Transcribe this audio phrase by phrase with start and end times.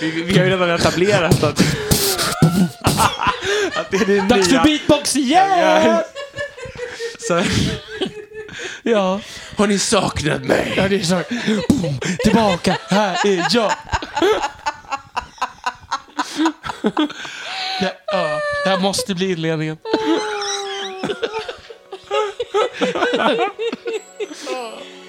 [0.00, 1.60] Vi, vi har ju redan etablerat att,
[3.74, 4.62] att det är det Dags för nya.
[4.64, 5.98] beatbox igen!
[7.28, 7.42] Så,
[8.82, 9.20] Ja,
[9.56, 10.74] har ni saknat mig?
[10.76, 11.22] ja det är så.
[11.68, 13.72] Boom, tillbaka, här är jag.
[17.80, 19.76] Det, ja, det här måste bli inledningen.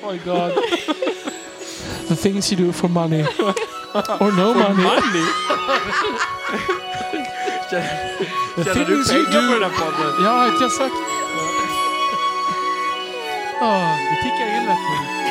[0.03, 0.51] Oh my god.
[2.07, 3.25] The things you do for money.
[3.93, 4.83] Or no money.
[4.83, 5.25] Money?
[8.55, 10.25] The Tjänar du pengar på den här podden?
[10.25, 10.95] Ja, har inte jag sagt?
[13.59, 15.21] Ja, det tickar in rätt nu.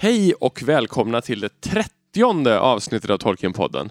[0.00, 3.90] Hej och välkomna till det trettionde avsnittet av Tolkienpodden.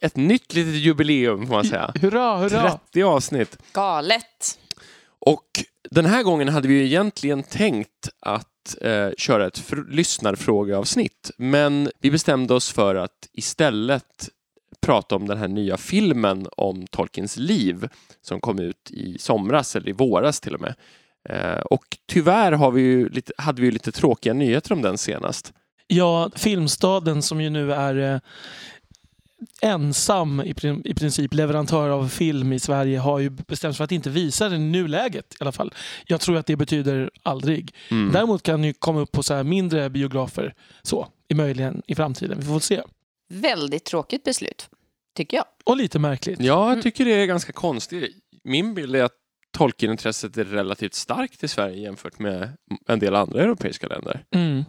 [0.00, 1.92] Ett nytt litet jubileum får man säga.
[2.00, 2.70] Hurra, hurra.
[2.92, 3.58] 30 avsnitt.
[3.72, 4.58] Galet.
[5.18, 5.46] Och
[5.90, 11.30] den här gången hade vi ju egentligen tänkt att eh, köra ett fr- lyssnarfrågeavsnitt.
[11.38, 14.28] Men vi bestämde oss för att istället
[14.80, 17.88] prata om den här nya filmen om Tolkiens liv
[18.22, 20.74] som kom ut i somras eller i våras till och med.
[21.28, 24.98] Eh, och tyvärr har vi ju lite, hade vi ju lite tråkiga nyheter om den
[24.98, 25.52] senast.
[25.86, 28.20] Ja, Filmstaden som ju nu är eh,
[29.62, 33.84] ensam i, prin- i princip leverantör av film i Sverige har ju bestämt sig för
[33.84, 35.74] att inte visa den i nuläget i alla fall.
[36.06, 37.74] Jag tror att det betyder aldrig.
[37.90, 38.12] Mm.
[38.12, 41.94] Däremot kan den ju komma upp på så här mindre biografer så, i möjligen i
[41.94, 42.40] framtiden.
[42.40, 42.82] Vi får se.
[43.28, 44.68] Väldigt tråkigt beslut,
[45.16, 45.46] tycker jag.
[45.64, 46.40] Och lite märkligt.
[46.40, 48.16] Ja, jag tycker det är ganska konstigt.
[48.44, 49.12] Min bild är att
[49.52, 52.52] Tolkien-intresset är relativt starkt i Sverige jämfört med
[52.86, 54.24] en del andra europeiska länder.
[54.34, 54.64] Mm.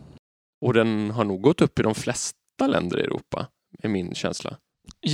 [0.61, 3.47] Och den har nog gått upp i de flesta länder i Europa,
[3.83, 4.57] är min känsla.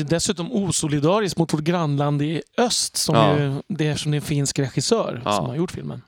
[0.09, 3.39] Dessutom osolidariskt mot vårt grannland i öst som Ja.
[3.39, 5.31] ju, det är som det är en finsk regissör Ja.
[5.31, 6.01] som har gjort filmen.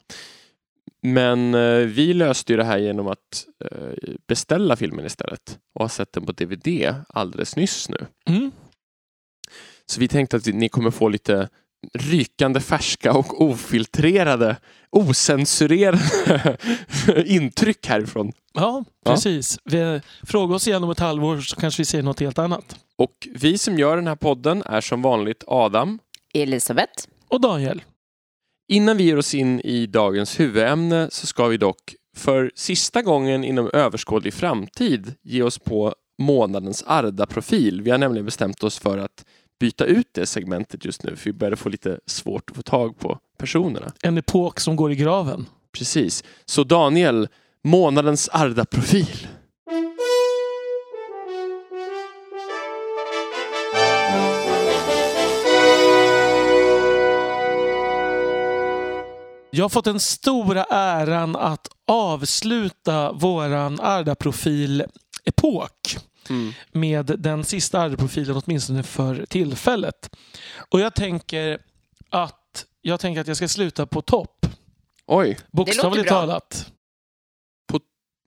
[1.02, 3.94] Men eh, vi löste ju det här genom att eh,
[4.28, 8.06] beställa filmen istället och har sett den på DVD alldeles nyss nu.
[8.30, 8.52] Mm.
[9.86, 11.50] Så vi tänkte att ni kommer få lite
[11.94, 14.56] rykande färska och ofiltrerade,
[14.92, 16.58] osensurerade
[17.26, 18.32] intryck härifrån.
[18.54, 19.12] Ja, Ja.
[19.12, 19.60] precis.
[19.64, 22.76] Vi, fråga oss igen om ett halvår så kanske vi säger något helt annat.
[22.98, 26.00] Och vi som gör den här podden är som vanligt Adam.
[26.34, 27.04] Elisabeth.
[27.28, 27.82] Och Daniel.
[28.72, 33.44] Innan vi ger oss in i dagens huvudämne så ska vi dock för sista gången
[33.44, 37.82] inom överskådlig framtid ge oss på månadens Arda-profil.
[37.82, 39.26] Vi har nämligen bestämt oss för att
[39.60, 43.00] byta ut det segmentet just nu för vi börjar få lite svårt att få tag
[43.00, 43.92] på personerna.
[44.02, 45.46] En epok som går i graven.
[45.78, 46.24] Precis.
[46.46, 47.28] Så Daniel,
[47.64, 49.28] månadens Arda-profil.
[59.52, 65.98] Jag har fått den stora äran att avsluta våran Arda-profil-epok
[66.30, 66.54] Mm.
[66.72, 70.16] med den sista Arda-profilen åtminstone för tillfället.
[70.72, 71.60] Och jag tänker
[72.10, 74.46] att jag tänker att jag ska sluta på topp.
[75.06, 76.72] Oj, Bokstavligt talat.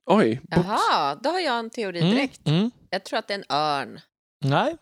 [0.07, 0.41] oj.
[0.43, 2.49] Bok- Jaha, då har jag en teori Mm, direkt.
[2.49, 2.71] mm.
[2.91, 4.01] Jag tror att det är en örn.
[4.45, 4.77] Nej.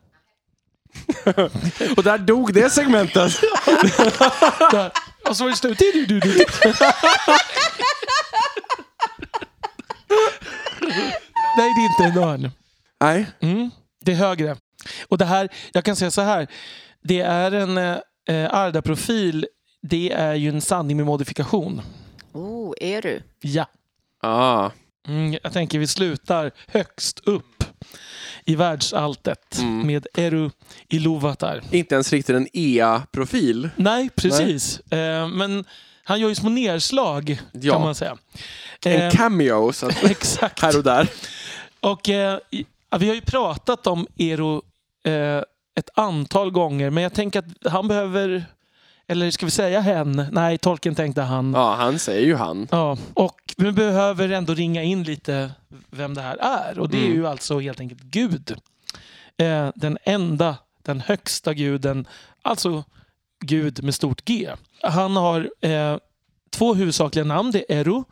[1.96, 3.32] Och där dog det segmentet.
[5.28, 5.78] Och så var det slut.
[5.78, 6.44] Du, du, du, du.
[11.56, 12.50] Nej, det är inte en örn.
[13.00, 13.26] Nej.
[13.40, 13.70] Mm,
[14.04, 14.56] det är högre.
[15.08, 16.46] Och det här, jag kan säga så här.
[17.02, 19.46] Det är en eh, Arda-profil.
[19.82, 21.82] Det är ju en sanning med modifikation.
[22.32, 23.22] Oh, är du?
[23.40, 23.66] Ja.
[24.22, 24.70] Ah.
[25.08, 27.64] Mm, jag tänker vi slutar högst upp
[28.44, 29.86] i världsalltet Mm.
[29.86, 30.50] med Eru
[30.88, 31.62] Iluvatar.
[31.70, 33.70] Inte ens riktigt en EA-profil.
[33.76, 34.80] Nej, precis.
[34.80, 35.64] Eh, men
[36.04, 37.72] han gör ju små nedslag Ja.
[37.72, 38.16] kan man säga.
[38.84, 40.60] En Eh, cameo så att, exakt.
[40.62, 41.08] här och där.
[41.80, 42.38] Och eh,
[42.98, 44.62] vi har ju pratat om Ero
[45.04, 45.42] eh,
[45.74, 48.44] ett antal gånger, men jag tänker att han behöver,
[49.06, 50.26] eller ska vi säga hen?
[50.32, 51.52] Nej, tolken tänkte han.
[51.54, 52.68] Ja, han säger ju han.
[52.70, 55.50] Ja, och vi behöver ändå ringa in lite
[55.90, 56.78] vem det här är.
[56.78, 57.16] Och det är Mm.
[57.16, 58.56] ju alltså helt enkelt Gud.
[59.36, 62.06] Eh, den enda, den högsta guden,
[62.42, 62.84] alltså
[63.44, 64.50] Gud med stort G.
[64.82, 65.96] Han har eh,
[66.50, 67.50] två huvudsakliga namn.
[67.50, 68.02] Det är Eru,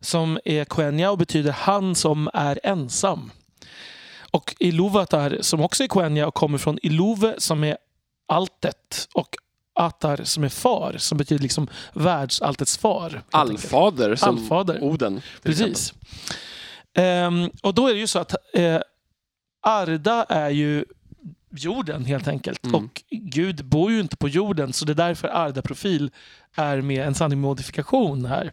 [0.00, 3.30] som är Quenya och betyder han som är ensam.
[4.36, 7.76] Och Iluvatar, som också är Quenya och kommer från Iluve, som är
[8.28, 9.08] alltet.
[9.14, 9.36] Och
[9.74, 13.22] Atar, som är far, som betyder liksom världsalltets far.
[13.30, 14.82] Allfader som Allfader.
[14.82, 15.20] Oden.
[15.42, 15.94] Precis.
[16.94, 18.80] Ehm, och då är det ju så att eh,
[19.62, 20.84] Arda är ju
[21.50, 22.64] jorden helt enkelt.
[22.64, 22.74] Mm.
[22.74, 26.10] Och Gud bor ju inte på jorden så det är därför Arda-profil
[26.54, 28.52] är med en sanning modifikation här.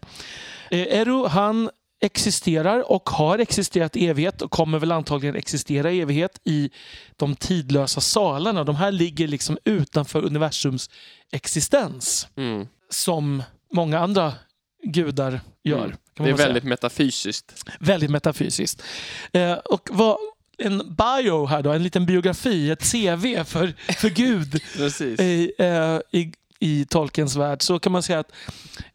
[0.70, 1.70] Eh, Eru han
[2.04, 6.70] existerar och har existerat i evighet och kommer väl antagligen existera i evighet i
[7.18, 8.64] de tidlösa salarna.
[8.64, 10.90] De här ligger liksom utanför universums
[11.32, 12.68] existens Mm.
[12.90, 14.34] som många andra
[14.84, 15.86] gudar gör.
[15.86, 15.98] Mm.
[16.18, 16.48] Det är väl säga.
[16.48, 17.66] väldigt metafysiskt.
[17.80, 18.84] Väldigt metafysiskt.
[19.32, 20.18] Eh, och vad,
[20.58, 25.20] en bio här då, en liten biografi, ett CV för, för Gud Precis.
[25.20, 26.34] i, eh, i,
[26.64, 28.32] i Tolkiens värld så kan man säga att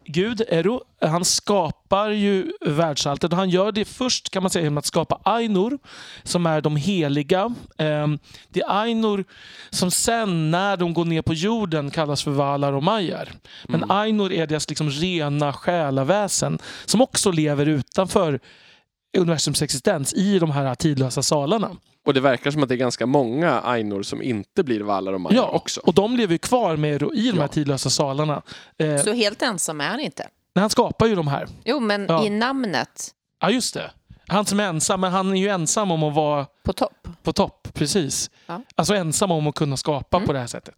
[0.04, 4.86] Gud, Ero, han skapar ju världsalltet han gör det först kan man säga genom att
[4.86, 5.78] skapa Ainur
[6.22, 7.54] som är de heliga.
[7.78, 8.06] Eh,
[8.48, 9.24] det är Ainur
[9.70, 13.28] som sen när de går ner på jorden kallas för Valar och Majar.
[13.64, 13.90] Men Mm.
[13.90, 18.40] Ainur är deras liksom rena själaväsen som också lever utanför
[19.18, 21.70] universums existens i de här tidlösa salarna.
[22.06, 25.20] Och det verkar som att det är ganska många Ainor som inte blir Valar och
[25.20, 25.80] Maja Ja, också.
[25.80, 27.48] och de lever ju kvar med i de här Ja.
[27.48, 28.42] tidlösa salarna.
[28.78, 30.28] Eh, Så helt ensam är han inte.
[30.54, 31.48] när han skapar ju de här.
[31.64, 32.24] Jo, men Ja.
[32.24, 33.10] i namnet
[33.40, 33.90] Ja, just det.
[34.26, 37.08] Han som är ensam, men han är ju ensam om att vara på topp.
[37.22, 37.68] på topp.
[37.74, 38.30] Precis.
[38.46, 38.60] Ja.
[38.74, 40.26] Alltså ensam om att kunna skapa Mm.
[40.26, 40.74] på det här sättet.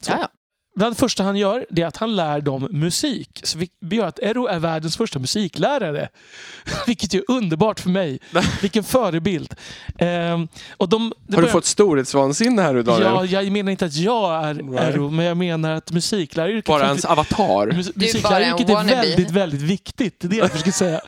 [0.76, 3.40] Bland det första han gör det är att han lär dem musik.
[3.42, 6.08] Så vi, vi gör att Ero är världens första musiklärare.
[6.86, 8.18] Vilket är underbart för mig.
[8.62, 9.54] Vilken förebild.
[9.98, 13.02] Ehm, och de, det Har du börjar- fått storhetsvansinne här Daniel?
[13.30, 14.94] Ja, jag menar inte att jag är Right.
[14.94, 16.64] Ero, men jag menar att musikläraryrket...
[16.64, 17.66] Bara hans avatar?
[17.72, 20.20] Mus- Musikläraryrket är väldigt, väldigt viktigt.
[20.20, 21.00] Det är det jag försöker säga.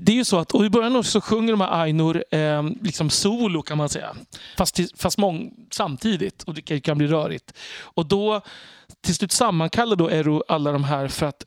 [0.00, 3.10] Det är ju så att och i början så sjunger de här Ainur eh, liksom
[3.10, 4.16] solo kan man säga.
[4.56, 6.42] Fast, fast mång, samtidigt.
[6.42, 7.52] Och det kan, kan bli rörigt.
[7.80, 8.40] Och då
[9.04, 11.44] till slut sammankallar då Ero alla de här för att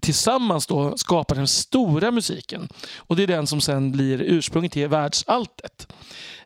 [0.00, 2.68] tillsammans då skapa den stora musiken.
[2.96, 5.92] Och det är den som sen blir ursprunget till världsalltet.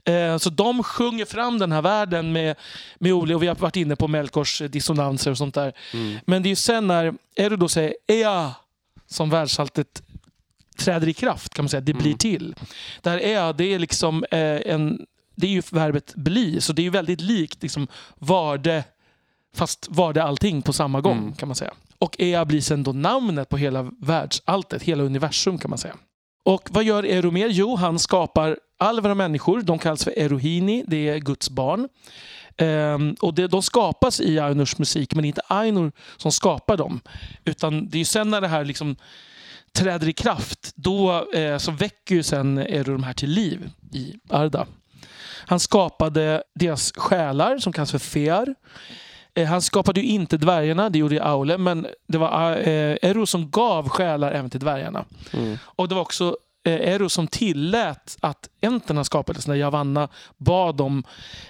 [0.05, 2.56] Eh, Så de sjunger fram den här världen med,
[2.99, 5.72] med olika, och vi har varit inne på Melkors dissonanser och sånt där.
[5.94, 6.19] Mm.
[6.26, 8.55] Men det är ju sen när Ero då säger Ea
[9.06, 10.02] som världsalltet
[10.78, 11.81] träder i kraft kan man säga.
[11.81, 12.19] Det blir Mm.
[12.19, 12.55] till.
[13.02, 14.38] Det här Ea, det är liksom eh,
[14.72, 18.84] en det är ju verbet bli, så det är ju väldigt likt liksom var det,
[19.56, 21.32] fast var det allting på samma gång Mm.
[21.34, 21.72] kan man säga.
[21.98, 25.94] Och Ea blir sen då namnet på hela världsalltet, hela universum kan man säga.
[26.44, 27.48] Och vad gör Ero mer?
[27.48, 29.62] Jo, han skapar alver och människor.
[29.62, 31.88] De kallas för Erohini, det är Guds barn.
[32.56, 36.76] Ehm, och det, de skapas i Ainurs musik, men det är inte Ainur som skapar
[36.76, 37.00] dem.
[37.44, 38.96] Utan det är ju sen när det här liksom
[39.72, 44.14] träder i kraft, då eh, så väcker ju sen Ero de här till liv i
[44.28, 44.66] Arda.
[45.46, 48.54] Han skapade deras själar som kallas för Fear.
[49.38, 53.50] Eh, Han skapade ju inte dvärgarna, det gjorde Aule, men det var eh, Ero som
[53.50, 55.05] gav själar även till dvärgarna.
[55.32, 55.58] Mm.
[55.62, 56.37] Och det var också
[56.67, 61.05] eh, Ero som tillät att enterna skapades när Javanna bad om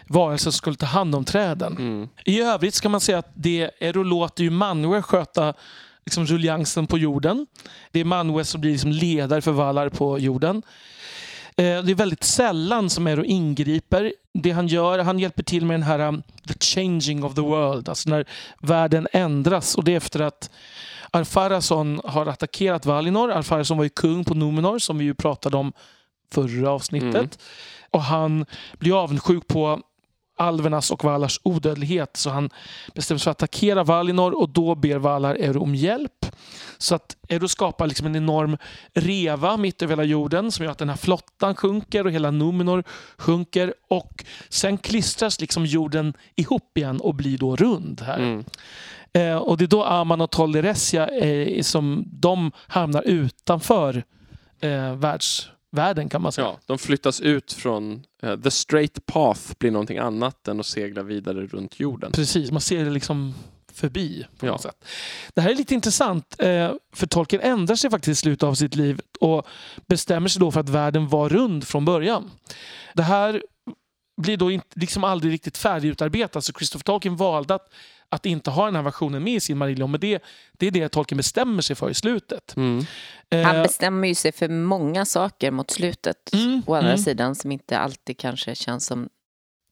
[0.07, 1.77] varelser som skulle ta hand om träden.
[1.79, 2.09] Mm.
[2.25, 5.55] I övrigt ska man säga att det Ero låter ju Manwe sköta
[6.05, 7.47] liksom ruljansen på jorden.
[7.93, 10.63] Det är Manwe som blir liksom ledare för Valar på jorden.
[11.59, 14.13] Eh, Det är väldigt sällan som Ero ingriper.
[14.35, 17.89] Det han gör, han hjälper till med den här um, the changing of the world,
[17.89, 18.25] alltså när
[18.61, 19.75] världen ändras.
[19.75, 20.51] Och det är efter att
[21.11, 23.31] Arfarason har attackerat Valinor.
[23.31, 25.73] Arfarason var ju kung på Numenor som vi ju pratade om
[26.33, 27.15] förra avsnittet.
[27.15, 27.29] Mm.
[27.91, 28.47] Och han
[28.79, 29.81] blir avundsjuk på
[30.39, 32.51] alvernas och Valars odödlighet så han
[32.95, 36.27] bestämmer sig för att attackera Valinor och då ber Valar Ero om hjälp.
[36.79, 38.57] Så att Ero skapar liksom en enorm
[38.95, 42.85] reva mitt över hela jorden som gör att den här flottan sjunker och hela Numenor
[43.17, 48.19] sjunker och sen klistras liksom jorden ihop igen och blir då rund här.
[48.19, 48.45] Mm.
[49.13, 54.05] Eh, och det är då Aman och Tolderessia eh, som de hamnar utanför
[54.61, 54.95] eh,
[55.71, 56.47] världsvärlden kan man säga.
[56.47, 61.03] Ja, de flyttas ut från eh, the straight path blir någonting annat än att segla
[61.03, 62.13] vidare runt jorden.
[62.13, 63.35] Precis, man ser det liksom
[63.73, 64.53] förbi på Ja.
[64.53, 64.85] något sätt.
[65.35, 68.75] Det här är lite intressant eh, för Tolkien ändrar sig faktiskt i slutet av sitt
[68.77, 69.47] liv och
[69.87, 72.31] bestämmer sig då för att världen var rund från början.
[72.95, 73.43] Det här
[74.19, 77.69] blir då inte, liksom aldrig riktigt färdigutarbetat så Christopher Tolkien valde att,
[78.09, 80.23] att inte ha den här versionen med i sin Marillion men det,
[80.59, 82.57] det är det Tolkien bestämmer sig för i slutet.
[82.57, 82.85] Mm.
[83.31, 86.33] Han Eh, bestämmer ju sig för många saker mot slutet.
[86.33, 87.05] Mm, Å andra mm.
[87.05, 89.09] sidan som inte alltid kanske känns som...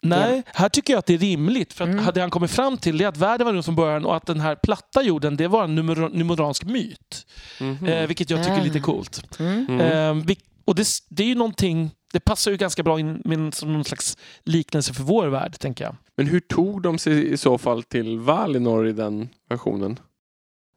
[0.03, 1.73] Nej, här tycker jag att det är rimligt.
[1.73, 2.05] För att Mm.
[2.05, 4.41] hade han kommit fram till det att världen var rund från början och att den
[4.41, 7.26] här platta jorden det var en numer- numeransk myt.
[7.61, 7.87] Mhm.
[7.87, 8.83] Eh, vilket jag tycker är lite Ah.
[8.83, 9.41] coolt.
[9.41, 9.67] Mm.
[9.81, 10.19] Mm.
[10.29, 13.73] Eh, och det, det är ju någonting, det passar ju ganska bra in med som
[13.73, 15.97] någon slags liknelse för vår värld, tänker jag.
[16.17, 19.99] Men hur tog de sig i så fall till Valinor i den versionen?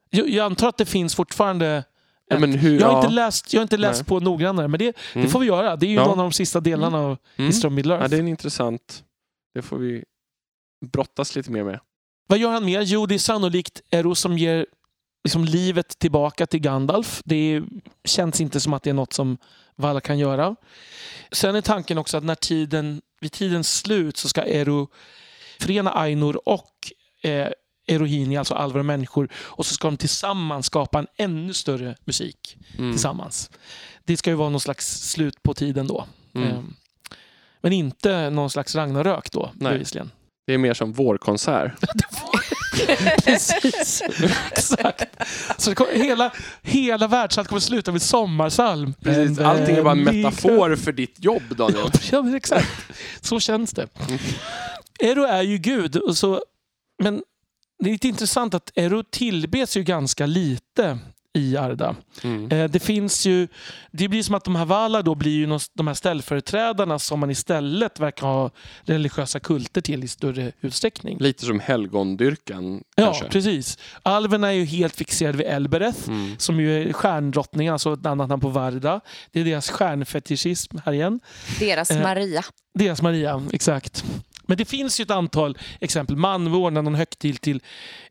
[0.09, 1.83] Jag, jag antar att det finns fortfarande...
[2.31, 3.01] Ja, hur, jag har ja.
[3.01, 4.05] inte läst, jag har inte läst Nej.
[4.05, 5.25] på noggrannare, men det, Mm.
[5.25, 5.75] det får vi göra.
[5.75, 6.01] Det är ju Ja.
[6.05, 7.47] någon av de sista delarna av Mm.
[7.47, 8.03] History of Middle Earth.
[8.03, 9.03] Ja, det är en intressant...
[9.53, 10.03] Det får vi
[10.85, 11.79] brottas lite mer med.
[12.27, 12.81] Vad gör han mer?
[12.81, 14.65] Jo, det är sannolikt Eros som ger
[15.23, 17.21] liksom livet tillbaka till Gandalf.
[17.25, 17.61] Det
[18.05, 19.37] känns inte som att det är något som
[19.75, 20.55] Valar kan göra.
[21.31, 24.87] Sen är tanken också att när tiden, vid tidens slut så ska Ero
[25.59, 26.71] förena Ainur och
[27.23, 27.47] eh,
[27.87, 29.29] Erohini, alltså alver och människor.
[29.35, 32.91] Och så ska de tillsammans skapa en ännu större musik Mm.
[32.91, 33.51] tillsammans.
[34.03, 36.05] Det ska ju vara någon slags slut på tiden då.
[36.35, 36.47] Mm.
[36.49, 36.59] Eh,
[37.61, 39.71] Men inte någon slags Ragnarök då, Nej.
[39.73, 40.11] bevisligen.
[40.47, 41.71] Det är mer som vårkonsert.
[43.23, 44.01] Precis,
[44.51, 45.03] exakt.
[45.57, 46.31] Så det kommer, hela,
[46.61, 48.93] hela världsallt kommer sluta med sommarsalm.
[49.03, 51.91] Precis, allting är bara en vem metafor för ditt jobb, Daniel.
[52.11, 52.67] Ja, men exakt.
[53.21, 53.87] Så känns det.
[55.03, 55.95] Ero är ju Gud.
[55.95, 56.43] Och så,
[57.03, 57.21] men
[57.83, 60.99] det är lite intressant att Ero tillbes ju ganska lite
[61.33, 61.95] i Arda.
[62.23, 62.51] Mm.
[62.51, 63.47] Eh, Det finns ju,
[63.91, 67.19] det blir som att de här Valar då blir ju någon- de här ställföreträdarna som
[67.19, 71.17] man istället verkar ha religiösa kulter till i större utsträckning.
[71.19, 73.25] Lite som helgondyrkan, Ja, kanske.
[73.25, 73.77] precis.
[74.03, 76.35] Alverna är ju helt fixerade vid Elbereth Mm.
[76.37, 79.01] som ju är stjärndrottningen, alltså ett annat namn på Varda.
[79.31, 81.19] Det är deras stjärnfetischism här igen.
[81.59, 82.01] Deras Eh.
[82.03, 82.43] Maria.
[82.73, 84.03] Deras Maria, exakt.
[84.47, 86.15] Men det finns ju ett antal exempel.
[86.15, 87.61] Manve ordnar någon högtid till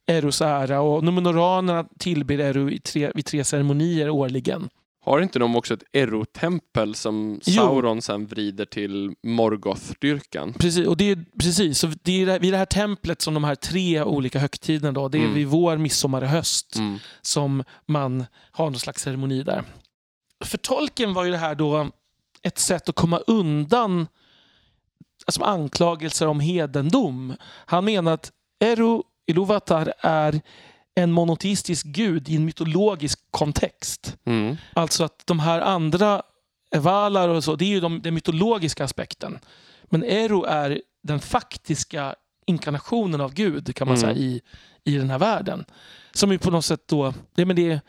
[0.09, 4.69] Eros ära och Numenoranerna tillber Ero i tre, vid tre ceremonier årligen.
[5.05, 7.53] Har inte de också ett Erotempel som Jo.
[7.55, 10.53] Sauron sen vrider till Morgoth-dyrkan?
[10.53, 13.55] Precis, och det är, precis, så det är vid det här templet som de här
[13.55, 15.35] tre olika högtiderna, då, det är Mm.
[15.35, 16.99] vid vår, midsommar och höst, Mm.
[17.23, 19.65] som man har någon slags ceremoni där.
[20.45, 21.89] För tolken var ju det här då
[22.43, 24.07] ett sätt att komma undan
[25.27, 27.35] alltså anklagelser om hedendom.
[27.67, 30.41] Han menar att Eru Iluvatar är
[30.95, 34.17] en monoteistisk gud i en mytologisk kontext.
[34.25, 34.57] Mm.
[34.73, 36.23] Alltså att de här andra
[36.77, 39.39] Valar och så, det är ju de, den mytologiska aspekten.
[39.85, 42.15] Men Eru är den faktiska
[42.47, 44.09] inkarnationen av Gud kan man Mm.
[44.09, 44.41] säga i,
[44.85, 45.65] i den här världen.
[46.13, 47.81] Som ju på något sätt då, det, men det,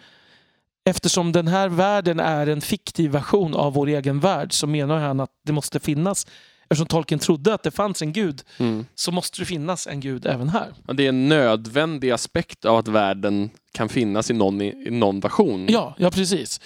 [0.85, 5.19] eftersom den här världen är en fiktiv version av vår egen värld så menar han
[5.19, 6.27] att det måste finnas,
[6.69, 8.85] eftersom Tolkien trodde att det fanns en gud, Mm.
[8.95, 10.73] så måste det finnas en gud även här.
[10.87, 15.19] Ja, Det är en nödvändig aspekt av att världen kan finnas i någon, i någon
[15.19, 15.67] version.
[15.69, 16.61] Ja, ja precis.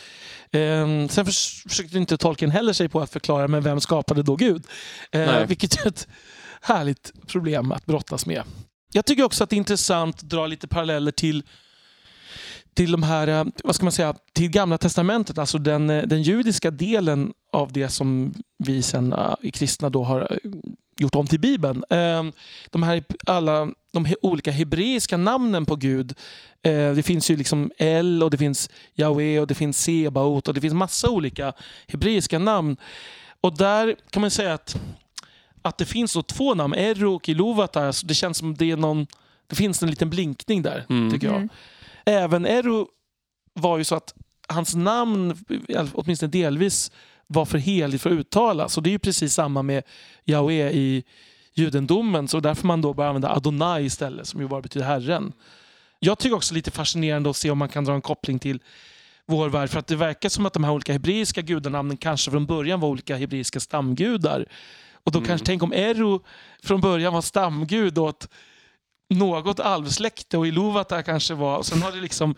[0.52, 4.36] Ehm, sen förs- försökte inte Tolkien heller sig på att förklara men vem skapade då
[4.36, 4.64] Gud?
[5.12, 6.08] Ehm, vilket är ett
[6.62, 8.44] härligt problem att brottas med.
[8.94, 11.44] Jag tycker också att det är intressant att dra lite paralleller till
[12.74, 16.22] till de här, eh, vad ska man säga, till Gamla Testamentet, alltså den, eh, den
[16.22, 20.40] judiska delen av det som vi sen eh, i kristna då har
[21.00, 21.84] gjort om till Bibeln.
[21.90, 22.24] Eh,
[22.70, 26.14] De här alla de olika hebreiska namnen på Gud.
[26.96, 30.62] Det finns ju liksom El och det finns Yahweh och det finns Sebaot och det
[30.62, 31.54] finns massa olika
[31.88, 32.78] hebreiska namn.
[33.42, 34.76] Och där kan man säga att,
[35.62, 37.86] att det finns då två namn, Ero och Iluvatar.
[37.86, 39.08] Alltså det känns som det är någon,
[39.48, 41.12] det finns en liten blinkning där, Mm.
[41.12, 41.48] tycker jag.
[42.06, 42.88] Även Ero
[43.54, 44.14] var ju så att
[44.48, 45.38] hans namn,
[45.94, 46.92] åtminstone delvis,
[47.28, 48.78] var för heligt för att uttalas.
[48.78, 49.84] Och det är ju precis samma med
[50.26, 51.04] Yahweh i
[51.54, 52.28] judendomen.
[52.28, 55.34] Så därför man då börjar använda Adonai istället, som ju bara betyder Herren.
[56.00, 58.60] Jag tycker också lite fascinerande att se om man kan dra en koppling till
[59.26, 59.70] vår värld.
[59.70, 62.90] För att det verkar som att de här olika hebreiska gudanamnen kanske från början var
[62.90, 64.46] olika hebreiska stamgudar.
[64.94, 65.28] Och då Mm.
[65.28, 66.24] kanske, tänk om Ero
[66.64, 68.30] från början var stamgud åt
[69.10, 71.58] något alvsläkte och Iluvatar kanske var...
[71.58, 72.36] Och sen har det liksom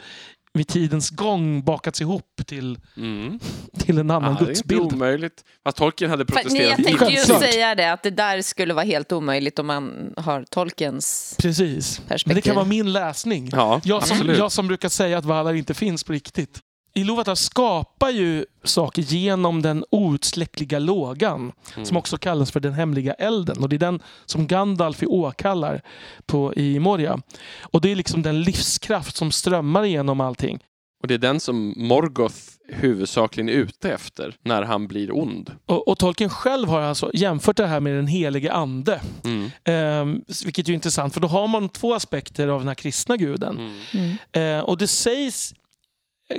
[0.53, 3.39] vid tidens gång bakats ihop till, Mm.
[3.79, 4.81] till en Ja, annan det är inte gudsbild.
[4.93, 5.43] omöjligt.
[5.63, 7.39] Fast Tolkien hade För, nej, protesterat jag tänkte ju Självklart.
[7.51, 12.00] säga det, att det där skulle vara helt omöjligt om man har Tolkiens Precis.
[12.00, 12.41] Men det perspektiv.
[12.41, 13.50] kan vara min läsning.
[13.51, 14.38] Ja, Jag som, absolut.
[14.38, 16.60] jag som brukar säga att Valar inte finns på riktigt.
[16.95, 21.85] Iluvatar skapar ju saker genom den outsläckliga lågan Mm.
[21.85, 23.57] som också kallas för den hemliga elden.
[23.63, 25.81] Och Det är den som Gandalf i åkallar
[26.25, 27.19] på, i Moria.
[27.61, 30.59] Och Det är liksom den livskraft som strömmar igenom allting.
[31.01, 32.35] Och det är den som Morgoth
[32.69, 35.51] huvudsakligen är ute efter när han blir ond.
[35.65, 39.01] Och, och Tolkien själv har alltså jämfört det här med den helige ande.
[39.23, 39.49] Mm.
[39.63, 43.57] Ehm, vilket är intressant, för då har man två aspekter av den här kristna guden.
[43.93, 44.17] Mm.
[44.31, 44.59] Mm.
[44.59, 45.53] Eh, och det sägs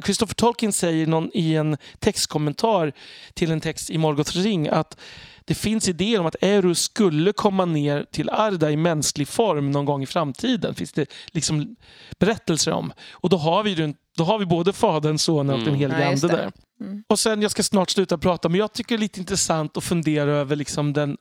[0.04, 2.92] Christopher Tolkien säger någon, i en textkommentar
[3.34, 4.98] till en text i Morgoths ring att
[5.44, 9.84] det finns idéer om att Eru skulle komma ner till Arda i mänsklig form någon
[9.84, 10.74] gång i framtiden.
[10.74, 11.76] finns det liksom
[12.18, 12.92] berättelser om.
[13.10, 15.64] Och då har vi, den- då har vi både Fadern, Sonen och Mm.
[15.72, 16.52] den helige Ande där.
[16.80, 17.04] Mm.
[17.08, 19.84] Och sen, jag ska snart sluta prata, men jag tycker det är lite intressant att
[19.84, 21.16] fundera över liksom den,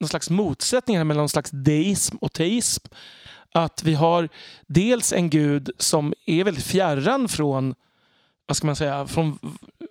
[0.00, 2.86] någon slags motsättning här mellan någon slags deism och teism.
[3.54, 4.28] Att vi har
[4.68, 7.74] dels en gud som är väldigt fjärran från
[8.46, 9.38] vad ska man säga, från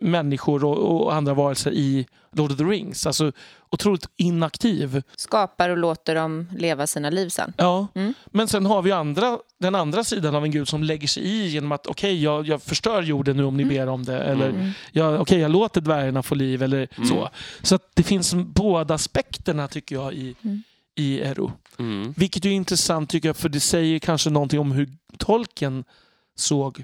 [0.02, 3.08] människor och, och andra varelser i Lord of the Rings.
[3.08, 3.32] Alltså
[3.70, 5.04] otroligt inaktiv.
[5.18, 7.54] Skapar och låter dem leva sina liv sen.
[7.58, 7.88] Ja.
[7.96, 8.14] Mm.
[8.28, 11.48] Men sen har vi andra, den andra sidan av en gud som lägger sig i
[11.48, 13.76] genom att okej, okay, jag, jag förstör jorden nu om ni Mm.
[13.76, 14.20] ber om det.
[14.24, 14.72] Eller Mm.
[14.92, 16.64] jag, okay, jag låter dvärgarna få liv.
[16.64, 17.10] Eller Mm.
[17.10, 17.30] så.
[17.62, 20.64] Så att det finns båda aspekterna tycker jag i, Mm.
[20.96, 21.52] i Ero.
[21.80, 22.14] Mm.
[22.18, 25.84] Vilket är intressant tycker jag för det säger kanske någonting om hur tolken
[26.36, 26.84] såg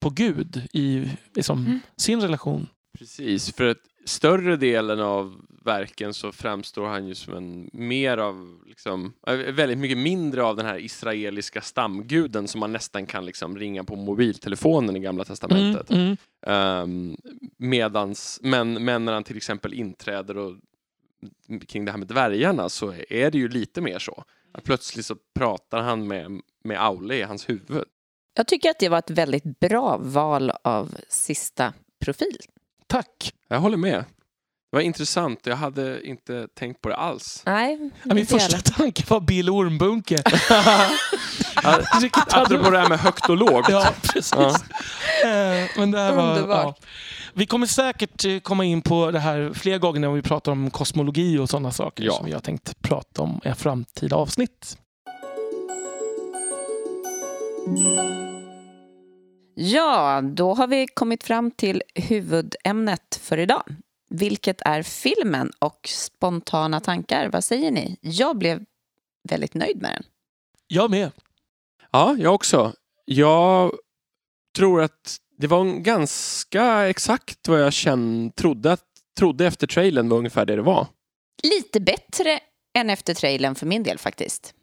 [0.00, 1.80] på Gud i liksom, Mm.
[1.96, 2.68] sin relation.
[2.98, 8.62] Precis, för att större delen av verken så framstår han ju som en mer av,
[8.66, 13.58] liksom, äh, väldigt mycket mindre av den här israeliska stamguden som man nästan kan liksom
[13.58, 15.90] ringa på mobiltelefonen i Gamla Testamentet.
[15.90, 16.16] Mm, mm.
[16.46, 17.16] Ehm,
[17.56, 20.56] medans, men, men när han till exempel inträder och
[21.68, 24.24] kring det här med dvärgarna så är det ju lite mer så.
[24.52, 27.84] Att plötsligt så pratar han med, med Aule i hans huvud.
[28.38, 31.72] Jag tycker att det var ett väldigt bra val av sista
[32.04, 32.36] profil.
[32.86, 33.32] Tack.
[33.48, 34.04] Jag håller med.
[34.70, 37.42] Det var intressant, jag hade inte tänkt på det alls.
[37.46, 38.70] Nej, Ja, Min första heller.
[38.72, 40.22] tanke var Bill Ormbunke.
[42.32, 43.66] Apropå det här med högt och lågt.
[43.68, 44.32] Ja, precis.
[44.36, 44.48] Ja.
[45.24, 46.76] Eh, Men det här var, Underbart.
[46.80, 46.86] ja.
[47.32, 50.70] Vi kommer säkert eh, komma in på det här fler gånger när vi pratar om
[50.70, 52.12] kosmologi och sådana saker Ja.
[52.12, 54.78] som vi har tänkt prata om i framtida avsnitt.
[59.60, 63.62] Ja, då har vi kommit fram till huvudämnet för idag.
[64.10, 67.28] Vilket är filmen och spontana tankar.
[67.32, 67.96] Vad säger ni?
[68.00, 68.64] Jag blev
[69.28, 70.02] väldigt nöjd med den.
[70.66, 71.10] Jag med.
[71.90, 72.72] Ja, jag också.
[73.04, 73.72] Jag
[74.56, 78.86] tror att det var ganska exakt vad jag kände, trodde, att,
[79.18, 80.86] trodde efter trailern var ungefär det det var.
[81.42, 82.40] Lite bättre
[82.78, 84.54] än efter trailern för min del faktiskt.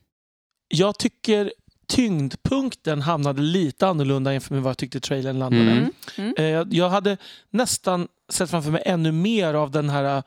[0.68, 1.54] Jag tycker
[1.88, 5.72] tyngdpunkten hamnade lite annorlunda jämfört med vad jag tyckte trailern landade.
[5.72, 5.92] Mm.
[6.18, 6.34] Mm.
[6.38, 6.46] Eh,
[6.78, 7.18] jag- hade
[7.50, 10.24] nästan sett framför mig ännu mer av den här, eh,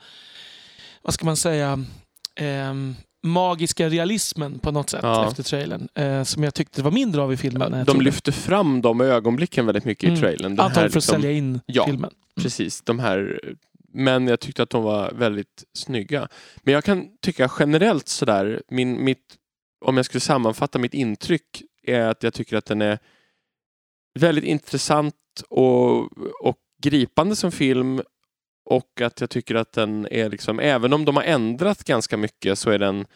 [1.02, 1.84] vad ska man säga,
[2.36, 5.28] ehm, magiska realismen på något sätt Ja.
[5.28, 5.88] efter trailern.
[5.94, 7.72] Eh, som jag tyckte det var mindre av i filmen.
[7.72, 10.14] jag De lyfter fram de ögonblicken väldigt mycket Mm.
[10.16, 10.56] i trailern.
[10.56, 11.86] Den Antagligen för att liksom- sälja in Ja.
[11.86, 12.10] filmen.
[12.42, 13.40] Precis, de här.
[13.92, 16.28] Men jag tyckte att de var väldigt snygga.
[16.62, 19.18] Men jag kan tycka generellt sådär, min, mitt,
[19.80, 22.98] om jag skulle sammanfatta mitt intryck är att jag tycker att den är
[24.18, 25.14] väldigt intressant
[25.48, 26.02] och,
[26.40, 28.02] och gripande som film
[28.70, 32.58] och att jag tycker att den är liksom, även om de har ändrat ganska mycket
[32.58, 33.06] så är den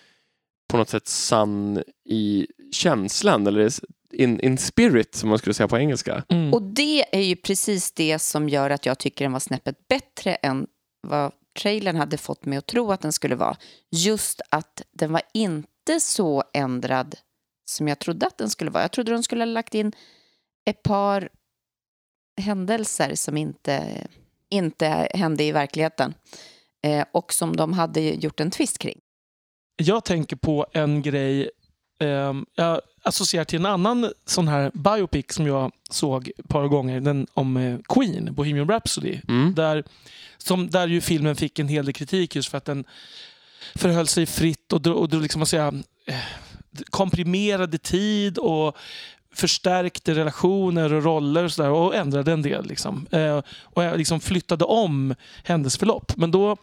[0.68, 3.70] på något sätt sann i känslan eller
[4.12, 6.24] in, in spirit som man skulle säga på engelska.
[6.28, 6.54] Mm.
[6.54, 10.34] Och det är ju precis det som gör att jag tycker den var snäppet bättre
[10.34, 10.66] än
[11.00, 13.56] vad trailern hade fått mig att tro att den skulle vara.
[13.90, 15.68] Just att den var inte
[16.00, 17.16] så ändrad
[17.64, 18.84] som jag trodde att den skulle vara.
[18.84, 19.92] Jag trodde de skulle ha lagt in
[20.64, 21.28] ett par
[22.40, 24.06] händelser som inte,
[24.50, 26.14] inte hände i verkligheten
[26.82, 29.00] eh, och som de hade gjort en twist kring.
[29.76, 31.50] Jag tänker på en grej,
[32.00, 37.00] ehm, jag associerar till en annan sån här biopic som jag såg ett par gånger,
[37.00, 39.20] den om eh, Queen, Bohemian Rhapsody.
[39.28, 39.54] Mm.
[39.54, 39.84] Där,
[40.38, 42.84] som, där ju filmen fick en hel del kritik just för att den
[43.74, 45.72] förhöll sig fritt och, drog, och, drog liksom, vad säga,
[46.06, 46.16] eh,
[46.90, 48.76] komprimerade tid och
[49.34, 52.66] förstärkte relationer och roller och, så där, och ändrade en del.
[52.66, 53.06] Liksom.
[53.10, 56.16] Eh, och jag liksom flyttade om händelseförlopp.
[56.16, 56.56] Men då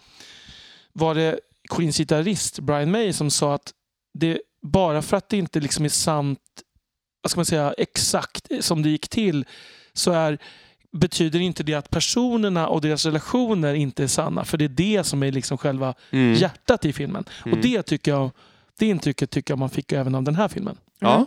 [0.93, 3.73] var det Queens gitarrist Brian May som sa att
[4.13, 6.39] det, bara för att det inte liksom är sant,
[7.21, 9.45] vad ska man säga, exakt som det gick till
[9.93, 10.39] så är
[10.97, 14.45] betyder inte det att personerna och deras relationer inte är sanna.
[14.45, 16.33] För det är det som är liksom själva Mm.
[16.33, 17.23] hjärtat i filmen.
[17.45, 17.57] Mm.
[17.57, 18.29] Och det tycker jag,
[18.79, 20.77] det intrycket tycker jag man fick även av den här filmen.
[20.99, 21.25] Ja,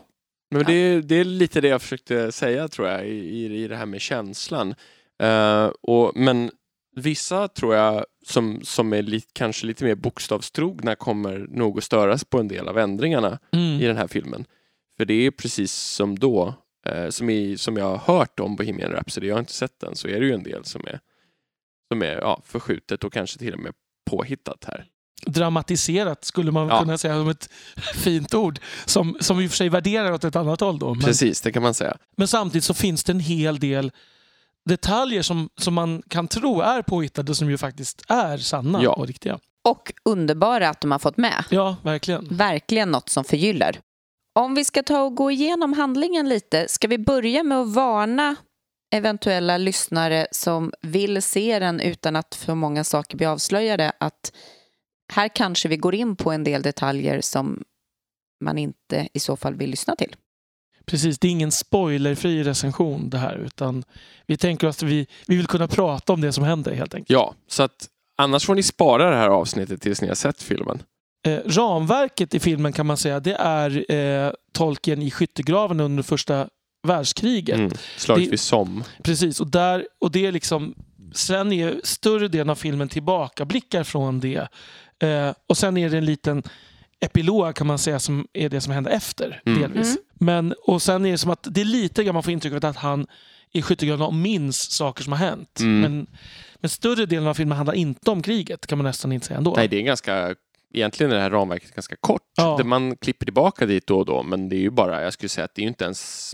[0.50, 3.68] men det, är- det är lite det jag försökte säga tror jag i, i, i
[3.68, 4.74] det här med känslan.
[5.22, 6.50] Eh, och, men
[6.96, 12.24] vissa tror jag som, som är li, kanske lite mer bokstavstrogna kommer nog att störas
[12.24, 13.80] på en del av ändringarna Mm.
[13.80, 14.44] i den här filmen.
[14.96, 16.54] För det är precis som då,
[16.86, 19.96] eh, som, i, som jag har hört om Bohemian Rhapsody, jag har inte sett den,
[19.96, 21.00] så är det ju en del som är,
[21.92, 23.72] som är ja, förskjutet och kanske till och med
[24.10, 24.84] påhittat här.
[25.26, 26.80] Dramatiserat skulle man Ja.
[26.80, 27.48] kunna säga som ett
[27.94, 28.58] fint ord.
[28.84, 30.78] Som, som i och för sig värderar åt ett annat håll.
[30.78, 30.94] Då.
[30.94, 31.96] Men, Precis, det kan man säga.
[32.16, 33.92] men samtidigt så finns det en hel del
[34.64, 38.92] detaljer som, som man kan tro är påhittade som ju faktiskt är sanna Ja.
[38.92, 39.38] och riktiga.
[39.64, 41.44] Och underbara att de har fått med.
[41.50, 42.28] Ja, verkligen.
[42.30, 43.80] Verkligen något som förgyller.
[44.34, 48.36] Om vi ska ta och gå igenom handlingen lite, ska vi börja med att varna
[48.94, 54.32] eventuella lyssnare som vill se den utan att för många saker blir avslöjade att
[55.12, 57.62] här kanske vi går in på en del detaljer som
[58.44, 60.16] man inte i så fall vill lyssna till.
[60.86, 63.36] Precis, det är ingen spoilerfri recension det här.
[63.36, 63.84] Utan
[64.26, 67.10] vi tänker att vi, vi vill kunna prata om det som händer helt enkelt.
[67.10, 70.82] Ja, så att annars får ni spara det här avsnittet tills ni har sett filmen.
[71.22, 76.48] Eh, ramverket i filmen kan man säga det är eh, Tolkien i skyttegraven under första
[76.86, 77.58] världskriget.
[77.58, 77.72] Mm.
[77.96, 78.84] Slaget vid Somme.
[79.02, 80.74] Precis, och, där, och det är liksom...
[81.14, 84.48] Sen är större delen av filmen tillbakablickar från det.
[85.02, 86.42] Eh, och sen är det en liten
[87.00, 89.42] epilog kan man säga som är det som händer efter.
[89.46, 89.60] Mm.
[89.60, 89.86] delvis.
[89.86, 89.98] Mm.
[90.12, 92.76] Men, och sen är det som att det är lite grann man får intrycket att
[92.76, 93.06] han
[93.52, 95.60] i skyttegraven och minns saker som har hänt.
[95.60, 95.80] Mm.
[95.80, 96.06] Men,
[96.60, 99.54] men större delen av filmen handlar inte om kriget kan man nästan inte säga ändå.
[99.56, 100.34] Nej, det är ganska...
[100.74, 102.22] Egentligen är det här ramverket ganska kort.
[102.36, 102.54] Ja.
[102.58, 105.28] Det Man klipper tillbaka dit då och då, men det är ju bara, jag skulle
[105.28, 106.32] säga att det är ju inte ens...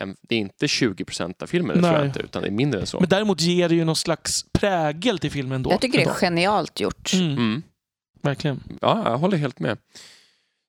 [0.00, 2.06] En, det är inte 20 procent av filmen, det tror jag Nej.
[2.08, 3.00] inte, utan det är mindre än så.
[3.00, 5.70] Men däremot ger det ju någon slags prägel till filmen då.
[5.70, 7.12] Jag tycker det är genialt gjort.
[7.14, 7.62] Mm, Mm.
[8.22, 8.62] verkligen.
[8.80, 9.78] Ja, jag håller helt med.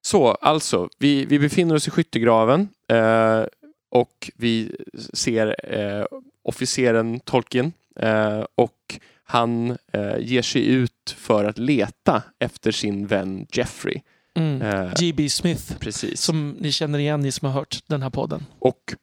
[0.08, 3.44] Så, alltså, vi, vi befinner oss i skyttegraven eh,
[3.92, 4.76] och vi
[5.14, 6.06] ser eh,
[6.44, 13.48] officeren Tolkien eh, och han eh, ger sig ut för att leta efter sin vän
[13.52, 14.02] Jeffrey.
[14.38, 14.62] Mm.
[14.62, 15.30] Eh, G.B.
[15.30, 15.78] Smith.
[15.80, 16.22] precis.
[16.22, 18.46] Som ni känner igen, ni som har hört den här podden.
[18.60, 18.94] Och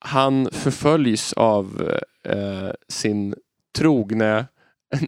[0.00, 1.92] han förföljs av
[2.24, 3.34] eh, sin
[3.76, 4.46] trogne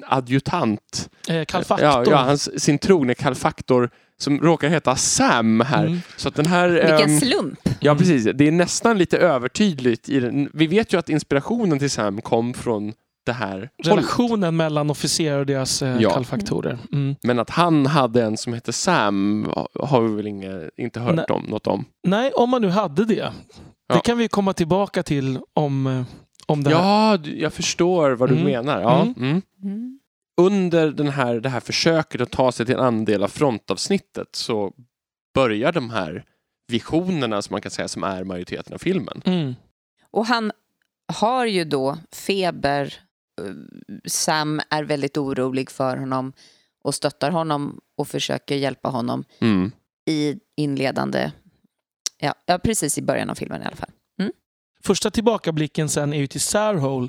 [0.06, 1.10] adjutant.
[1.28, 1.88] Eh, Kalfaktor.
[1.88, 5.87] Ja, ja, hans, sin trogne kalfaktor som råkar heta Sam här.
[5.87, 6.00] Mm.
[6.16, 6.68] Så att den här...
[6.68, 7.58] Vilken ehm, slump.
[7.80, 8.28] Ja, precis.
[8.34, 10.08] Det är nästan lite övertydligt.
[10.08, 10.50] I den.
[10.52, 12.92] Vi vet ju att inspirationen till Sam kom från
[13.24, 13.70] det här hållet.
[13.87, 16.10] Relationen mellan officerare och deras eh, Ja.
[16.10, 16.78] kalfaktorer.
[16.92, 17.16] Mm.
[17.22, 21.24] Men att han hade en som hette Sam har vi väl inga, inte hört Nej.
[21.28, 21.84] om, något om.
[22.06, 23.14] Nej, om man nu hade det.
[23.87, 23.94] Ja.
[23.94, 26.02] Det kan vi komma tillbaka till om, eh,
[26.46, 26.76] om det här.
[26.82, 28.46] Ja, jag förstår vad du Mm.
[28.46, 28.80] menar.
[28.80, 29.00] Ja.
[29.02, 29.14] Mm.
[29.18, 29.42] Mm.
[29.62, 29.98] Mm.
[30.40, 34.28] Under den här, det här försöket att ta sig till en annan del av frontavsnittet
[34.32, 34.72] så
[35.34, 36.24] börjar de här
[36.68, 39.22] visionerna som man kan säga som är majoriteten av filmen.
[39.24, 39.54] Mm.
[40.10, 40.52] Och han
[41.12, 42.94] har ju då feber.
[44.07, 46.33] Sam är väldigt orolig för honom
[46.85, 49.73] och stöttar honom och försöker hjälpa honom Mm.
[50.07, 51.31] i inledande,
[52.18, 53.90] ja, ja precis i början av filmen i alla fall.
[54.85, 57.09] Första tillbakablicken sen är ju till Sarhole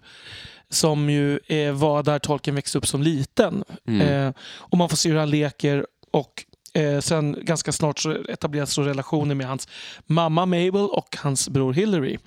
[0.70, 3.64] som ju eh, var där Tolkien växte upp som liten.
[3.88, 4.02] Mm.
[4.02, 8.74] Eh, och man får se hur han leker och eh, sen ganska snart så etableras
[8.74, 9.68] så relationer med hans
[10.06, 12.18] mamma Mabel och hans bror Hillary.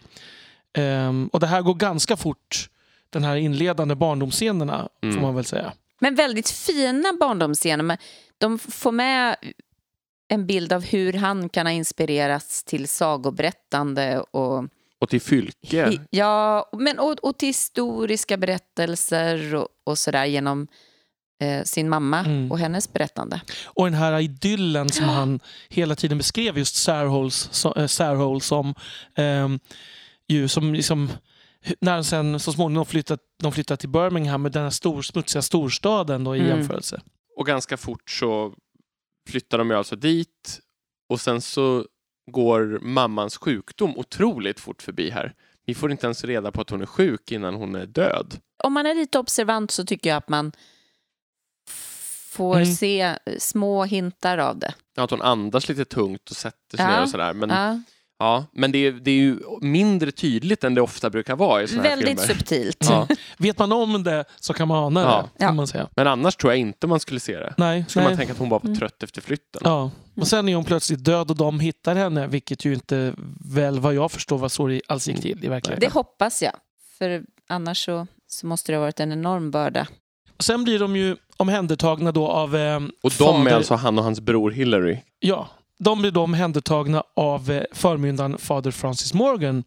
[0.74, 2.70] Ehm, och det här går ganska fort,
[3.10, 5.14] den här inledande barndomsscenerna Mm.
[5.14, 5.72] får man väl säga.
[6.00, 7.84] Men väldigt fina barndomsscener.
[7.84, 7.96] Men
[8.38, 9.36] De får med
[10.28, 14.64] en bild av hur han kan ha inspirerats till sagoberättande och,
[14.98, 15.98] Och till fylke.
[16.10, 20.66] ja, men, och, och till historiska berättelser och, och sådär genom
[21.42, 22.52] eh, sin mamma Mm.
[22.52, 23.40] och hennes berättande.
[23.64, 28.74] Och den här idyllen som han hela tiden beskrev just Sarholes, så, äh, Sarhole som
[29.16, 29.58] ehm,
[30.28, 31.10] ju som liksom
[31.80, 35.42] när han sen så småningom flyttat, de flyttar till Birmingham med den här stor, smutsiga
[35.42, 36.50] storstaden då i Mm.
[36.58, 37.00] jämförelse.
[37.36, 38.54] Och ganska fort så
[39.28, 40.60] flyttar de ju alltså dit
[41.08, 41.86] och sen så
[42.30, 45.34] går mammans sjukdom otroligt fort förbi här.
[45.66, 48.40] Vi får inte ens reda på att hon är sjuk innan hon är död.
[48.64, 50.52] Om man är lite observant så tycker jag att man
[52.30, 52.66] får Mm.
[52.74, 54.74] se små hintar av det.
[54.96, 56.92] Att hon andas lite tungt och sätter sig Ja.
[56.92, 57.32] ner och sådär.
[57.34, 57.80] Men, ja.
[58.18, 61.68] Ja, men det, är, det är ju mindre tydligt än det ofta brukar vara i
[61.68, 62.34] sådana här väldigt filmer.
[62.34, 62.86] subtilt.
[62.90, 63.08] Ja.
[63.38, 65.06] Vet man om det så kan man ana Ja.
[65.32, 65.38] det.
[65.38, 65.52] Kan Ja.
[65.52, 65.88] man säga.
[65.96, 67.54] Men annars tror jag inte man skulle se det.
[67.56, 68.10] Nej, Skulle nej.
[68.12, 68.78] man tänka att hon bara var Mm.
[68.78, 69.60] trött efter flytten.
[69.64, 69.90] Ja.
[70.16, 73.94] Och sen är hon plötsligt död och de hittar henne, vilket ju inte väl vad
[73.94, 75.88] jag förstår var så det alls gick till i verkligheten.
[75.88, 76.52] Det hoppas jag.
[76.98, 79.86] För annars så, så måste det ha varit en enorm börda.
[80.38, 83.98] Och Sen blir de ju omhändertagna då av eh, Och de är fader- alltså han
[83.98, 84.98] och hans bror Hillary.
[85.20, 85.48] Ja,
[85.78, 89.64] de blir då omhändertagna av eh, förmyndaren Fader Francis Morgan.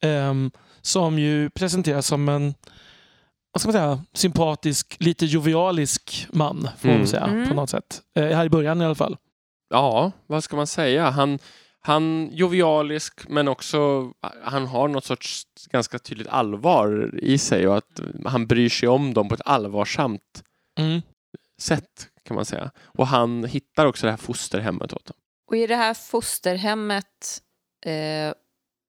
[0.00, 0.50] ehm,
[0.82, 2.54] som ju presenteras som en
[3.52, 6.68] vad ska man säga, sympatisk, lite jovialisk man.
[6.78, 7.06] Får man Mm.
[7.06, 7.48] säga, Mm.
[7.48, 8.02] på något sätt.
[8.16, 9.16] Eh, här i början i alla fall.
[9.70, 11.10] Ja, vad ska man säga?
[11.10, 11.38] Han,
[11.80, 14.10] han jovialisk men också
[14.44, 19.14] han har något sorts ganska tydligt allvar i sig och att han bryr sig om
[19.14, 20.42] dem på ett allvarsamt
[20.78, 21.02] Mm.
[21.60, 22.70] sätt kan man säga.
[22.84, 25.16] Och han hittar också det här fosterhemmet åt dem.
[25.46, 27.42] Och i det här fosterhemmet
[27.86, 28.34] eh,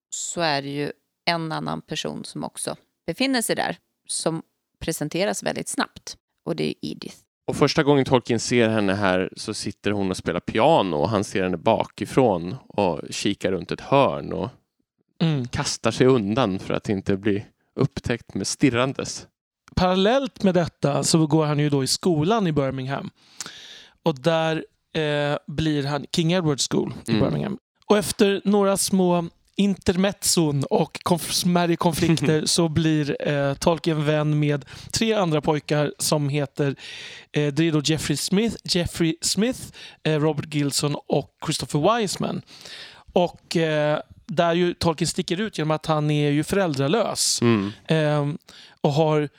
[0.09, 0.91] så är det ju
[1.25, 2.75] en annan person som också
[3.07, 3.77] befinner sig där.
[4.07, 4.41] Som
[4.79, 6.17] presenteras väldigt snabbt.
[6.45, 7.17] Och det är Edith.
[7.47, 11.23] Och första gången Tolkien ser henne här så sitter hon och spelar piano och han
[11.23, 14.49] ser henne bakifrån och kikar runt ett hörn och
[15.21, 15.47] Mm.
[15.47, 19.27] kastar sig undan för att inte bli upptäckt med stirrandes.
[19.75, 23.09] Parallellt med detta så går han ju då i skolan i Birmingham.
[24.03, 27.23] Och där eh, blir han King Edward School i Mm.
[27.23, 27.57] Birmingham.
[27.85, 29.25] Och efter några små
[29.55, 36.29] intermezzon och konf smärre konflikter så blir eh, Tolkien vän med tre andra pojkar som
[36.29, 36.75] heter
[37.31, 39.59] eh, det är då Jeffrey Smith, Jeffrey Smith
[40.03, 42.41] eh, Robert Gilson och Christopher Wiseman.
[43.13, 47.41] Och eh, där ju Tolkien sticker ut genom att han är ju föräldralös.
[47.41, 47.71] Mm.
[47.87, 48.35] Eh,
[48.81, 49.29] och har,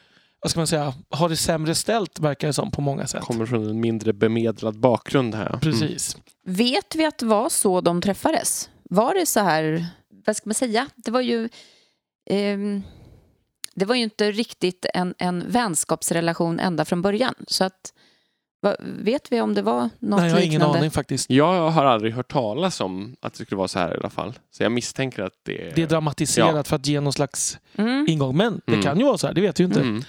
[0.45, 3.23] vad ska man säga, har det sämre ställt verkar det som på många sätt.
[3.23, 5.49] Kommer från en mindre bemedlad bakgrund här.
[5.49, 5.61] Mm.
[5.61, 6.17] Precis.
[6.47, 8.71] Vet vi att det var så de träffades?
[8.83, 9.87] Var det så här,
[10.27, 10.87] vad ska man säga?
[10.97, 11.49] Det var ju...
[12.31, 12.83] ehm,
[13.75, 17.35] det var ju inte riktigt en, en vänskapsrelation ända från början.
[17.47, 17.93] Så att,
[18.65, 20.79] va, vet vi om det var något Nej, jag har ingen liknande?
[20.79, 21.31] aning faktiskt.
[21.31, 24.33] Jag har aldrig hört talas om att det skulle vara så här i alla fall.
[24.51, 25.73] Så jag misstänker att det är...
[25.75, 28.07] Det är dramatiserat för att ge någon slags Mm.
[28.09, 28.37] ingång.
[28.37, 28.85] Men det Mm.
[28.85, 29.81] kan ju vara så här, det vet vi ju inte.
[29.81, 30.03] Mm.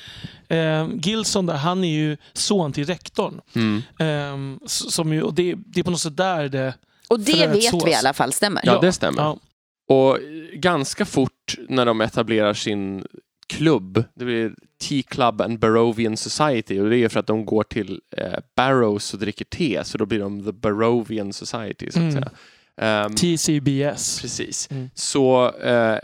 [0.92, 3.42] Eh, Gilson där, han är ju son till rektorn.
[3.56, 3.82] Mm.
[4.00, 6.74] Eh, som ju, och det, det är på något sätt där det...
[7.10, 7.86] Och det vet sås.
[7.86, 8.62] vi i alla fall stämmer.
[8.66, 9.22] Ja, det stämmer.
[9.22, 9.38] Ja,
[9.96, 10.18] Och
[10.54, 13.06] ganska fort när de etablerar sin
[13.48, 14.54] klubb, det blir
[14.90, 19.20] T-Club and Barovian Society och det är för att de går till eh, Barrows och
[19.20, 22.12] dricker te så då blir de The Barovian Society så att Mm.
[22.12, 22.30] säga.
[22.78, 24.22] Ehm, TCBS.
[24.22, 24.72] Precis.
[24.72, 24.90] Mm.
[24.94, 26.00] Så eh,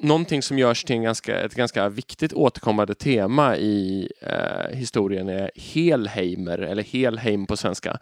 [0.00, 5.50] någonting som görs till en ganska, ett ganska viktigt återkommande tema i eh, historien är
[5.54, 7.98] Helheimer, eller Helheim på svenska.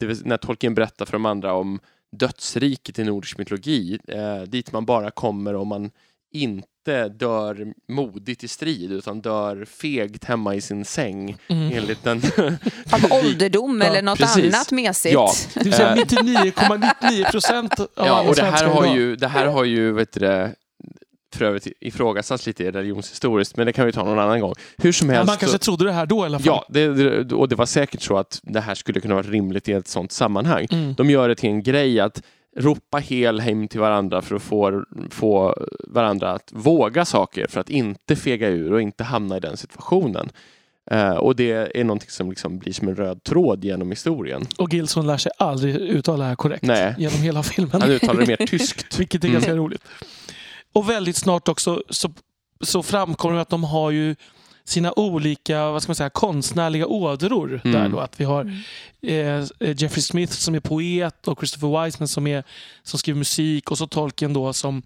[0.00, 1.80] Det vill, när Tolkien berättar för de andra om
[2.16, 5.90] dödsriket i nordisk mytologi, eh, dit man bara kommer om man
[6.32, 6.68] inte
[7.18, 11.72] dör modigt i strid utan dör fegt hemma i sin säng Mm.
[11.78, 12.22] enligt den
[12.92, 14.54] Av ålderdom Ja, eller något precis.
[14.54, 15.14] annat mesigt.
[15.14, 15.32] Ja.
[15.54, 15.96] Det vill säga Eh.
[15.96, 18.96] 99,99 procent av Ja, och det här har idag.
[18.96, 20.54] ju, det här har ju vet du,
[21.34, 24.54] för övrigt ifrågasatts lite religionshistoriskt, men det kan vi ta någon annan gång.
[24.78, 25.26] Hur som helst.
[25.26, 26.46] man kanske så, trodde det här då i alla fall.
[26.46, 26.88] ja, det,
[27.24, 29.88] det- och det var säkert så att det här skulle kunna vara rimligt i ett
[29.88, 30.66] sånt sammanhang.
[30.70, 30.94] Mm.
[30.94, 32.22] De gör det till en grej att
[32.56, 35.54] ropa helheim till varandra för att få, få
[35.88, 40.30] varandra att våga saker för att inte fega ur och inte hamna i den situationen.
[40.90, 44.46] Eh, och det är någonting som liksom blir som en röd tråd genom historien.
[44.58, 46.94] Och Gilson lär sig aldrig uttala det här korrekt Nej.
[46.98, 47.80] genom hela filmen.
[47.80, 48.98] Han uttalar det mer tyskt.
[49.00, 49.34] Vilket är Mm.
[49.40, 49.82] ganska roligt.
[50.72, 52.10] Och väldigt snart också så,
[52.60, 54.16] så framkommer det att de har ju
[54.64, 57.60] sina olika vad ska man säga, konstnärliga ådror.
[57.64, 57.80] Mm.
[57.80, 58.44] Där då, att vi har
[59.02, 62.44] eh, Jeffrey Smith som är poet och Christopher Wiseman som, är,
[62.82, 64.82] som skriver musik och så Tolkien då som,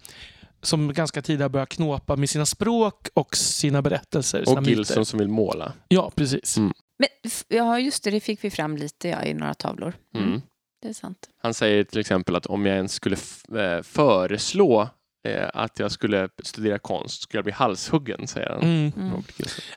[0.61, 4.45] som ganska tidigt börjar knåpa med sina språk och sina berättelser.
[4.45, 4.77] Sina Och myter.
[4.77, 5.73] Gilson som vill måla.
[5.87, 6.57] Ja, precis.
[6.57, 6.73] Mm.
[6.99, 9.93] Men, ja, just det, det fick vi fram lite ja, i några tavlor.
[10.15, 10.41] Mm.
[10.81, 11.29] Det är sant.
[11.41, 13.17] Han säger till exempel att om jag ens skulle
[13.57, 14.89] eh, föreslå
[15.25, 18.61] eh, att jag skulle studera konst skulle jag bli halshuggen, säger han.
[18.61, 18.91] Mm.
[18.97, 19.23] Mm.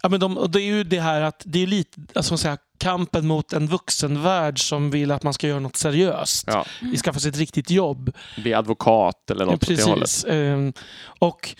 [0.02, 2.38] Ja, men de, och det är ju det här att det är lite alltså, man
[2.38, 6.44] säga, kampen mot en vuxenvärld som vill att man ska göra något seriöst.
[6.46, 8.12] Ja, Vi skaffar sig ett riktigt jobb.
[8.36, 10.00] bli advokat eller något åt det hållet.
[10.00, 10.24] Precis.
[10.24, 10.72] Ehm,
[11.18, 11.54] och,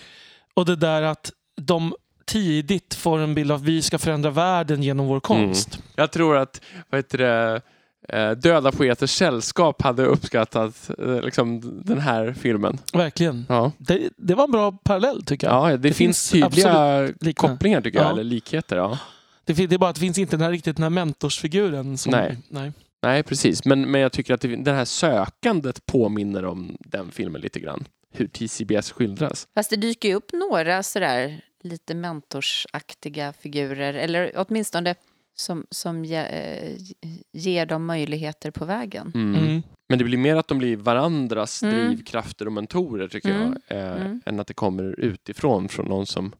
[0.55, 1.94] och det där att de
[2.27, 5.79] tidigt får en bild av att vi ska förändra världen genom vår konst.
[5.96, 7.61] Jag tror att vad heter det,
[8.09, 12.79] eh, Döda poeters sällskap hade uppskattat eh, liksom, den här filmen.
[12.92, 13.47] Verkligen.
[13.49, 15.73] Ja, Det, det var en bra parallell tycker jag.
[15.73, 18.12] ja det, finns finns tydliga kopplingar tycker jag, Ja.
[18.12, 18.77] eller likheter.
[18.77, 18.99] Ja.
[19.44, 21.99] Det, det är bara att det finns inte den här, riktigt den här mentorsfiguren.
[21.99, 22.37] Som, Nej.
[22.49, 22.73] nej.
[23.03, 23.64] Nej, precis.
[23.64, 27.85] Men, men jag tycker att det, det här sökandet påminner om den filmen lite grann.
[28.12, 29.49] Hur TCBS skildras.
[29.55, 34.94] Fast det dyker ju upp några sådär lite mentorsaktiga figurer, eller åtminstone
[35.40, 36.77] som, som ge, eh,
[37.33, 39.12] ger dem möjligheter på vägen.
[39.14, 39.35] Mm.
[39.44, 39.62] Mm.
[39.88, 41.74] Men det blir mer att de blir varandras Mm.
[41.87, 43.57] drivkrafter och mentorer tycker Mm.
[43.68, 43.79] jag.
[43.79, 44.20] Eh, Mm.
[44.27, 46.33] Än att det kommer utifrån från någon som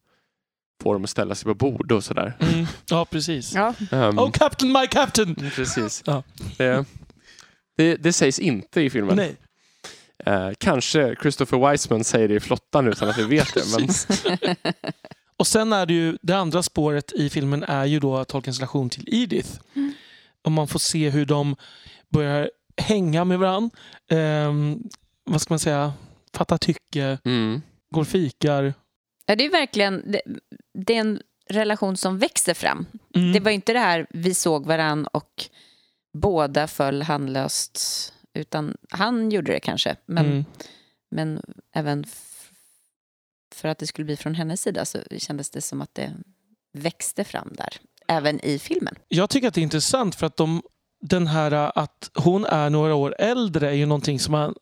[0.83, 2.37] får dem att ställa sig på bord och sådär.
[2.41, 2.67] Mm.
[2.91, 3.55] Ja, precis.
[3.55, 3.75] Ja.
[3.93, 5.37] Ehm, Oh, Captain, my Captain!
[5.39, 6.03] Mm, Precis.
[6.07, 6.23] Ja.
[6.57, 6.85] Det,
[7.77, 9.17] det, det sägs inte i filmen.
[9.17, 9.37] Nej.
[10.27, 13.63] Eh, kanske Christopher Wiseman säger det i flottan utan att vi vet det.
[13.79, 13.89] Men,
[15.39, 18.91] Och sen är det ju, det andra spåret i filmen är ju då Tolkiens relation
[18.91, 19.51] till Edith.
[19.75, 19.93] Mm.
[20.45, 21.57] Och man får se hur de
[22.09, 23.71] börjar hänga med varandra.
[24.11, 24.83] Ehm,
[25.25, 25.93] vad ska man säga?
[26.35, 27.63] Fatta tycke, mm,
[27.95, 28.75] går fikar.
[29.27, 30.21] Ja, det är verkligen det,
[30.75, 31.21] det är en
[31.51, 32.87] relation som växer fram.
[33.15, 33.33] Mm.
[33.33, 35.45] Det var inte det här vi såg varann och
[36.19, 39.97] båda föll handlöst, utan han gjorde det kanske.
[40.07, 40.45] Men, Mm.
[41.11, 41.43] men
[41.75, 42.05] även
[43.59, 46.13] för att det skulle bli från hennes sida så kändes det som att det
[46.73, 47.69] växte fram där,
[48.09, 48.95] även i filmen.
[49.09, 50.63] Jag tycker att det är intressant för att de,
[51.01, 54.55] den här att hon är några år äldre är ju någonting som man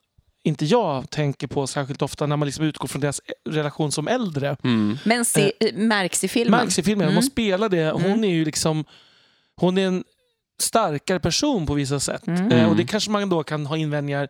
[0.42, 4.56] inte jag tänker på särskilt ofta när man liksom utgår från deras relation som äldre.
[4.64, 6.60] mm, Men se, märks i filmen.
[6.60, 7.08] Märks i filmen.
[7.08, 7.20] Mm.
[7.20, 7.90] De spelar det.
[7.90, 8.24] Hon Mm.
[8.24, 8.84] är ju liksom
[9.56, 10.04] hon är en
[10.60, 12.26] starkare person på vissa sätt.
[12.26, 12.52] Mm.
[12.52, 14.28] Eh, och det kanske man då kan ha invändningar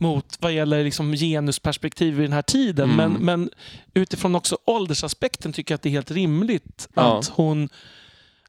[0.00, 2.90] mot vad gäller liksom genusperspektiv i den här tiden.
[2.90, 3.12] Mm.
[3.12, 3.50] Men, men
[3.94, 7.18] utifrån också åldersaspekten tycker jag att det är helt rimligt Ja.
[7.18, 7.68] att hon,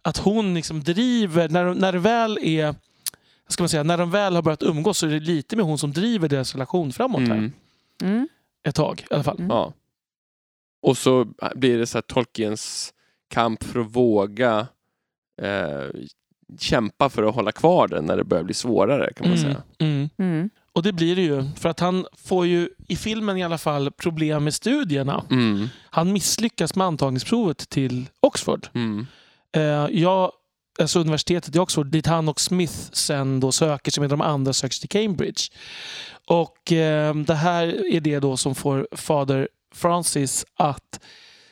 [0.01, 2.75] att hon liksom driver, när, när det väl är
[3.47, 5.77] ska man säga, när de väl har börjat umgås så är det lite med hon
[5.77, 7.31] som driver deras relation framåt här.
[7.37, 7.51] Mm.
[8.03, 8.27] Mm.
[8.67, 9.37] Ett tag i alla fall.
[9.37, 9.49] Mm.
[9.49, 9.73] Ja.
[10.81, 12.93] Och så blir det så här Tolkiens
[13.27, 14.67] kamp för att våga
[15.41, 15.87] eh,
[16.59, 19.63] kämpa för att hålla kvar den när det börjar bli svårare kan man Mm, säga.
[19.79, 20.09] mm.
[20.17, 20.49] Mm.
[20.73, 21.49] Och det blir det ju.
[21.55, 25.25] För att han får ju i filmen i alla fall problem med studierna.
[25.29, 25.69] Mm.
[25.89, 28.67] Han misslyckas med antagningsprovet till Oxford.
[28.73, 29.07] Mm.
[29.55, 30.31] Eh, jag,
[30.79, 34.53] alltså universitetet i Oxford, dit han och Smith sen då söker sig med de andra
[34.53, 35.41] söker till Cambridge.
[36.27, 40.99] Och eh, det här är det då som får fader Francis att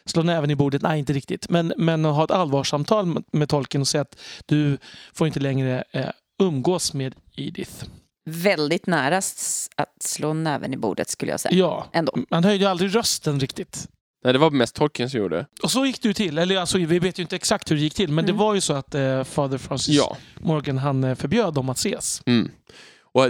[0.06, 0.82] slå näven i bordet.
[0.82, 1.50] Nej, inte riktigt.
[1.50, 4.78] Men, men ha ett allvarssamtal med, med tolken och säga att du
[5.14, 7.86] får inte längre eh, umgås med Edith.
[8.30, 11.56] Väldigt nära att slå näven i bordet skulle jag säga.
[11.56, 12.18] Ja, Ändå.
[12.30, 13.88] man höjde ju aldrig rösten riktigt.
[14.24, 15.46] Nej, det var mest Tolkien som gjorde.
[15.64, 16.38] Och så gick det ju till.
[16.38, 18.36] Eller alltså, vi vet ju inte exakt hur det gick till, men Mm.
[18.36, 20.18] det var ju så att eh, fader Francis Ja.
[20.40, 22.22] Morgan han eh, förbjöd dem att ses.
[22.26, 22.52] Mm.
[23.14, 23.26] Och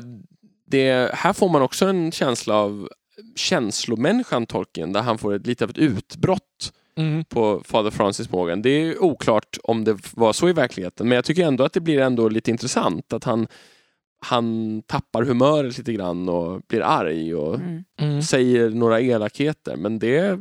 [0.68, 2.90] det, här får man också en känsla av
[3.36, 7.24] känslomänniskan Tolkien där han får ett, lite av ett utbrott Mm.
[7.26, 8.62] på Fader Francis Morgan.
[8.62, 11.80] Det är oklart om det var så i verkligheten men jag tycker ändå att det
[11.80, 13.48] blir ändå lite intressant att han,
[14.26, 17.84] han tappar humöret lite grann och blir arg och Mm.
[18.02, 18.22] Mm.
[18.22, 20.38] säger några elakheter men det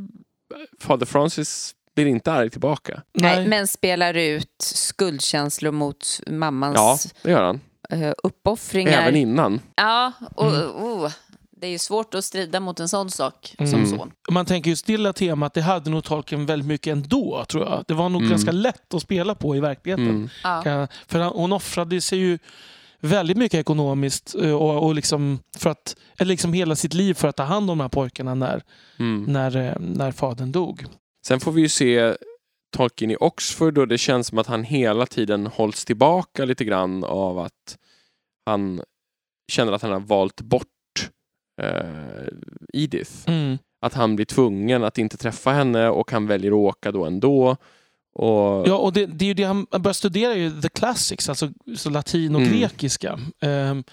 [0.80, 3.02] Fader Francis blir inte arg tillbaka.
[3.14, 7.60] Nej, men spelar ut skuldkänslor mot Ja, mammans det gör han.
[7.90, 9.02] eh, uppoffringar.
[9.02, 9.60] Även innan.
[9.76, 10.70] Ja, och Mm.
[10.70, 11.10] oh,
[11.60, 13.86] det är ju svårt att strida mot en sån sak som Mm.
[13.86, 14.12] son.
[14.28, 17.84] Om man tänker just det temat, det hade nog Tolkien väldigt mycket ändå, tror jag.
[17.88, 18.30] Det var nog Mm.
[18.30, 20.08] ganska lätt att spela på i verkligheten.
[20.08, 20.28] Mm.
[20.44, 20.62] Ja.
[20.62, 22.38] Kan- För han- hon offrade sig ju
[23.00, 27.28] väldigt mycket ekonomiskt eh, och, och liksom för att, eller liksom hela sitt liv för
[27.28, 28.62] att ta hand om de här pojkarna när,
[28.98, 29.24] Mm.
[29.24, 30.84] när, eh, när fadern dog.
[31.26, 32.16] Sen får vi ju se
[32.76, 37.04] Tolkien i Oxford och det känns som att han hela tiden hålls tillbaka lite grann
[37.04, 37.78] av att
[38.46, 38.80] han
[39.52, 40.66] känner att han har valt bort
[41.62, 42.28] eh,
[42.72, 43.12] Edith.
[43.26, 43.58] Mm.
[43.80, 47.56] Att han blir tvungen att inte träffa henne och han väljer att åka då ändå.
[48.18, 51.48] Och, Ja, och det, det är ju det han börjar studera, ju the classics, alltså
[51.76, 52.52] så latin och Mm.
[52.59, 53.18] grekiska.
[53.42, 53.85] ehm,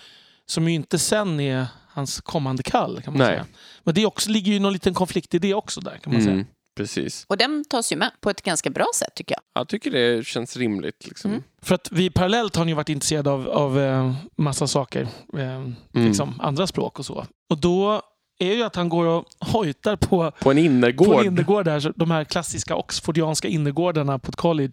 [0.46, 3.28] som ju inte sen är hans kommande kall, kan man Nej.
[3.28, 3.46] säga.
[3.84, 6.34] Men det också, ligger ju någon liten konflikt i det också där, kan man säga.
[6.34, 6.46] mm,
[6.78, 7.26] precis.
[7.28, 9.62] Och den tas ju med på ett ganska bra sätt tycker jag.
[9.62, 11.08] Jag tycker det känns rimligt.
[11.08, 11.32] Liksom.
[11.32, 11.44] Mm.
[11.62, 15.02] För att vi parallellt har han ju varit intresserade av, av eh, massa saker.
[15.38, 15.76] Eh, Mm.
[15.94, 17.26] liksom andra språk och så.
[17.50, 18.02] Och då
[18.40, 21.20] är ju att han går och hojtar på, På en på innergård.
[21.20, 24.72] en innergård där, så de här klassiska oxfordianska innergårdarna på ett college.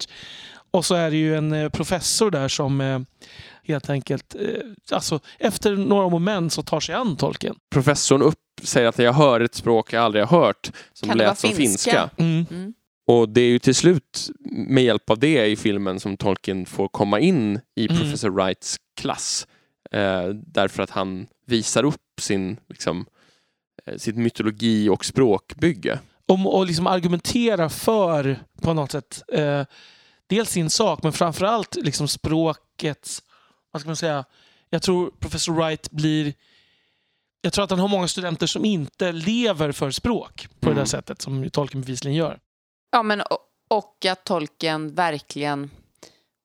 [0.70, 3.00] Och så är det ju en eh, professor där som eh,
[3.64, 4.40] helt enkelt, eh,
[4.92, 7.54] alltså efter några moment så tar sig an tolken.
[7.70, 11.24] Professorn upp säger att jag hör ett språk jag aldrig har hört som Kan det
[11.24, 11.90] vara lät som finska?
[11.90, 12.10] finska.
[12.16, 12.46] Mm.
[12.50, 12.74] Mm.
[13.06, 16.88] Och det är ju till slut med hjälp av det i filmen som Tolkien får
[16.88, 18.00] komma in i Mm.
[18.02, 19.46] Professor Wrights klass.
[19.92, 23.04] Eh, därför att han visar upp sin, liksom, eh,
[23.96, 25.98] sitt mytologi och språkbygge.
[26.26, 29.64] Om och liksom argumentera för, på något sätt, eh,
[30.26, 33.22] dels sin sak men framförallt liksom språkets,
[33.70, 34.24] vad ska man säga,
[34.70, 36.34] jag tror professor Wright blir
[37.44, 40.78] jag tror att han har många studenter som inte lever för språk på det Mm.
[40.78, 42.38] där sättet som ju Tolkien bevisligen gör.
[42.90, 43.38] Ja, men och,
[43.70, 45.70] och att tolken verkligen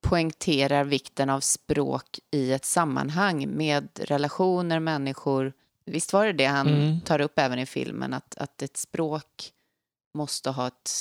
[0.02, 5.54] poängterar vikten av språk i ett sammanhang med relationer, människor.
[5.88, 7.02] Visst var det det han Mm.
[7.02, 9.52] tar upp även i filmen, att, att ett språk
[10.18, 10.92] måste ha ett,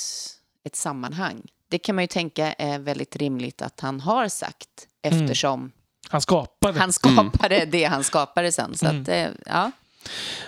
[0.63, 1.41] ett sammanhang.
[1.69, 5.23] Det kan man ju tänka är väldigt rimligt att han har sagt Mm.
[5.23, 5.71] eftersom
[6.09, 6.79] Han skapade.
[6.79, 8.77] han skapade det han skapade sen.
[8.77, 9.01] Så Mm.
[9.01, 9.71] att, eh, ja.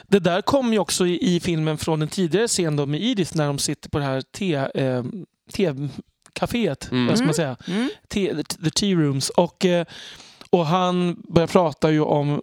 [0.07, 3.37] Det där kom ju också i, i filmen från en tidigare scen då med Edith
[3.37, 5.03] när de sitter på det här te, eh,
[6.91, 7.07] Mm.
[7.07, 7.33] vad ska man Mm.
[7.33, 7.57] säga?
[7.67, 7.89] Mm.
[8.07, 9.29] te, the tea rooms.
[9.29, 9.85] Och, eh,
[10.49, 12.41] och han börjar prata ju om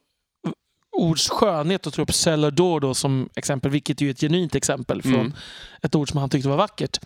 [0.96, 5.02] ords skönhet och tar upp cellar då, då som exempel, vilket är ett genuint exempel
[5.02, 5.32] från Mm.
[5.82, 7.00] ett ord som han tyckte var vackert.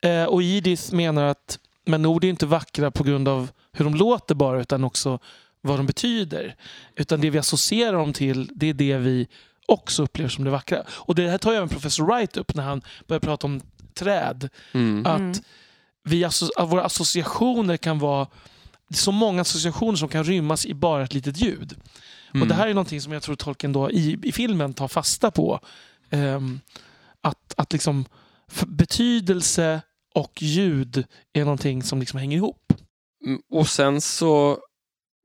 [0.00, 3.94] Eh, och Edith menar att men ord är inte vackra på grund av hur de
[3.94, 5.18] låter bara, utan också
[5.60, 6.56] vad de betyder.
[6.96, 9.26] Utan det vi associerar dem till, det är det vi
[9.66, 10.82] också upplever som det vackra.
[10.88, 13.60] Och det här tar ju även professor Wright upp när han börjar prata om
[13.94, 14.48] träd.
[14.72, 15.06] Mm.
[15.06, 15.32] Att Mm.
[16.04, 18.26] vi, att våra associationer kan vara
[18.88, 21.74] det är så många associationer som kan rymmas i bara ett litet ljud.
[22.34, 22.42] Mm.
[22.42, 25.30] Och Det här är någonting som jag tror Tolkien då i, i filmen tar fasta
[25.30, 25.60] på.
[26.10, 26.60] Ehm,
[27.20, 28.04] att att liksom
[28.66, 29.80] betydelse
[30.14, 32.72] och ljud är någonting som liksom hänger ihop.
[33.26, 34.58] Mm, Och sen så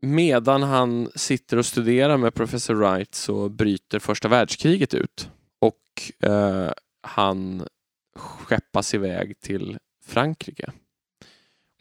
[0.02, 5.30] medan han sitter och studerar med professor Wright så bryter första världskriget ut.
[5.62, 7.68] Och eh, han
[8.16, 10.72] skeppas iväg till Frankrike.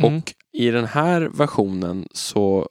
[0.03, 0.17] Mm.
[0.17, 2.69] Och i den här versionen så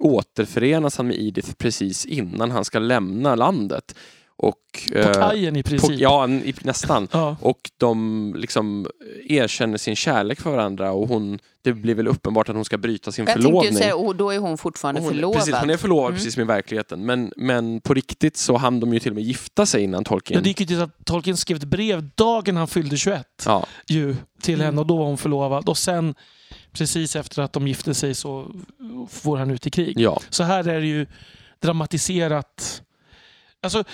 [0.00, 3.94] återförenas han med Edith precis innan han ska lämna landet.
[4.36, 4.56] Och,
[4.92, 6.00] På eh, kajen i på, princip.
[6.00, 7.08] ja, i- nästan.
[7.12, 7.36] Ja.
[7.40, 8.86] Och de liksom
[9.28, 13.12] erkänner sin kärlek för varandra och hon, det blir väl uppenbart att hon ska bryta
[13.12, 13.72] sin Jag tänkte förlovning.
[13.72, 15.36] ju säga, och då är hon fortfarande hon, förlovad.
[15.38, 16.16] Precis, hon är förlovad Mm.
[16.16, 17.06] precis som i verkligheten.
[17.06, 20.08] Men, men på riktigt så hann de ju till och med gifta sig innan Ja,
[20.08, 20.42] Tolkien...
[20.42, 24.16] det gick ju till att Tolkien skrev ett brev dagen han fyllde 21 Ja, ju,
[24.42, 24.64] till Mm.
[24.66, 25.68] henne och då var hon förlovad.
[25.68, 26.14] Och sen
[26.74, 28.54] precis efter att de gifte sig så
[29.10, 30.00] får han ut i krig.
[30.00, 30.20] ja.
[30.30, 31.06] Så här är det ju
[31.60, 32.82] dramatiserat.
[33.62, 33.84] Alltså,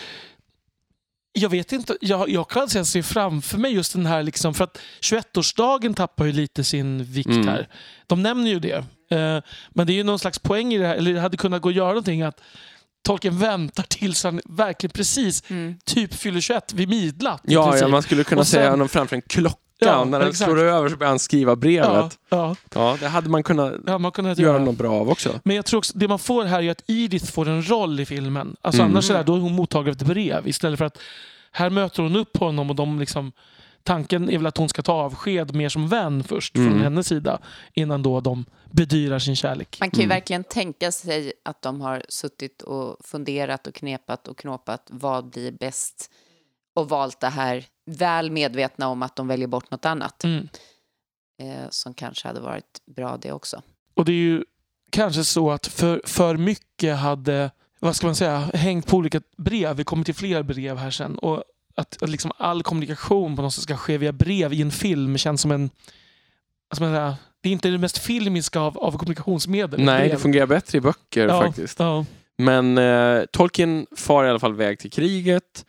[1.32, 4.64] jag vet inte, jag, jag kan sen se framför mig just den här, liksom, för
[4.64, 7.48] att 21-årsdagen tappar ju lite sin vikt Mm.
[7.48, 7.68] här.
[8.06, 8.84] De nämner ju det.
[9.10, 11.62] Eh, men det är ju någon slags poäng i det här, eller det hade kunnat
[11.62, 12.40] gå att göra någonting att
[13.02, 15.78] Tolkien väntar tills han verkligen precis Mm.
[15.84, 17.42] typ fyller 21 vid midnatt.
[17.44, 19.56] Ja, ja, man skulle kunna sen- säga honom framför en klocka.
[19.80, 21.88] Ja, när den slår över så börjar han skriva brevet.
[21.88, 22.56] ja, Ja.
[22.74, 24.64] ja, det hade man kunnat hade man kunnat göra göra.
[24.64, 25.40] något bra av också.
[25.44, 28.06] Men jag tror också, det man får här är att Edith får en roll i
[28.06, 28.56] filmen.
[28.62, 28.92] Alltså Mm.
[28.92, 30.98] Annars är det, då är hon mottagare av ett brev istället för att
[31.52, 33.32] här möter hon upp honom och de liksom
[33.82, 36.70] Tanken är väl att hon ska ta avsked mer som vän först Mm.
[36.72, 37.38] från hennes sida
[37.74, 39.76] innan då de bedyrar sin kärlek.
[39.80, 40.14] Man kan ju Mm.
[40.16, 45.52] verkligen tänka sig att de har suttit och funderat och knepat och knåpat vad blir
[45.52, 46.10] bäst
[46.74, 50.48] och valt det här väl medvetna om att de väljer bort något annat Mm.
[51.42, 53.62] eh, som kanske hade varit bra det också.
[53.94, 54.44] Och det är ju
[54.90, 59.76] kanske så att för, för mycket hade, vad ska man säga, hängt på olika brev.
[59.76, 61.18] Vi kommer till fler brev här sen.
[61.18, 64.70] Och att, att liksom all kommunikation på något sätt ska ske via brev i en
[64.70, 65.70] film känns som en...
[66.68, 69.84] Alltså man säga, det är inte det mest filmiska av, av kommunikationsmedel.
[69.84, 70.10] Nej, brev.
[70.10, 71.78] det fungerar bättre i böcker ja, faktiskt.
[71.78, 72.04] Ja.
[72.38, 75.64] Men eh, Tolkien far i alla fall väg till kriget.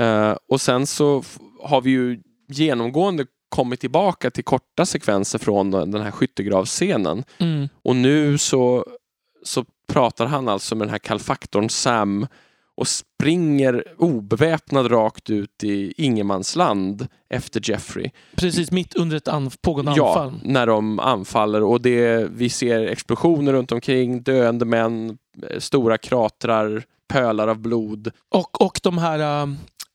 [0.00, 1.22] Eh, och sen så
[1.64, 7.24] har vi ju genomgående kommit tillbaka till korta sekvenser från den här skyttegravsscenen.
[7.38, 7.68] Mm.
[7.82, 8.86] Och nu så,
[9.42, 12.26] så pratar han alltså med den här kalfaktorn Sam
[12.76, 18.10] och springer obeväpnad rakt ut i ingenmansland efter Jeffrey.
[18.36, 20.40] Precis mitt under ett anf- pågående Ja, anfall.
[20.44, 25.18] när de anfaller och det, vi ser explosioner runt omkring, döende män,
[25.50, 28.10] eh, stora kratrar, pölar av blod.
[28.28, 29.42] Och, och de här,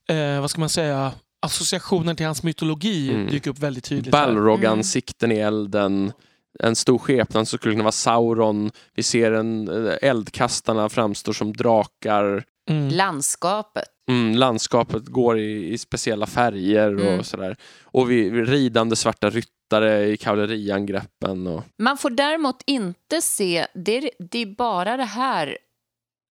[0.08, 3.26] eh, vad ska man säga, associationen till hans mytologi Mm.
[3.26, 4.12] dyker upp väldigt tydligt.
[4.12, 6.12] Balrog-ansikten i elden,
[6.60, 8.70] en stor skepnad som skulle kunna vara Sauron.
[8.94, 12.44] Vi ser en, eh, eldkastarna framstår som drakar.
[12.70, 12.88] Mm.
[12.88, 13.84] Landskapet.
[14.08, 17.24] Mm, landskapet går i, i speciella färger och Mm.
[17.24, 17.56] sådär.
[17.82, 21.46] Och vi, vi ridande svarta ryttare i kavalleriangreppen.
[21.46, 25.58] Och, Man får däremot inte se, det är, det är bara det här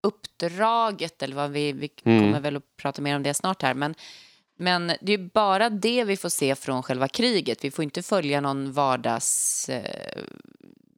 [0.07, 2.20] uppdraget, eller vad vi, vi Mm.
[2.20, 3.95] kommer väl att prata mer om det snart här, men,
[4.60, 7.64] men det är bara det vi får se från själva kriget.
[7.64, 9.70] Vi får inte följa någon vardags...
[9.70, 10.24] Eh,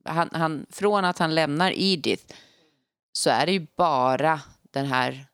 [0.05, 2.33] han, han, från att han lämnar Edith
[3.13, 4.41] så är det ju bara
[4.71, 5.25] den här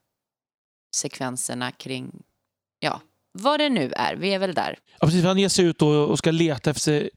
[0.96, 2.22] sekvenserna kring,
[2.80, 3.00] ja,
[3.32, 4.16] vad det nu är.
[4.16, 4.78] Vi är väl där.
[5.00, 7.10] Ja, precis, han ger sig ut och, och ska leta efter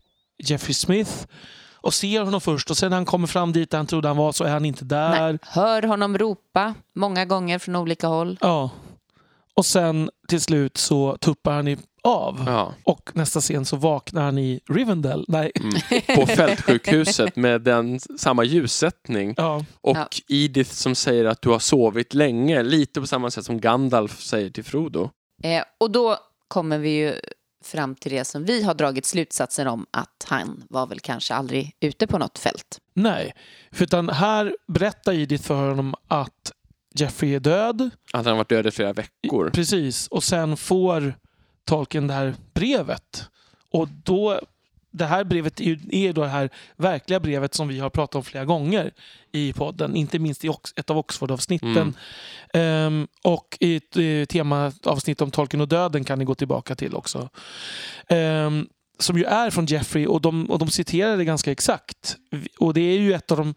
[0.44, 1.28] Jeffrey Smith
[1.74, 4.18] och ser honom först och sen när han kommer fram dit där han trodde han
[4.18, 5.10] var så är han inte där.
[5.10, 8.38] Nej, hör honom ropa många gånger från olika håll.
[8.42, 8.70] Ja.
[9.54, 12.44] Och sen till slut så tuppar han i, av.
[12.46, 15.26] ja, Och nästa scen så vaknar han i Rivendell.
[15.28, 15.52] Nej.
[15.56, 19.34] mm, på fältsjukhuset med den, samma ljussättning.
[19.38, 19.66] Ja.
[19.82, 20.08] Och Ja.
[20.28, 24.50] Edith som säger att du har sovit länge, lite på samma sätt som Gandalf säger
[24.50, 25.10] till Frodo.
[25.44, 27.14] Eh, och då kommer vi ju
[27.64, 31.76] fram till det som vi har dragit slutsatsen om att han var väl kanske aldrig
[31.80, 32.80] ute på något fält.
[32.94, 33.34] Nej.
[33.72, 36.52] För utan här berättar Edith för honom att
[36.94, 37.90] Jeffrey är död.
[38.14, 39.50] Att han varit död i flera veckor.
[39.50, 40.08] Precis.
[40.08, 41.14] Och sen får
[41.66, 43.30] Tolkien det här brevet.
[43.72, 44.40] Och då,
[44.92, 48.46] det här brevet är då det här verkliga brevet som vi har pratat om flera
[48.46, 48.92] gånger
[49.32, 49.96] i podden.
[49.96, 51.78] Inte minst i ett av Oxford-avsnitten.
[51.78, 51.96] Mm.
[52.54, 56.96] Ehm, och i ett eh, temaavsnitt om Tolkien och döden kan ni gå tillbaka till
[56.96, 57.30] också.
[58.08, 58.68] Ehm,
[59.00, 62.18] som ju är från Jeffrey och de, och de citerar det ganska exakt.
[62.60, 63.56] Och det är ju ett av de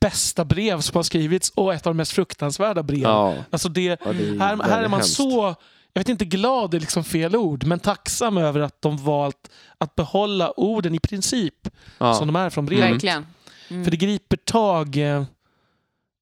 [0.00, 3.00] bästa brev som har skrivits och ett av de mest fruktansvärda brev.
[3.02, 5.14] Ja, Alltså det, ja, det är här, här är man hemskt.
[5.16, 5.54] så,
[5.92, 9.94] jag vet inte glad är liksom fel ord, men tacksam över att de valt att
[9.94, 11.68] behålla orden i princip
[11.98, 12.14] Ja.
[12.14, 12.92] som de är från brevet.
[12.92, 13.26] Verkligen.
[13.68, 13.84] Mm.
[13.84, 15.24] För det griper tag eh,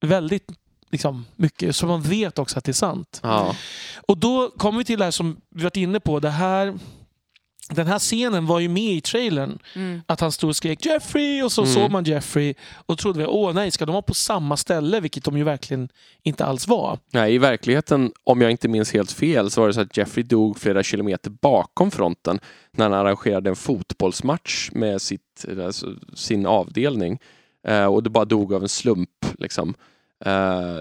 [0.01, 0.47] väldigt
[0.91, 3.19] liksom, mycket, så man vet också att det är sant.
[3.23, 3.55] Ja.
[4.07, 6.19] Och då kommer vi till det här som vi varit inne på.
[6.19, 6.79] Det här
[7.75, 9.59] den här scenen var ju med i trailern.
[9.75, 10.01] Mm.
[10.05, 11.73] Att han stod och skrek Jeffrey och så Mm.
[11.73, 12.53] såg man Jeffrey
[12.85, 14.99] och trodde vi, åh nej, ska de vara på samma ställe?
[14.99, 15.89] Vilket de ju verkligen
[16.23, 16.99] inte alls var.
[17.11, 20.23] Nej, i verkligheten, om jag inte minns helt fel, så var det så att Jeffrey
[20.23, 22.39] dog flera kilometer bakom fronten
[22.71, 27.19] när han arrangerade en fotbollsmatch med sitt, alltså, sin avdelning.
[27.67, 29.09] Eh, och det bara dog av en slump.
[29.39, 29.73] Liksom.
[30.25, 30.77] Eh,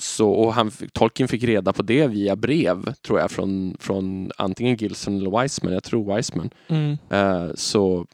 [0.00, 4.76] så, och han, Tolkien fick reda på det via brev, tror jag, från, från antingen
[4.76, 5.72] Gilson eller Wiseman.
[5.72, 6.50] Jag tror Wiseman.
[6.68, 6.98] Mm.
[7.10, 8.06] Eh, så,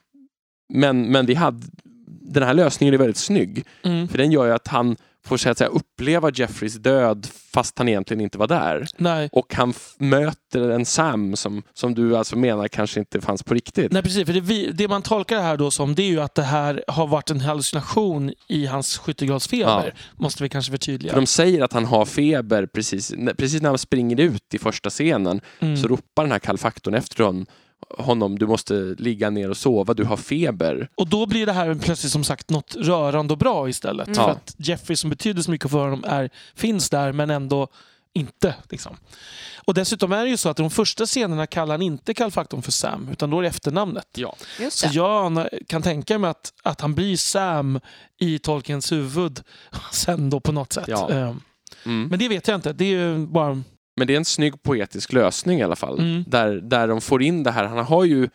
[0.73, 1.67] men, men vi hade,
[2.07, 3.65] den här lösningen är väldigt snygg.
[3.83, 4.07] Mm.
[4.07, 4.95] För den gör ju att han
[5.27, 8.87] får så att säga, uppleva Jeffreys död fast han egentligen inte var där.
[8.97, 9.29] Nej.
[9.31, 13.91] Och han möter en Sam som, som du alltså menar kanske inte fanns på riktigt.
[13.91, 14.25] Nej, precis.
[14.25, 16.43] För det, vi, det man tolkar det här då som det är ju att det
[16.43, 19.93] här har varit en hallucination i hans skyttegradsfeber.
[20.15, 21.13] Måste vi kanske förtydliga.
[21.13, 24.89] För de säger att han har feber precis, precis när han springer ut i första
[24.89, 25.77] scenen Mm.
[25.77, 27.45] så ropar den här kalfaktorn efter hon,
[27.97, 30.89] honom, du måste ligga ner och sova, du har feber.
[30.95, 34.07] Och då blir det här plötsligt som sagt något rörande och bra istället.
[34.07, 34.15] Mm.
[34.15, 37.67] För att Jeffrey som betyder så mycket för honom är, finns där men ändå
[38.13, 38.55] inte.
[38.69, 38.97] Liksom.
[39.65, 42.71] Och dessutom är det ju så att de första scenerna kallar han inte kallfaktorn för
[42.71, 44.07] Sam utan då är det efternamnet.
[44.15, 44.35] Ja.
[44.59, 47.79] Just Så jag kan tänka mig att, att han blir Sam
[48.19, 49.39] i Tolkiens huvud
[49.91, 50.87] sen då på något sätt.
[50.87, 51.09] Ja.
[51.11, 51.41] Ehm,
[51.85, 52.07] Mm.
[52.07, 52.73] Men det vet jag inte.
[52.73, 53.63] Det är ju bara...
[53.97, 55.99] Men det är en snygg poetisk lösning i alla fall.
[55.99, 56.23] Mm.
[56.27, 57.65] Där, där de får in det här.
[57.65, 58.29] Han har ju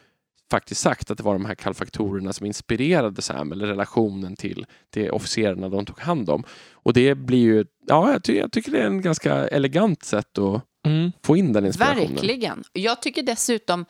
[0.50, 5.10] faktiskt sagt att det var de här kalfaktorerna som inspirerade Sam, eller relationen till, till
[5.10, 6.44] officerarna de tog hand om.
[6.72, 10.38] Och det blir ju, ja, jag, ty jag tycker det är en ganska elegant sätt
[10.38, 11.12] att Mm.
[11.24, 12.14] få in den inspirationen.
[12.14, 12.64] Verkligen.
[12.72, 13.84] Jag tycker dessutom,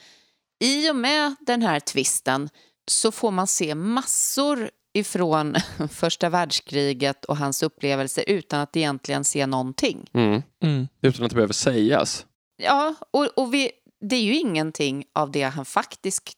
[0.64, 2.48] i och med den här twisten
[2.90, 5.55] så får man se massor ifrån
[5.90, 10.11] första världskriget och hans upplevelser utan att egentligen se någonting.
[10.12, 10.43] Mm.
[10.62, 10.88] Mm.
[11.01, 12.26] Utan att det behöver sägas.
[12.57, 13.70] Ja, och, och vi,
[14.01, 16.32] det är ju ingenting av det han faktiskt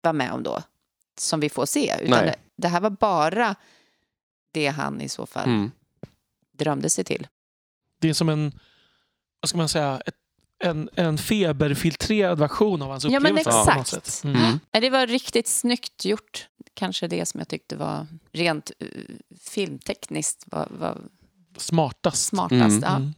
[0.00, 0.62] var med om då
[1.18, 1.94] som vi får se.
[2.00, 2.26] Utan Nej.
[2.26, 3.54] det, det här var bara
[4.52, 5.70] det han i så fall Mm.
[6.52, 7.26] drömde sig till.
[8.00, 8.58] Det är som en,
[9.40, 10.14] vad ska man säga, ett,
[10.64, 13.50] en, en feberfiltrerad version av hans Ja, men upplevelse.
[13.50, 14.06] på något exakt.
[14.06, 14.24] sätt.
[14.24, 14.36] Mm.
[14.42, 14.58] Mm.
[14.70, 16.46] Det var riktigt snyggt gjort.
[16.74, 18.88] Kanske det som jag tyckte var rent uh,
[19.40, 20.98] filmtekniskt var, var
[21.56, 22.26] Smartast.
[22.26, 22.60] smartast.
[22.62, 22.82] Mm.
[22.82, 22.96] Ja.
[22.96, 23.14] Mm.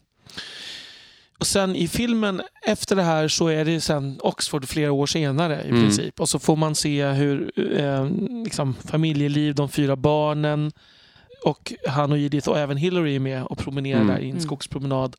[1.39, 5.63] Och sen i filmen efter det här så är det sen Oxford flera år senare
[5.65, 5.83] i Mm.
[5.83, 6.21] princip.
[6.21, 8.09] Och så får man se hur eh,
[8.45, 10.73] liksom, familjeliv, de fyra barnen
[11.45, 14.15] och han och Edith och även Hillary är med och promenerar Mm.
[14.15, 14.43] där i en Mm.
[14.43, 15.17] skogspromenad.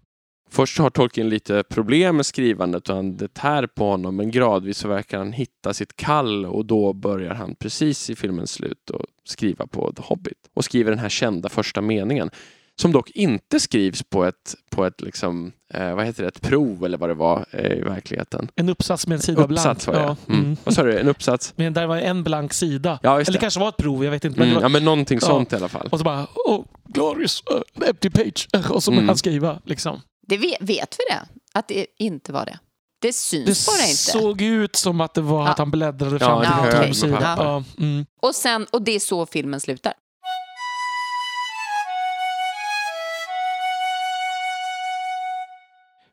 [0.53, 4.77] Först har Tolkien lite problem med skrivandet och han, det tär på honom men gradvis
[4.77, 9.01] så verkar han hitta sitt kall och då börjar han precis i filmens slut att
[9.29, 12.29] skriva på The Hobbit och skriver den här kända första meningen
[12.75, 16.85] som dock inte skrivs på ett, på ett liksom, eh, vad heter det, ett prov
[16.85, 18.47] eller vad det var eh, i verkligheten.
[18.55, 20.19] En uppsats med en sida Uppsats var blank.
[20.27, 20.33] det.
[20.33, 20.45] Mm.
[20.45, 20.57] mm.
[20.63, 21.53] Vad sa du, en uppsats?
[21.57, 22.99] Men där var en blank sida.
[23.03, 23.37] Ja, Eller det.
[23.37, 24.39] kanske var ett prov, jag vet inte.
[24.39, 25.27] Men Mm, var, ja, men någonting Ja.
[25.27, 25.87] sånt i alla fall.
[25.91, 27.43] Och så bara, oh, glorious,
[27.81, 28.47] uh, empty page.
[28.69, 29.07] Och så började Mm.
[29.09, 29.59] han skriva.
[29.65, 30.01] Liksom.
[30.27, 31.21] Det vet, vet vi det?
[31.53, 32.59] Att det inte var det?
[33.01, 33.95] Det syns Det bara inte.
[33.95, 35.51] såg ut som att det var Ja.
[35.51, 37.35] att han bläddrade Ja, fram till till med tom sida.
[37.37, 38.05] Ja, mm.
[38.21, 39.93] Och, sen, och det är så filmen slutar.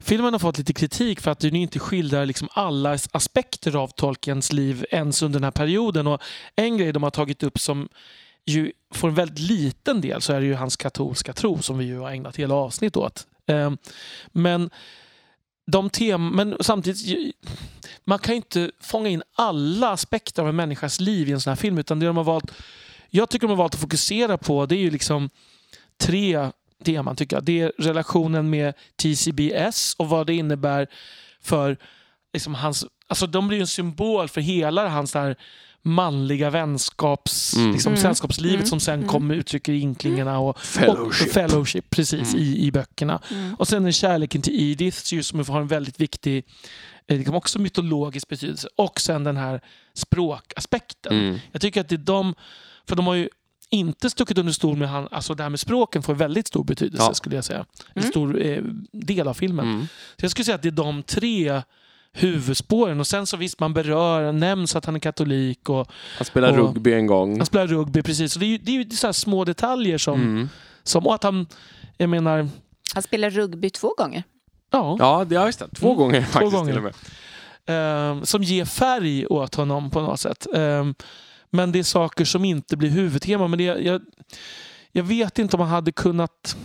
[0.00, 4.52] Filmen har fått lite kritik för att den inte skildrar liksom alla aspekter av Tolkiens
[4.52, 6.06] liv ens under den här perioden.
[6.06, 6.22] Och
[6.56, 7.88] en grej de har tagit upp som
[8.46, 11.84] ju får en väldigt liten del så är det ju hans katolska tro som vi
[11.84, 13.26] ju har ägnat hela avsnitt åt.
[13.48, 13.78] Ehm,
[14.32, 14.70] men,
[15.66, 17.34] de tem men samtidigt,
[18.04, 21.50] man kan ju inte fånga in alla aspekter av en människas liv i en sån
[21.50, 21.78] här film.
[21.78, 22.52] Utan det de har valt,
[23.10, 25.30] jag tycker de har valt att fokusera på det är ju liksom
[26.00, 26.50] tre
[26.84, 27.44] teman tycker jag.
[27.44, 30.86] Det är relationen med TCBS och vad det innebär
[31.40, 31.76] för
[32.32, 32.86] liksom hans...
[33.06, 35.36] Alltså de blir ju en symbol för hela hans där
[35.88, 37.72] manliga vänskaps, Mm.
[37.72, 38.02] liksom, Mm.
[38.02, 38.66] sällskapslivet Mm.
[38.66, 39.08] som sen Mm.
[39.08, 41.32] kommer uttrycker i inklingarna och, och Fellowship.
[41.32, 42.44] fellowship precis, Mm.
[42.46, 43.20] i, i böckerna.
[43.30, 43.54] Mm.
[43.54, 46.44] Och sen är kärleken till Edith som har en väldigt viktig
[47.08, 48.68] eh, liksom också mytologisk betydelse.
[48.76, 49.60] Och sen den här
[49.94, 51.12] språkaspekten.
[51.20, 51.38] Mm.
[51.52, 52.34] Jag tycker att det är de,
[52.88, 53.28] för de har ju
[53.70, 57.04] inte stuckit under stol med han, alltså det här med språken får väldigt stor betydelse
[57.08, 57.14] Ja.
[57.14, 57.64] skulle jag säga.
[57.94, 58.10] En Mm.
[58.10, 58.62] stor eh,
[58.92, 59.66] del av filmen.
[59.68, 59.86] Mm.
[60.16, 61.62] Så jag skulle säga att det är de tre
[62.12, 65.88] huvudspåren och sen så visst man berör, nämns att han är katolik och
[66.18, 67.36] Han spelar Och- rugby en gång.
[67.36, 68.32] han spelar rugby precis.
[68.32, 70.48] Så det är ju, det är ju så här små detaljer som, Mm.
[70.82, 71.46] som, och att han,
[71.96, 72.48] jag menar,
[72.94, 74.22] Han spelar rugby två gånger.
[74.70, 75.68] ja, Ja, det- ja, just det.
[75.68, 75.98] Två Mm.
[75.98, 76.72] gånger faktiskt gånger.
[76.72, 76.94] till och med.
[78.18, 80.46] eh, som ger färg åt honom på något sätt.
[80.54, 80.84] Eh,
[81.50, 83.48] men det är saker som inte blir huvudtema.
[83.48, 84.02] Men det, jag,
[84.92, 86.56] jag vet inte om man hade kunnat...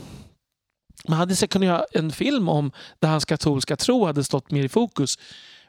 [1.07, 4.63] Man hade säkert kunnat göra en film om där hans katolska tro hade stått mer
[4.63, 5.19] i fokus.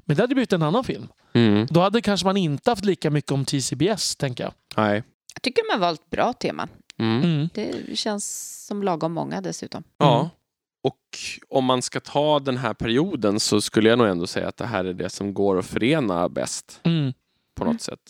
[0.01, 1.09] Men det hade blivit en annan film.
[1.33, 1.67] Mm.
[1.71, 4.53] Då hade kanske man inte haft lika mycket om TCBS, tänker jag.
[4.77, 5.03] Nej.
[5.35, 6.69] Jag tycker de har valt bra teman.
[6.99, 7.23] Mm.
[7.23, 7.49] Mm.
[7.55, 9.85] Det känns som lagom många dessutom.
[9.99, 10.19] Ja.
[10.21, 10.31] Mm.
[10.83, 10.99] Och
[11.49, 14.67] om man ska ta den här perioden så skulle jag nog ändå säga att det
[14.67, 17.13] här är det som går att förena bäst Mm.
[17.55, 18.01] på något sätt.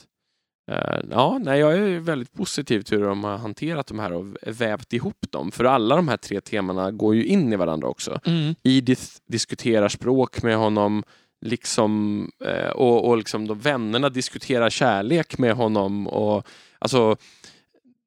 [0.71, 4.27] Eh, ja, nej, jag är väldigt positiv till hur de har hanterat de här och
[4.43, 5.53] vävt ihop dem.
[5.53, 8.21] För alla de här tre temana går ju in i varandra också.
[8.27, 8.55] Mm.
[8.62, 11.03] Edith diskuterar språk med honom
[11.45, 16.09] liksom, eh, och, och liksom de vännerna diskuterar kärlek med honom.
[16.09, 16.47] Och,
[16.79, 17.17] alltså,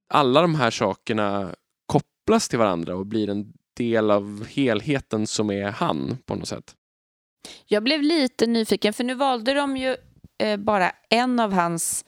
[0.09, 1.55] alla de här sakerna
[1.85, 6.75] kopplas till varandra och blir en del av helheten som är han på något sätt.
[7.65, 9.95] Jag blev lite nyfiken, för nu valde de ju
[10.43, 12.05] eh, bara en av hans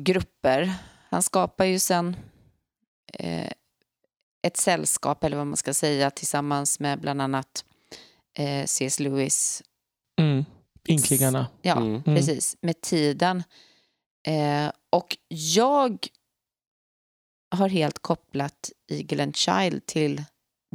[0.00, 0.74] grupper.
[1.10, 2.16] Han skapar ju sen
[3.12, 3.50] eh,
[4.46, 7.64] ett sällskap, eller vad man ska säga, tillsammans med bland annat
[8.38, 9.00] eh, C.S.
[9.00, 9.62] Lewis.
[10.20, 10.44] Mm.
[10.88, 11.46] Inklingarna.
[11.62, 11.88] Ja, Mm.
[11.88, 12.02] Mm.
[12.02, 13.42] precis, med tiden.
[14.26, 16.06] Eh, och jag
[17.54, 20.22] har helt kopplat Eagle and Child till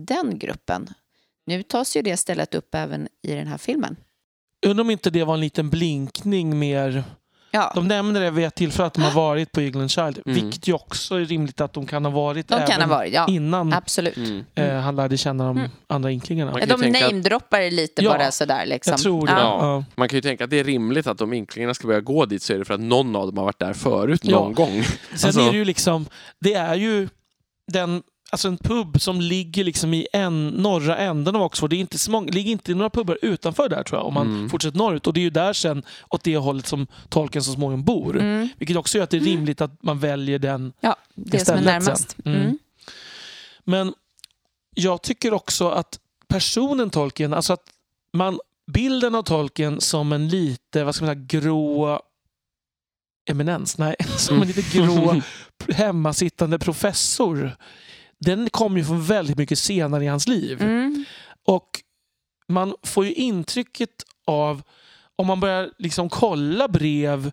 [0.01, 0.93] den gruppen.
[1.45, 3.95] Nu tas ju det stället upp även i den här filmen.
[4.65, 7.03] Undrar om inte det var en liten blinkning mer.
[7.51, 10.19] Ja, De nämner det vid ett tillfälle att de har varit på Eagle Child.
[10.25, 10.35] Mm.
[10.41, 13.25] Vilket ju också är rimligt att de kan ha varit de kan ha varit, ja.
[13.29, 14.17] innan Absolut.
[14.17, 14.43] Mm.
[14.55, 15.69] eh, han lärde känna de Mm.
[15.87, 16.51] andra inklingarna.
[16.51, 18.65] De att- namedroppar lite Ja, bara sådär.
[18.65, 18.91] Liksom.
[18.91, 19.31] Jag tror det.
[19.33, 19.57] Ja.
[19.61, 19.83] Ja.
[19.95, 22.41] Man kan ju tänka att det är rimligt att om inklingarna ska börja gå dit
[22.43, 24.31] så är det för att någon av dem har varit där förut Ja.
[24.39, 24.83] någon gång.
[25.15, 26.05] Sen Alltså- är det ju liksom,
[26.39, 27.09] det är ju
[27.71, 31.69] den, alltså en pub som ligger liksom i en, norra änden av Oxford.
[31.69, 34.27] Det är inte så många, ligger inte några pubbar utanför där tror jag, om man
[34.27, 34.49] Mm.
[34.49, 35.07] fortsätter norrut.
[35.07, 38.19] Och det är ju där sen, åt det hållet som tolken så småningom bor.
[38.19, 38.49] Mm.
[38.57, 40.73] Vilket också gör att det är rimligt att man väljer den.
[40.79, 42.09] Ja, det som är närmast.
[42.11, 42.33] sen.
[42.33, 42.41] Mm.
[42.45, 42.57] Mm.
[43.63, 43.93] Men
[44.75, 47.63] jag tycker också att personen Tolkien, alltså att
[48.13, 48.39] man,
[48.71, 52.01] bilden av Tolkien som en lite, vad ska man säga, grå
[53.29, 55.21] eminens, nej, som en lite grå
[55.73, 57.57] hemmasittande professor.
[58.19, 60.61] Den kom ju från väldigt mycket senare i hans liv.
[60.61, 61.05] Mm.
[61.45, 61.69] Och
[62.47, 63.89] man får ju intrycket
[64.25, 64.61] av,
[65.15, 67.31] om man börjar liksom kolla brev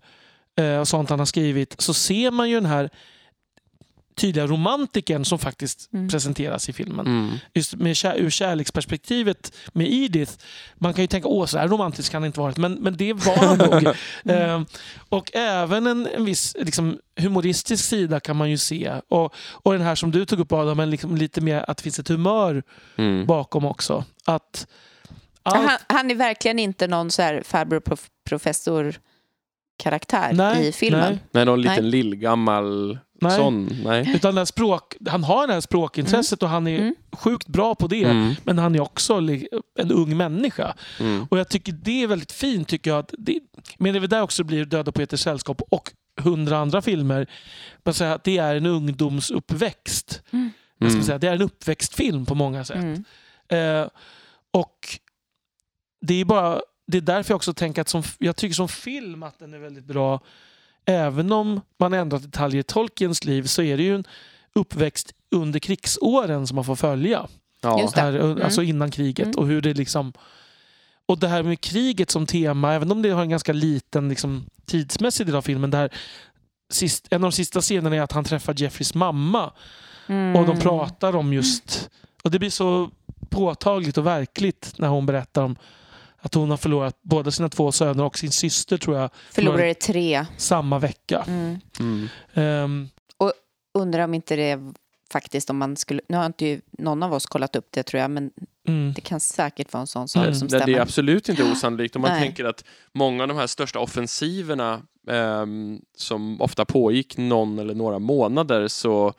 [0.57, 2.91] eh, och sånt han har skrivit, så ser man ju den här
[4.17, 6.09] tydliga romantiken som faktiskt Mm.
[6.09, 7.07] presenteras i filmen.
[7.07, 7.31] Mm.
[7.55, 10.33] Just med kär, ur kärleksperspektivet med Edith,
[10.75, 13.13] man kan ju tänka åh så här romantisk kan det inte varit, men, men det
[13.13, 13.95] var han nog.
[14.37, 14.63] eh,
[15.09, 18.93] och även en, en viss liksom, humoristisk sida kan man ju se.
[19.09, 21.83] Och, och den här som du tog upp Adam, men liksom lite mer att det
[21.83, 22.63] finns ett humör
[22.97, 23.27] Mm.
[23.27, 24.05] bakom också.
[24.25, 24.67] Att
[25.43, 28.95] allt, Han, han är verkligen inte någon så här farbror prof, professor
[29.77, 31.01] karaktär Nej, i filmen.
[31.13, 31.19] nej.
[31.33, 31.91] Nej, någon liten Nej.
[31.91, 32.99] lillgammal
[33.29, 33.39] Nej.
[33.39, 33.69] sån.
[33.85, 34.13] Nej.
[34.15, 36.95] utan här språk, han har det här språkintresset och han är Mm.
[37.13, 38.05] sjukt bra på det.
[38.05, 38.35] Mm.
[38.45, 39.15] Men han är också
[39.79, 40.75] en ung människa.
[41.01, 41.27] Mm.
[41.31, 42.69] Och jag tycker det är väldigt fint.
[42.69, 42.99] tycker jag.
[42.99, 43.41] Att det,
[43.79, 47.27] men det är väl där också blir Döda poeters sällskap och hundra andra filmer.
[47.85, 50.23] Man säger att det är en ungdomsuppväxt.
[50.33, 50.51] Mm.
[50.79, 51.07] Jag ska Mm.
[51.07, 52.77] säga, det är en uppväxtfilm på många sätt.
[52.77, 53.05] Mm.
[53.49, 53.89] Eh,
[54.51, 54.79] och
[56.01, 59.23] det är bara det är därför jag också tänker att som, jag tycker som film
[59.23, 60.21] att den är väldigt bra.
[60.87, 64.05] Även om man ändrat detaljer i Tolkiens liv så är det ju en
[64.55, 67.27] uppväxt under krigsåren som man får följa.
[67.61, 67.81] Ja.
[67.81, 68.01] Just det.
[68.01, 69.39] Här, Alltså innan kriget Mm.
[69.39, 70.13] och hur det liksom
[71.07, 74.47] och det här med kriget som tema, även om det har en ganska liten liksom,
[74.67, 75.71] tidsmässig del av filmen.
[75.71, 75.91] Där
[76.73, 79.53] sist, en av de sista scenerna är att han träffar Jeffreys mamma
[80.07, 80.37] Mm.
[80.37, 81.91] och de pratar om just...
[82.25, 82.91] Och det blir så
[83.31, 85.57] påtagligt och verkligt när hon berättar om
[86.25, 90.27] att hon har förlorat båda sina två söner och sin syster tror jag Förlorade tre.
[90.37, 91.25] samma vecka.
[91.29, 91.59] Mm.
[91.81, 92.09] Mm.
[92.35, 92.89] Ehm,
[93.79, 94.61] Undrar om inte det
[95.13, 96.01] faktiskt om man skulle...
[96.09, 98.31] Nu har inte ju någon av oss kollat upp det tror jag, men
[98.69, 100.35] mm, det kan säkert vara en sån sak Mm.
[100.35, 100.81] som Det, det är stämmer.
[100.81, 102.23] absolut inte osannolikt om man Nej.
[102.23, 107.99] tänker att många av de här största offensiverna ehm, som ofta pågick någon eller några
[107.99, 109.13] månader så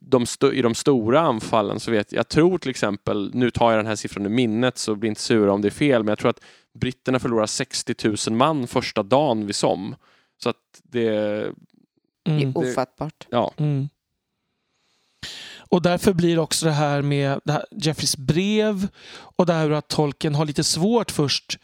[0.00, 3.78] de i de stora anfallen så vet jag, jag tror till exempel, nu tar jag
[3.78, 6.18] den här siffran ur minnet så bli inte sura om det är fel, men jag
[6.18, 6.40] tror att
[6.74, 7.94] britterna förlorar 60
[8.28, 9.96] 000 man första dagen vid Somme.
[10.42, 11.52] Så att det, Det
[12.30, 13.26] mm, är ofattbart.
[13.30, 13.52] ja.
[13.56, 13.88] mm.
[15.68, 19.88] Och därför blir också det här med det här Jeffreys brev och det här att
[19.88, 21.58] tolken har lite svårt först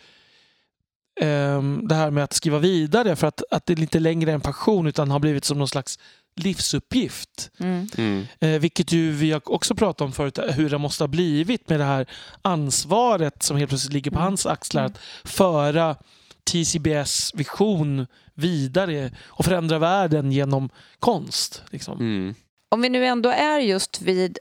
[1.21, 4.41] ehm, det här med att skriva vidare för att, att det inte längre är en
[4.41, 5.99] passion utan har blivit som någon slags
[6.41, 7.51] livsuppgift.
[7.59, 7.89] Mm.
[7.97, 8.27] Mm.
[8.41, 11.81] Eh, vilket ju vi har också pratat om förut, hur det måste ha blivit med
[11.81, 12.07] det här
[12.43, 14.25] ansvaret som helt plötsligt ligger på Mm.
[14.25, 14.83] hans axlar.
[14.83, 14.93] Mm.
[14.93, 15.97] Att föra
[16.45, 21.63] TCBS vision vidare och förändra världen genom konst.
[21.71, 22.01] Liksom.
[22.01, 22.35] Mm.
[22.69, 24.39] Om vi nu ändå är just vid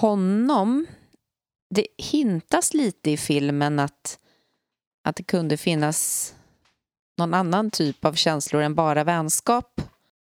[0.00, 0.86] honom.
[1.74, 4.18] Det hintas lite i filmen att,
[5.04, 6.34] att det kunde finnas
[7.18, 9.80] någon annan typ av känslor än bara vänskap.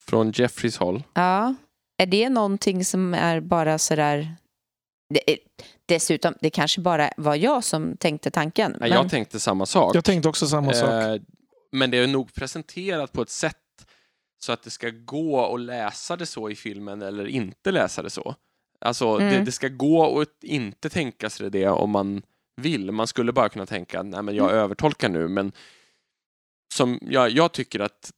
[0.08, 1.02] Från Jeffreys håll.
[1.14, 1.54] Ja.
[1.98, 4.34] Är det någonting som är bara sådär...
[5.08, 5.38] Det är,
[5.86, 8.76] dessutom, det kanske bara var jag som tänkte tanken.
[8.80, 9.96] Men- Jag tänkte samma sak.
[9.96, 10.90] Jag tänkte också samma sak.
[10.90, 11.16] Eh,
[11.72, 13.56] Men det är nog presenterat på ett sätt
[14.38, 18.10] så att det ska gå att läsa det så i filmen eller inte läsa det
[18.10, 18.34] så.
[18.80, 19.44] Alltså, det, Mm.
[19.44, 22.22] det ska gå att inte tänka sig det om man
[22.56, 22.92] vill.
[22.92, 24.58] Man skulle bara kunna tänka, nej men jag Mm.
[24.62, 25.52] övertolkar nu, men
[26.74, 28.12] som jag, jag tycker att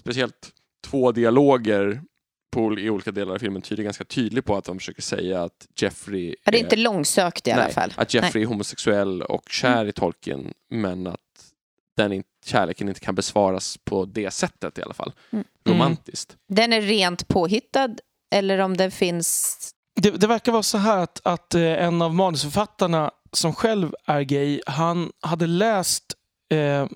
[0.00, 0.52] speciellt
[0.82, 2.02] två dialoger
[2.52, 5.66] på, i olika delar av filmen tyder ganska tydligt på att de försöker säga att
[5.76, 7.92] Jeffrey Ja, det är inte långsökt i alla Nej, fall.
[7.96, 11.20] Att Jeffrey är homosexuell och kär i Tolkien, men att
[11.96, 15.12] den in, kärleken inte kan besvaras på det sättet i alla fall.
[15.30, 15.44] Mm.
[15.64, 16.36] Romantiskt.
[16.48, 17.96] Den är rent påhittad
[18.34, 19.58] eller om det finns...
[20.00, 24.22] Det, det verkar vara så här att, att eh, en av manusförfattarna som själv är
[24.22, 26.04] gay, han hade läst
[26.52, 26.86] eh,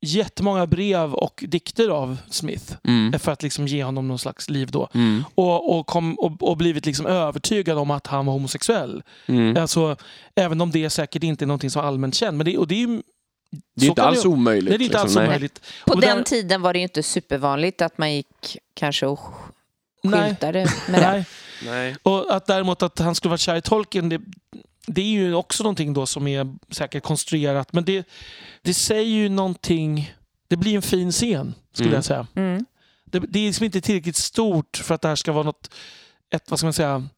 [0.00, 3.18] jättemånga brev och dikter av Smith Mm.
[3.20, 4.88] för att liksom ge honom någon slags liv då.
[4.94, 5.24] Mm.
[5.34, 9.02] Och, och, kom, och, och blivit liksom övertygad om att han var homosexuell.
[9.26, 9.56] Mm.
[9.56, 9.96] Alltså,
[10.34, 12.36] även om det säkert inte är någonting som är allmänt känt.
[12.36, 13.02] Men det, och det är ju,
[13.76, 14.68] Det är inte alls det, omöjligt.
[14.68, 15.26] det är inte liksom, alls nej.
[15.26, 15.60] omöjligt.
[15.86, 19.20] På Och den där- tiden var det ju inte supervanligt att man gick kanske och
[20.02, 21.10] Nej, skyltade med det.
[21.10, 21.24] nej.
[21.64, 21.96] Nej.
[22.02, 24.20] Och att däremot att han skulle vara kär i Tolkien, det,
[24.88, 27.72] det är ju också någonting då som är säkert konstruerat.
[27.72, 28.08] Men det,
[28.62, 30.14] det säger ju någonting...
[30.48, 31.94] Det blir en fin scen, skulle Mm.
[31.96, 32.26] jag säga.
[32.36, 32.64] Mm.
[33.04, 35.70] Det, det är liksom inte tillräckligt stort för att det här ska vara något...
[36.34, 37.08] Ett, vad ska man säga?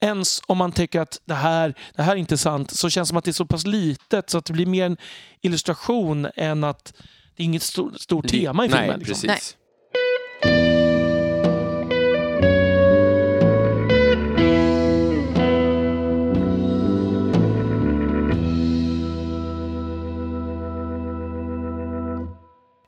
[0.00, 3.16] Ens om man tycker att det här, det här är intressant så känns det som
[3.18, 4.96] att det är så pass litet så att det blir mer en
[5.40, 6.92] illustration än att
[7.36, 8.88] det är inget stort, stort tema i filmen.
[8.88, 9.28] Nej, liksom.
[9.28, 9.56] precis.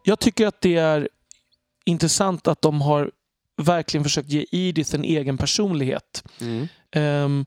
[0.09, 1.09] Jag tycker att det är
[1.85, 3.11] intressant att de har
[3.57, 6.25] verkligen försökt ge Edith en egen personlighet.
[6.41, 6.69] Mm.
[7.25, 7.47] Um,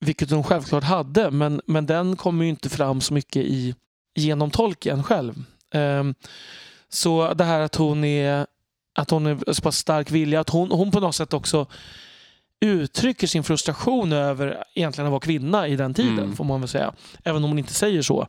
[0.00, 3.74] vilket de självklart hade, men, men den kommer ju inte fram så mycket i,
[4.14, 5.44] genom tolken själv.
[5.74, 6.14] Ehm,
[6.88, 8.46] så det här att hon är
[8.94, 11.66] att hon är så pass stark vilja, att hon, hon på något sätt också
[12.60, 16.36] uttrycker sin frustration över egentligen att vara kvinna i den tiden, Mm.
[16.36, 16.92] får man väl säga.
[17.24, 18.26] Även om hon inte säger så.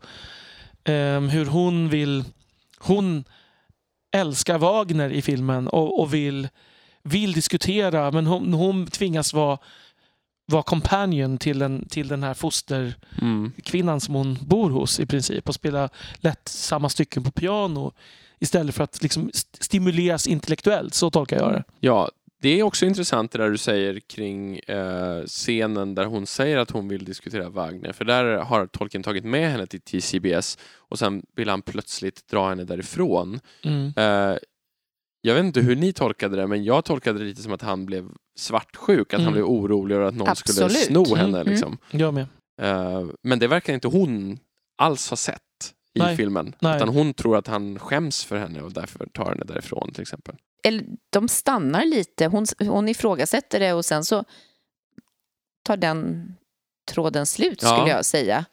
[0.83, 2.23] Ehm, hur hon vill...
[2.77, 3.23] Hon
[4.13, 6.49] älskar Wagner i filmen och, och vill,
[7.03, 9.57] vill diskutera, men hon, hon tvingas vara,
[10.45, 13.99] vara companion till den, till den här fosterkvinnan Mm.
[13.99, 17.91] som hon bor hos i princip och spela lätt samma stycken på piano
[18.39, 20.93] istället för att liksom st- stimuleras intellektuellt.
[20.93, 21.63] Så tolkar jag det.
[21.79, 22.09] Ja,
[22.43, 26.71] det är också intressant det där du säger kring eh, scenen där hon säger att
[26.71, 27.91] hon vill diskutera Wagner.
[27.93, 32.49] För där har Tolkien tagit med henne till TCBS och sen vill han plötsligt dra
[32.49, 33.39] henne därifrån.
[33.63, 33.93] Mm.
[33.97, 34.37] Eh,
[35.21, 37.85] jag vet inte hur ni tolkade det, men jag tolkade det lite som att han
[37.85, 39.23] blev svartsjuk, att Mm.
[39.25, 40.85] han blev orolig över att någon skulle Absolut.
[40.85, 41.39] sno Mm, henne.
[41.41, 41.51] mm.
[41.53, 41.77] Liksom.
[41.91, 42.25] Jag med.
[42.61, 44.39] Eh, men det verkar inte hon
[44.77, 45.41] alls ha sett
[45.93, 46.17] i Nej.
[46.17, 46.55] filmen.
[46.59, 46.75] Nej.
[46.75, 50.35] Utan hon tror att han skäms för henne och därför tar henne därifrån till exempel.
[50.63, 54.23] Eller de stannar lite, hon, hon ifrågasätter det och sen så
[55.63, 56.33] tar den
[56.91, 57.77] tråden slut Ja.
[57.77, 58.45] skulle jag säga.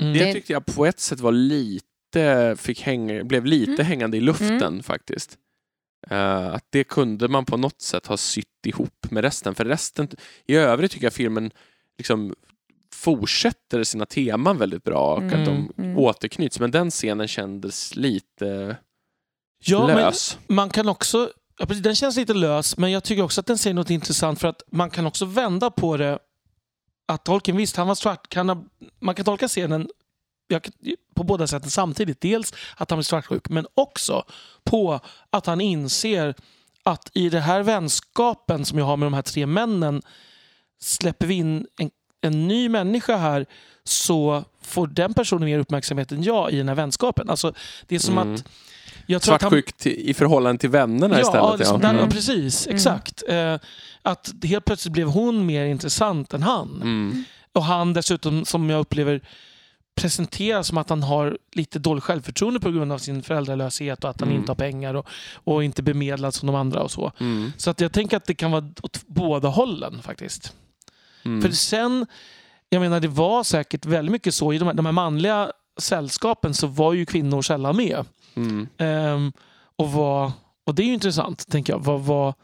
[0.00, 0.12] Mm.
[0.18, 3.86] Det tyckte jag på ett sätt var lite, fick hänga, blev lite Mm.
[3.86, 5.38] hängande i luften faktiskt.
[6.10, 9.54] Eh, att det kunde man på något sätt ha sytt ihop med resten.
[9.54, 10.08] För resten,
[10.46, 11.50] i övrigt tycker jag filmen
[11.98, 12.34] liksom
[13.04, 15.98] fortsätter sina teman väldigt bra och att Mm, de mm.
[15.98, 16.60] återknyts.
[16.60, 18.76] Men den scenen kändes lite
[19.64, 20.38] Ja, men lös.
[20.46, 21.30] man kan också...
[21.82, 24.62] Den känns lite lös, men jag tycker också att den säger något intressant för att
[24.70, 26.18] man kan också vända på det.
[27.08, 28.28] Att Tolkien, visst, han var svart.
[28.28, 28.68] Kan
[29.00, 29.88] man kan tolka scenen
[30.48, 30.68] jag,
[31.14, 32.20] på båda sätten samtidigt.
[32.20, 34.24] Dels att han blir svartsjuk, men också
[34.64, 35.00] på
[35.30, 36.34] att han inser
[36.82, 40.02] att i den här vänskapen som jag har med de här tre männen
[40.80, 41.90] släpper vi in en,
[42.24, 43.46] en ny människa här
[43.84, 47.30] så får den personen mer uppmärksamhet än jag i den här vänskapen.
[47.30, 47.52] Alltså,
[47.86, 48.34] det är som Mm.
[48.34, 48.44] att...
[49.06, 51.58] Jag tror att han- Svartsjuk till, i förhållande till vännerna Ja, istället.
[51.58, 51.88] liksom, ja.
[51.92, 52.10] där, Mm.
[52.10, 52.66] precis.
[52.66, 52.76] Mm.
[52.76, 53.22] Exakt.
[53.28, 53.56] Eh,
[54.02, 56.68] att helt plötsligt blev hon mer intressant än han.
[56.82, 57.24] Mm.
[57.52, 59.20] Och han dessutom, som jag upplever,
[59.94, 64.20] presenteras som att han har lite dåligt självförtroende på grund av sin föräldralöshet och att
[64.20, 64.40] han Mm.
[64.40, 65.06] inte har pengar och,
[65.44, 67.12] och inte bemedlad som de andra och så.
[67.20, 67.52] Mm.
[67.56, 70.52] Så att jag tänker att det kan vara åt båda hållen faktiskt.
[71.24, 71.42] Mm.
[71.42, 72.06] För sen,
[72.68, 76.54] jag menar det var säkert väldigt mycket så i de här, de här manliga sällskapen
[76.54, 78.04] så var ju kvinnor sällan med.
[78.34, 78.68] Mm.
[78.76, 79.32] Ehm,
[79.76, 80.32] och, vad,
[80.64, 81.84] och det är ju intressant, tänker jag.
[81.84, 82.34] Vad, vad,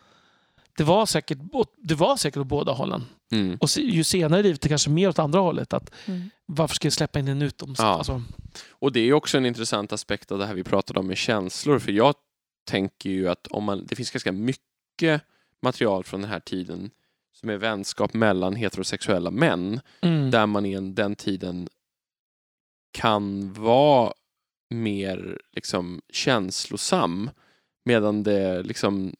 [0.76, 1.38] det var säkert,
[1.76, 3.04] det var säkert åt båda hållen.
[3.32, 3.58] Mm.
[3.60, 5.72] Och ju senare i livet, det kanske mer åt andra hållet.
[5.72, 6.30] Att Mm.
[6.46, 7.74] Varför ska jag släppa in en utom...
[7.78, 7.84] Ja.
[7.84, 8.22] Alltså,
[8.70, 11.78] Och det är också en intressant aspekt av det här vi pratade om med känslor.
[11.78, 12.14] För jag
[12.64, 15.22] tänker ju att om man, det finns ganska mycket
[15.62, 16.90] material från den här tiden
[17.40, 19.80] som är vänskap mellan heterosexuella män.
[20.00, 20.30] mm.
[20.30, 21.68] Där man i en- den tiden
[22.92, 24.12] kan vara
[24.70, 27.30] mer liksom, känslosam.
[27.84, 29.14] Medan det liksom,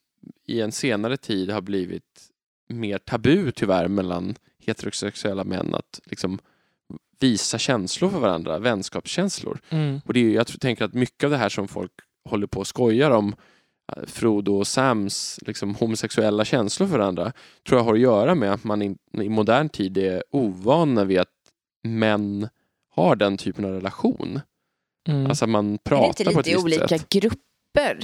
[0.47, 2.31] i en senare tid har blivit
[2.69, 6.39] mer tabu tyvärr mellan heterosexuella män att liksom,
[7.21, 9.61] visa känslor för varandra, vänskapskänslor.
[9.71, 10.01] Mm.
[10.05, 11.93] Och det är, jag tror, tänker att mycket av det här som folk
[12.29, 13.35] håller på och skojar om,
[14.07, 17.33] Frodo och Sams liksom, homosexuella känslor för varandra,
[17.69, 21.19] tror jag har att göra med att man i, i modern tid är ovana vid
[21.19, 21.29] att
[21.85, 22.49] män
[22.95, 24.41] har den typen av relation.
[25.09, 25.27] Mm.
[25.27, 27.09] Alltså att man Är det pratar inte på ett lite visst olika sätt.
[27.09, 27.99] grupper?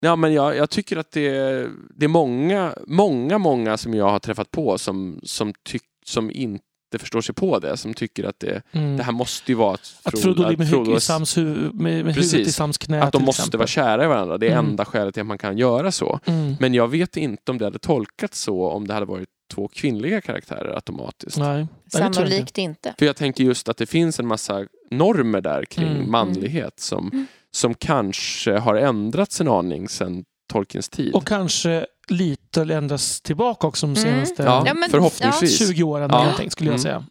[0.00, 4.08] Ja, men jag, jag tycker att det är, det är många, många, många som jag
[4.10, 6.64] har träffat på som, som, tyck, som inte
[6.98, 8.96] förstår sig på det, som tycker att det, mm.
[8.96, 12.04] det här måste ju vara att att Frodo ligger med, Frodo i Sams huvud, med,
[12.04, 12.32] med Precis.
[12.34, 13.02] huvudet i Sams knä.
[13.02, 13.58] att de måste exempel.
[13.58, 14.38] vara kära i varandra.
[14.38, 14.66] Det är Mm.
[14.70, 16.20] enda skälet till att man kan göra så.
[16.24, 16.56] Mm.
[16.60, 20.20] Men jag vet inte om det hade tolkats så om det hade varit två kvinnliga
[20.20, 21.38] karaktärer automatiskt.
[21.38, 21.98] Nej, inte.
[21.98, 22.94] Sannolikt inte.
[22.98, 26.10] För jag tänker just att det finns en massa normer där kring Mm.
[26.10, 27.26] manlighet som, Mm.
[27.50, 31.14] som kanske har ändrats en aning sedan Tolkiens tid.
[31.14, 34.12] Och kanske lite ändras tillbaka också de Mm.
[34.12, 35.58] senaste ja, Ja, men- förhoppningsvis.
[35.58, 36.08] 20 åren.
[36.12, 36.18] Ja.
[36.22, 36.82] Någonting, skulle jag Mm.
[36.82, 37.04] säga.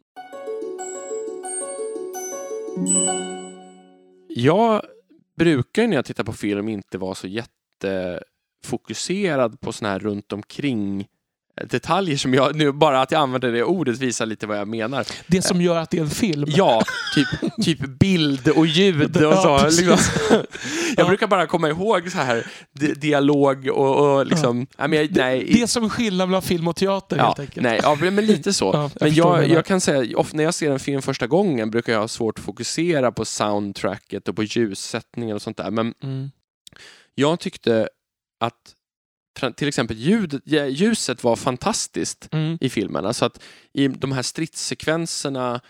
[4.29, 4.81] Jag
[5.37, 11.07] brukar när jag tittar på film inte vara så jättefokuserad på såna här runt omkring
[11.65, 15.05] detaljer som jag, nu bara att jag använder det ordet visar lite vad jag menar.
[15.27, 16.45] Det som gör att det är en film.
[16.47, 16.83] Ja,
[17.15, 17.27] typ,
[17.63, 19.59] typ bild och ljud och Ja, så.
[19.59, 19.85] precis.
[19.87, 19.97] Liksom.
[20.29, 20.45] Jag
[20.97, 21.07] Ja.
[21.07, 25.49] brukar bara komma ihåg så här di dialog och, och liksom, nej, men jag, nej,
[25.53, 27.63] Det är som skillnad mellan film och teater ja, helt enkelt.
[27.63, 28.71] nej, ja, men lite så.
[28.73, 31.71] Ja, jag men jag, jag kan säga, ofta när jag ser en film första gången
[31.71, 35.71] brukar jag ha svårt att fokusera på soundtracket och på ljussättningen och sånt där.
[35.71, 36.31] Men Mm.
[37.15, 37.89] jag tyckte
[38.39, 38.53] att
[39.55, 42.57] till exempel ljudet, ja, ljuset var fantastiskt Mm.
[42.61, 43.05] i filmen.
[43.05, 45.61] Alltså att i de här stridssekvenserna,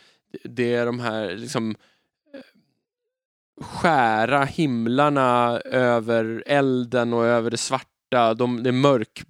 [0.44, 1.76] det är de här liksom
[2.34, 2.40] eh,
[3.64, 9.24] skära himlarna över elden och över det svarta, de, det mörk,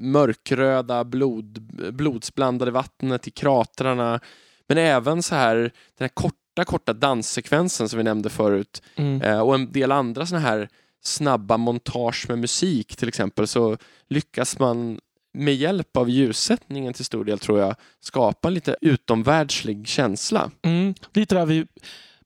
[0.00, 1.58] mörkröda blod,
[1.92, 4.20] blodsblandade vattnet i kratrarna.
[4.68, 9.22] Men även så här den här korta, korta danssekvensen som vi nämnde förut Mm.
[9.22, 10.68] Eh, och en del andra såna här
[11.02, 13.76] snabba montage med musik till exempel så
[14.08, 15.00] lyckas man
[15.34, 20.50] med hjälp av ljussättningen till stor del tror jag skapa en lite utomvärldslig känsla.
[20.62, 20.94] Mm.
[21.12, 21.66] Lite där vi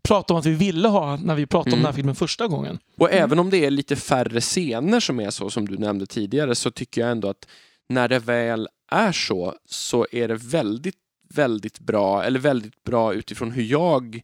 [0.02, 1.82] pratade om att vi ville ha när vi pratade om Mm.
[1.82, 2.78] den här filmen första gången.
[2.98, 6.54] Och även om det är lite färre scener som är så som du nämnde tidigare
[6.54, 7.48] så tycker jag ändå att
[7.88, 10.98] när det väl är så så är det väldigt,
[11.34, 14.20] väldigt bra eller väldigt bra utifrån hur jag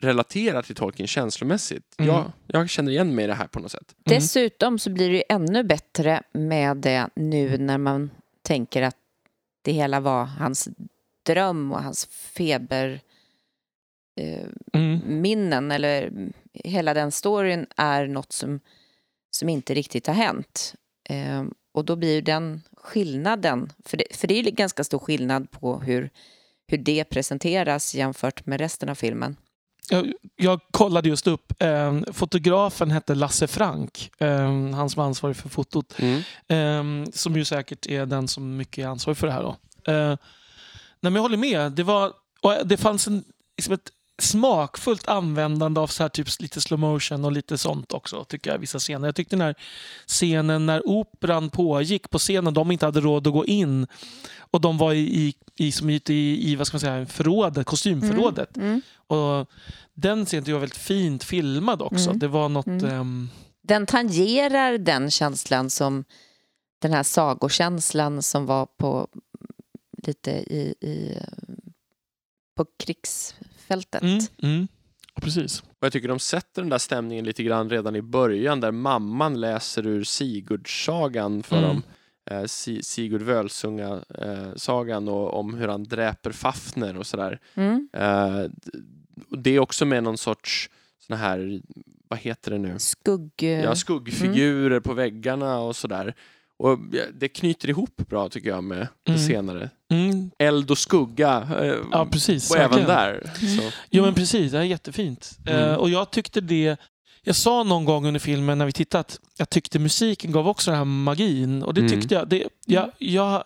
[0.00, 1.94] relaterar till Tolkien känslomässigt.
[1.98, 2.14] Mm.
[2.14, 3.94] Jag, jag känner igen mig i det här på något sätt.
[4.06, 4.18] Mm.
[4.18, 8.10] Dessutom så blir det ju ännu bättre med det nu när man
[8.42, 8.96] tänker att
[9.62, 10.68] det hela var hans
[11.26, 13.00] dröm och hans feber
[14.20, 15.22] eh, Mm.
[15.22, 16.12] minnen eller
[16.54, 18.60] hela den storyn är något som,
[19.30, 20.74] som inte riktigt har hänt.
[21.08, 24.98] Eh, och då blir ju den skillnaden, för det, för det är ju ganska stor
[24.98, 26.10] skillnad på hur,
[26.66, 29.36] hur det presenteras jämfört med resten av filmen.
[29.90, 31.62] Jag, jag kollade just upp.
[31.62, 34.10] Eh, fotografen hette Lasse Frank.
[34.18, 35.94] Eh, han som var ansvarig för fotot.
[35.98, 36.22] Mm.
[36.48, 39.42] Eh, som ju säkert är den som mycket är ansvarig för det här.
[39.42, 39.56] Då.
[39.92, 40.18] Eh, nej,
[41.00, 41.72] men jag håller med.
[41.72, 42.12] Det, var,
[42.64, 43.24] det fanns en,
[43.56, 48.24] liksom ett smakfullt användande av så här typ lite slow motion och lite sånt också,
[48.24, 49.08] tycker jag, vissa scener.
[49.08, 49.54] Jag tyckte den här
[50.06, 53.86] scenen när operan pågick på scenen, de inte hade råd att gå in
[54.38, 57.66] och de var i, i, i, som i, i, i vad ska man säga, förrådet,
[57.66, 58.56] kostymförrådet.
[58.56, 58.80] Mm.
[58.94, 59.50] Och
[59.94, 62.08] den scenen var väldigt fint filmad också.
[62.08, 62.18] Mm.
[62.18, 62.66] Det var något...
[62.66, 62.84] Mm.
[62.84, 63.28] ehm,
[63.62, 66.04] Den tangerar den känslan som
[66.82, 69.08] den här sagokänslan som var på
[70.06, 71.18] lite i, i
[72.56, 74.02] på krigsfältet.
[74.02, 74.68] mm, mm.
[75.20, 75.60] Precis.
[75.60, 79.40] Och jag tycker de sätter den där stämningen lite grann redan i början där mamman
[79.40, 81.68] läser ur Sigurdssagan för Mm.
[81.68, 81.82] dem.
[82.30, 87.38] Eh, Si- Sigurd Völsunga-sagan och om hur han dräper Fafner och sådär.
[87.54, 87.88] Mm.
[87.92, 88.40] Eh,
[89.38, 91.60] det är också med någon sorts sån här,
[92.08, 92.78] vad heter det nu?
[92.78, 93.42] Skugg...
[93.42, 96.14] Ja, skuggfigurer på väggarna och sådär.
[96.56, 96.78] Och
[97.14, 99.22] det knyter ihop bra tycker jag med det Mm.
[99.26, 99.70] senare.
[99.90, 100.30] Mm.
[100.38, 101.48] Eld och skugga.
[101.60, 102.50] eh, Ja, precis.
[102.50, 103.30] och även där.
[103.58, 103.70] Så.
[103.90, 104.52] Jo, men precis.
[104.52, 105.38] Det är jättefint.
[105.46, 105.58] Mm.
[105.70, 106.76] Eh, och jag tyckte det
[107.24, 110.70] Jag sa någon gång under filmen när vi tittade att jag tyckte musiken gav också
[110.70, 111.62] den här magin.
[111.62, 111.92] Och det Mm.
[111.92, 112.28] tyckte jag.
[112.28, 113.44] Det, jag, jag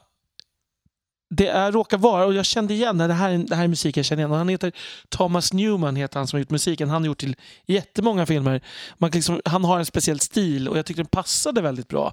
[1.31, 4.05] det är, råkar vara, och jag kände igen det här, det här är musik jag
[4.05, 4.31] känner igen.
[4.31, 4.73] Och han heter
[5.09, 6.91] Thomas Newman, heter han som har gjort musiken.
[6.91, 8.61] Han har gjort till jättemånga filmer.
[8.99, 12.13] Man liksom, han har en speciell stil och jag tyckte den passade väldigt bra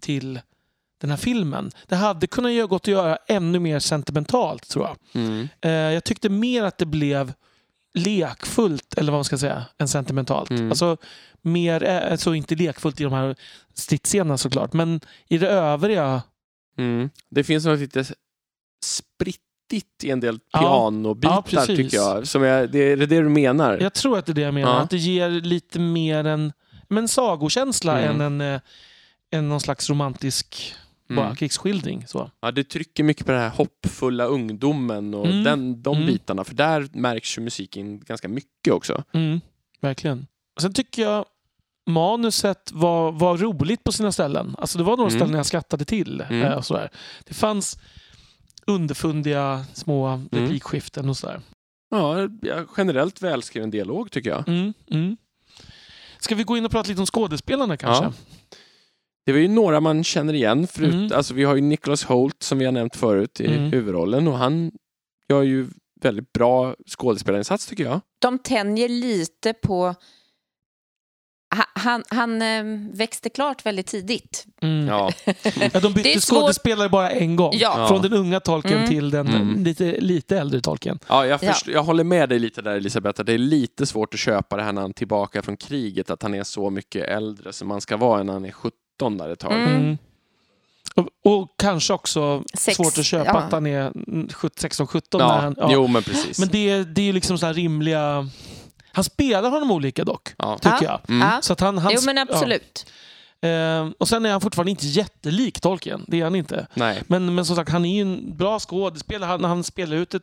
[0.00, 0.40] till
[1.00, 1.70] den här filmen.
[1.86, 5.22] Det hade kunnat gått att göra ännu mer sentimentalt tror jag.
[5.22, 5.48] Mm.
[5.60, 7.32] Eh, jag tyckte mer att det blev
[7.94, 10.50] lekfullt, eller vad man ska säga, än sentimentalt.
[10.50, 10.70] Mm.
[10.70, 10.96] Alltså,
[11.42, 13.36] mer, eh, alltså inte lekfullt i de här
[13.74, 16.22] stridsscenerna såklart, men i det övriga.
[16.78, 17.10] Mm.
[17.30, 18.04] Det finns något lite
[18.84, 20.58] sprittigt i en del Ja.
[20.60, 21.76] pianobitar Ja, precis.
[21.76, 22.26] tycker jag.
[22.26, 23.78] Som jag det är det du menar?
[23.80, 24.74] Jag tror att det är det jag menar.
[24.74, 24.80] Ja.
[24.80, 26.52] Att det ger lite mer en,
[26.88, 28.20] men sagokänsla Mm.
[28.20, 28.60] än en, eh,
[29.30, 30.74] än någon slags romantisk
[31.08, 31.36] bara Mm.
[31.36, 32.06] krigsskildring.
[32.06, 32.30] Så.
[32.40, 35.44] Ja, det trycker mycket på den här hoppfulla ungdomen och Mm.
[35.44, 36.06] den, de Mm.
[36.06, 36.44] bitarna.
[36.44, 39.04] För där märks ju musiken ganska mycket också.
[39.12, 39.40] Mm,
[39.80, 40.26] verkligen.
[40.60, 41.24] Sen tycker jag
[41.90, 44.54] manuset var, var roligt på sina ställen.
[44.58, 45.20] Alltså det var några Mm.
[45.20, 46.20] ställen jag skrattade till.
[46.20, 46.42] Mm.
[46.42, 46.90] eh, Och sådär.
[47.24, 47.78] Det fanns
[48.66, 51.40] underfundiga små replikskiften och sådär.
[51.90, 52.28] Ja,
[52.76, 54.48] generellt välskriven dialog tycker jag.
[54.48, 55.16] Mm, mm.
[56.18, 58.04] Ska vi gå in och prata lite om skådespelarna kanske?
[58.04, 58.12] Ja.
[59.28, 60.66] Det var ju några man känner igen.
[60.66, 61.10] Förut, Mm.
[61.14, 63.72] alltså, vi har ju Nicholas Holt som vi har nämnt förut i Mm.
[63.72, 64.70] huvudrollen och han
[65.30, 65.66] gör ju
[66.00, 68.00] väldigt bra skådespelarinsats tycker jag.
[68.18, 69.94] De tänjer lite på...
[71.56, 74.46] Ha- Han, han eh, växte klart väldigt tidigt.
[74.62, 74.86] Mm.
[74.86, 75.12] Ja.
[75.72, 77.52] Ja, de bytte skådespelare bara en gång.
[77.54, 77.88] Ja.
[77.88, 78.88] Från den unga tolken Mm.
[78.88, 79.64] till den Mm.
[79.64, 80.98] lite, lite äldre tolken.
[81.08, 81.52] Ja, jag, Ja.
[81.52, 84.56] först, jag håller med dig lite där Elisabeth, att det är lite svårt att köpa
[84.56, 87.68] det här när han är tillbaka från kriget, att han är så mycket äldre som
[87.68, 88.50] man ska vara när han är
[88.98, 89.52] 17 där ett tag.
[89.52, 89.74] Mm.
[89.74, 89.98] Mm.
[90.94, 93.38] Och, och kanske också Sex- svårt att köpa ja.
[93.38, 95.02] att han är 16-17.
[95.10, 95.70] Ja, när han, ja.
[95.72, 96.38] jo men precis.
[96.38, 98.28] Men det, det är ju liksom så här rimliga...
[98.92, 100.58] Han spelar honom olika dock, ja.
[100.58, 101.00] tycker Ja.
[101.06, 101.10] jag.
[101.14, 101.42] Mm.
[101.42, 102.86] Så att han, han, Jo, men absolut.
[103.40, 103.48] Ja.
[103.48, 106.04] Eh, och sen är han fortfarande inte jättelik Tolkien.
[106.08, 106.66] Det är han inte.
[106.74, 107.02] Nej.
[107.06, 109.28] Men, men som sagt, han är ju en bra skådespelare.
[109.28, 110.22] Han, han spelar ut ett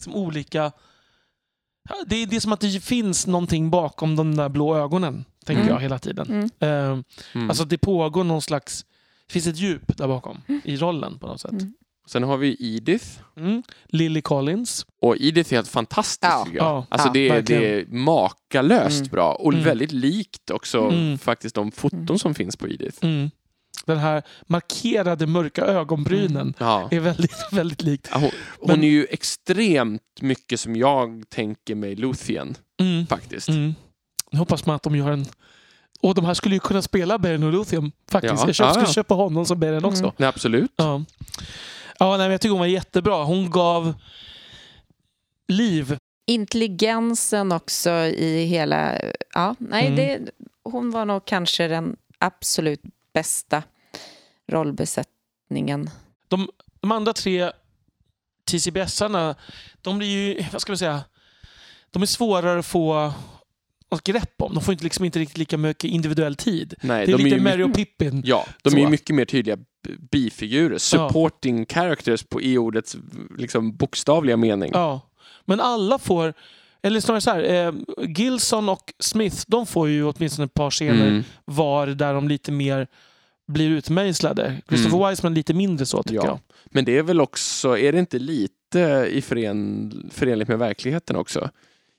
[0.00, 0.72] som olika...
[2.06, 5.62] Det är, det är som att det finns någonting bakom de där blå ögonen, tänker
[5.62, 5.74] Mm.
[5.74, 6.26] jag hela tiden.
[6.28, 6.50] Mm.
[6.94, 6.98] Eh,
[7.34, 7.50] Mm.
[7.50, 8.84] Alltså det pågår någon slags...
[9.26, 11.50] Det finns ett djup där bakom i rollen på något sätt.
[11.52, 11.74] Mm.
[12.06, 13.06] Sen har vi Edith.
[13.36, 13.62] Mm.
[13.88, 14.86] Lily Collins.
[15.00, 16.42] Och Edith är helt fantastisk Ja.
[16.44, 16.66] tycker jag.
[16.66, 19.08] Ja, alltså ja, det, är, det är makalöst Mm.
[19.10, 19.64] bra och Mm.
[19.64, 21.18] väldigt likt också Mm.
[21.18, 22.18] faktiskt de foton Mm.
[22.18, 22.98] som finns på Edith.
[23.04, 23.30] Mm.
[23.86, 26.88] Den här markerade mörka ögonbrynen Ja.
[26.90, 28.08] är väldigt, väldigt likt.
[28.12, 33.06] Ja, Hon, hon Men- är ju extremt mycket som jag tänker mig Luthien Mm.
[33.06, 33.48] faktiskt.
[34.34, 35.26] Nu hoppas man att de gör en...
[36.00, 38.34] Och de här skulle ju kunna spela Beren och Luthien faktiskt.
[38.34, 38.92] Ja, jag köp, ja, skulle ja.
[38.92, 40.02] köpa honom som Beren också.
[40.02, 40.14] Mm.
[40.16, 40.72] Nej, absolut.
[40.76, 41.04] Ja.
[41.98, 43.24] Ja, nej, men jag tycker hon var jättebra.
[43.24, 43.94] Hon gav
[45.48, 45.98] liv.
[46.26, 48.98] Intelligensen också i hela...
[49.34, 49.96] Ja, nej, Mm.
[49.96, 50.30] det,
[50.62, 52.82] hon var nog kanske den absolut
[53.12, 53.62] bästa
[54.46, 55.90] rollbesättningen.
[56.28, 56.48] De,
[56.80, 57.50] de andra tre
[58.44, 59.34] TCBS-arna,
[59.82, 61.04] de blir ju, vad ska man säga,
[61.90, 63.12] de är svårare att få
[63.94, 64.54] något grepp om.
[64.54, 66.74] De får inte, liksom inte riktigt lika mycket individuell tid.
[66.82, 68.22] Nej, Det är de lite ju Mary och Pippin.
[68.24, 68.78] ja, de är Så.
[68.78, 69.56] ju mycket mer tydliga
[70.10, 70.78] bifigurer.
[70.78, 72.96] Supporting characters på i ordets
[73.38, 74.70] liksom, bokstavliga mening.
[74.74, 75.00] Ja.
[75.44, 76.34] Men alla får,
[76.82, 77.72] eller snarare så här, eh,
[78.16, 81.24] Gilson och Smith, de får ju åtminstone ett par scener Mm.
[81.44, 82.86] var där de lite mer
[83.48, 84.56] blir utmejslade.
[84.68, 85.10] Christopher Mm.
[85.10, 86.26] Wiseman lite mindre så tycker Ja.
[86.26, 86.38] jag.
[86.64, 91.50] Men det är väl också, är det inte lite i fören, förenligt med verkligheten också?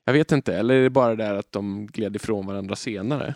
[0.06, 3.36] Jag vet inte, eller är det bara det att de gled ifrån varandra senare?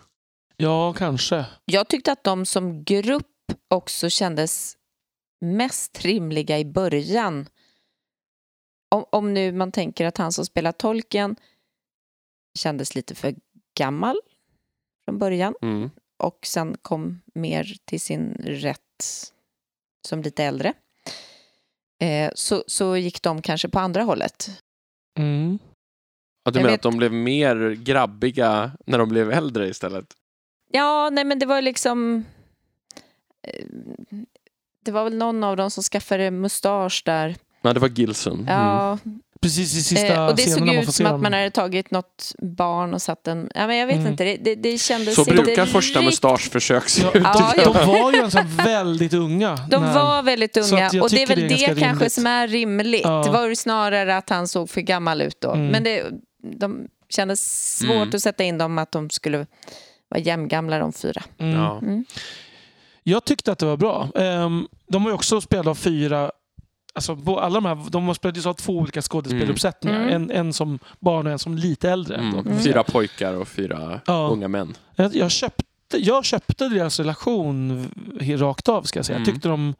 [0.58, 1.46] Ja, kanske.
[1.66, 3.26] Jag tyckte att de som grupp
[3.68, 4.78] också kändes
[5.42, 7.48] mest rimliga i början.
[8.92, 11.36] Om, om nu man tänker att han som spelar tolken
[12.60, 13.36] kändes lite för
[13.78, 14.20] gammal
[15.06, 15.90] från början Mm.
[16.18, 19.32] och sen kom mer till sin rätt
[20.08, 20.74] som lite äldre.
[22.02, 24.50] Eh, så, så gick de kanske på andra hållet.
[25.18, 25.60] Mm.
[26.46, 30.06] Att du menar vet- att de blev mer grabbiga när de blev äldre istället?
[30.72, 32.26] Ja, nej men det var liksom...
[33.48, 33.66] eh,
[34.86, 37.36] Det var väl någon av dem som skaffade mustasch där.
[37.62, 38.34] Nej, det var Gilson.
[38.40, 38.54] Mm.
[38.54, 38.98] Ja,
[39.42, 42.94] Precis i sista eh, och det såg ut som att man hade tagit något barn
[42.94, 43.50] och satt en...
[43.56, 44.08] Ja, men jag vet Mm.
[44.12, 47.14] inte, det, det, det kändes Så inte brukar första rikt- mustaschförsök se Ja, ut.
[47.14, 47.86] de, Ja, de ja.
[47.86, 49.56] var ju alltså väldigt unga.
[49.70, 52.12] De när- var väldigt unga och det är väl det är det, kanske rimligt.
[52.14, 53.02] som är rimligt.
[53.04, 53.24] Ja.
[53.26, 55.52] Det var ju snarare att han såg för gammal ut då.
[55.52, 55.68] Mm.
[55.68, 56.04] Men det,
[56.42, 58.10] de kändes svårt Mm.
[58.14, 59.46] att sätta in dem att de skulle
[60.10, 61.24] vara jämngamla de fyra.
[61.38, 61.56] Mm.
[61.56, 61.78] Ja.
[61.78, 62.06] Mm.
[63.04, 64.10] Jag tyckte att det var bra.
[64.16, 66.32] Ehm, de var ju också spelade av fyra
[66.94, 70.02] Alltså, alla de här, de spelade ju ha två olika skådespeluppsättningar.
[70.02, 70.14] Mm.
[70.14, 72.16] En, en som barn och en som lite äldre.
[72.18, 72.32] Mm.
[72.46, 74.30] Man Fyra pojkar och fyra Ja.
[74.32, 74.78] unga män.
[74.96, 75.64] Jag, jag, köpte,
[75.98, 77.88] jag köpte deras relation
[78.22, 78.84] rakt av.
[78.84, 79.16] Ska jag säga.
[79.16, 79.26] Mm.
[79.28, 79.76] Jag tyckte de,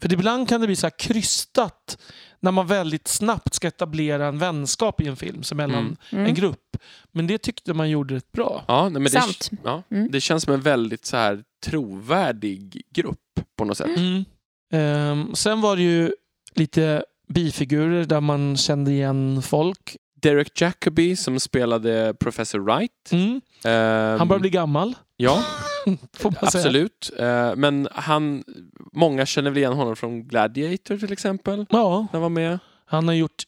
[0.00, 1.98] för ibland kan det bli så här krystat
[2.40, 5.96] när man väldigt snabbt ska etablera en vänskap i en film som mellan Mm.
[6.10, 6.26] Mm.
[6.26, 6.76] en grupp.
[7.12, 8.64] Men det tyckte man gjorde rätt bra.
[8.68, 9.50] Ja, nej, men det, Sant.
[9.64, 10.08] ja, Mm.
[10.10, 13.18] det känns som en väldigt så här trovärdig grupp
[13.58, 13.96] på något sätt.
[13.98, 14.24] Mm.
[14.72, 16.12] Ehm, sen var det ju
[16.54, 19.96] lite bifigurer där man kände igen folk.
[20.22, 23.12] Derek Jacobi som spelade Professor Wright.
[23.12, 23.40] Mm.
[23.64, 25.44] Ehm, Han börjar bli gammal, Ja,
[26.40, 27.10] absolut.
[27.18, 28.44] Eh, men han,
[28.92, 31.66] många känner väl igen honom från Gladiator till exempel.
[31.70, 32.58] Ja, han var med.
[32.86, 33.42] han har gjort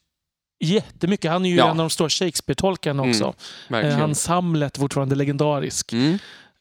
[0.63, 1.31] jättemycket.
[1.31, 1.63] Han är ju Ja.
[1.63, 3.33] en av de stora Shakespeare-tolkarna också.
[3.69, 5.93] Mm, Eh, hans Hamlet är fortfarande legendarisk.
[5.93, 6.17] Mm.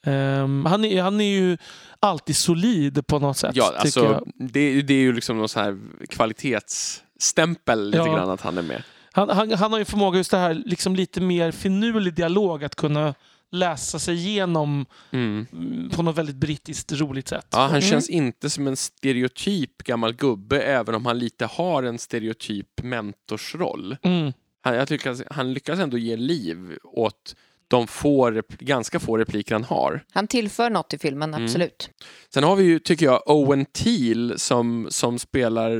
[0.06, 1.58] Ehm, han, är, han är ju
[2.00, 3.56] alltid solid på något sätt.
[3.56, 5.78] Ja, alltså, det, det är ju liksom någon sån här
[6.08, 8.04] kvalitetsstämpel lite Ja.
[8.16, 8.82] grann att han är med.
[9.12, 12.74] Han, han, han har ju förmåga just det här, liksom lite mer finurlig dialog, att
[12.74, 13.14] kunna
[13.52, 15.46] läsa sig igenom Mm.
[15.94, 17.46] på något väldigt brittiskt roligt sätt.
[17.50, 17.80] Ja, han Mm.
[17.82, 23.96] känns inte som en stereotyp gammal gubbe även om han lite har en stereotyp mentorsroll.
[24.02, 24.32] Mm.
[24.60, 27.34] Han, jag tycker att han lyckas ändå ge liv åt
[27.68, 30.04] de få, ganska få repliker han har.
[30.12, 31.44] Han tillför något i filmen, Mm.
[31.44, 31.90] absolut.
[32.34, 35.70] Sen har vi ju, tycker jag, Owen Teal som, som spelar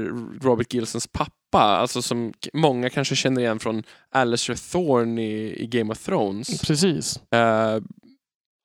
[0.43, 1.33] Robert Gilsons pappa.
[1.59, 3.83] Alltså som många kanske känner igen från
[4.13, 6.61] Alistair Thorne i, i Game of Thrones.
[6.61, 7.17] Precis.
[7.33, 7.79] Eh,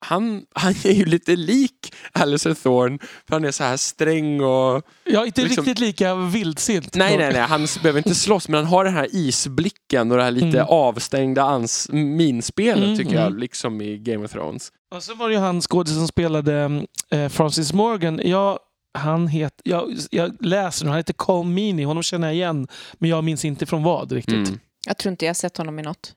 [0.04, 2.98] han, han är ju lite lik Alistair Thorne
[3.28, 4.82] för han är så här sträng och...
[5.04, 6.94] Ja, inte Liksom- riktigt lika vildsint.
[6.94, 10.22] Nej, nej, nej, han behöver inte slåss men han har den här isblicken och det
[10.24, 10.66] här lite Mm.
[10.68, 13.38] avstängda ans- minspelet Mm, tycker jag, mm.
[13.38, 14.72] liksom i Game of Thrones.
[14.94, 18.20] Och så var det ju han skådisen som spelade eh, Francis Morgan.
[18.24, 18.58] Ja,
[18.98, 21.84] han het, jag, jag läser nu, han heter Colm Meaney.
[21.84, 24.48] Honom känner jag igen, men jag minns inte från vad riktigt.
[24.48, 24.58] Mm.
[24.86, 26.12] Jag tror inte jag har sett honom i något.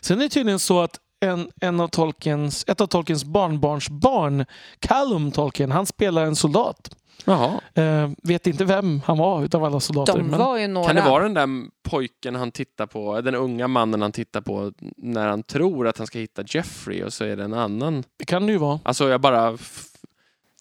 [0.00, 4.44] Sen är det tydligen så att en, en av Tolkiens, ett av Tolkiens barnbarnsbarn,
[4.78, 6.96] Callum Tolkien, han spelar en soldat.
[7.24, 7.60] Jaha.
[7.74, 10.18] Eh, vet inte vem han var utav alla soldater.
[10.18, 10.86] De var ju några.
[10.86, 11.48] Kan det vara den där
[11.82, 16.06] pojken han tittar på, den unga mannen han tittar på när han tror att han
[16.06, 18.04] ska hitta Jeffrey och så är det en annan?
[18.16, 18.80] det kan det ju vara.
[18.82, 19.58] Alltså jag bara...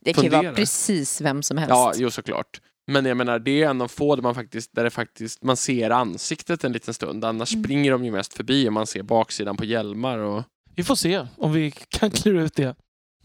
[0.02, 1.70] det kan ju vara precis vem som helst.
[1.70, 2.62] Ja, jo såklart.
[2.88, 5.58] Men jag menar, det är en av få där man faktiskt, där det faktiskt, man
[5.58, 7.26] ser ansiktet en liten stund.
[7.26, 7.64] Annars Mm.
[7.64, 10.44] springer de ju mest förbi och man ser baksidan på hjälmar och...
[10.76, 12.76] Vi får se om vi kan klura ut det.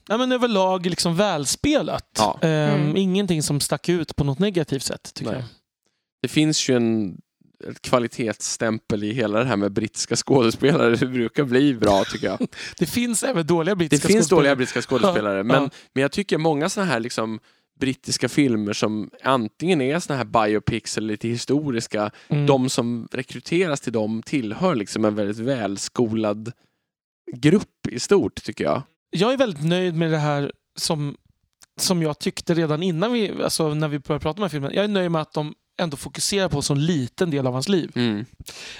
[0.08, 2.08] Nej, men överlag liksom välspelat.
[2.18, 2.38] Ja.
[2.42, 2.96] Eh, Mm.
[2.96, 5.14] Ingenting som stack ut på något negativt sätt.
[5.14, 5.40] Tycker Nej.
[5.40, 5.48] jag.
[6.22, 7.18] Det finns ju en
[7.68, 10.96] ett kvalitetsstämpel i hela det här med brittiska skådespelare.
[10.96, 12.38] Det brukar bli bra tycker jag.
[12.78, 14.40] Det finns även dåliga Det brittiska finns skådespelare.
[14.42, 15.70] dåliga brittiska skådespelare, Ja, men, ja.
[15.94, 17.40] men jag tycker många sådana här liksom
[17.80, 22.46] brittiska filmer som antingen är såna här biopics eller lite historiska, Mm.
[22.46, 26.52] de som rekryteras till dem tillhör liksom en väldigt välskolad
[27.36, 28.82] grupp i stort tycker jag.
[29.10, 31.16] Jag är väldigt nöjd med det här som,
[31.80, 34.72] som jag tyckte redan innan vi, alltså när vi började prata om den här filmen.
[34.74, 37.68] Jag är nöjd med att de ändå fokuserar på en så liten del av hans
[37.68, 37.92] liv.
[37.94, 38.24] Mm.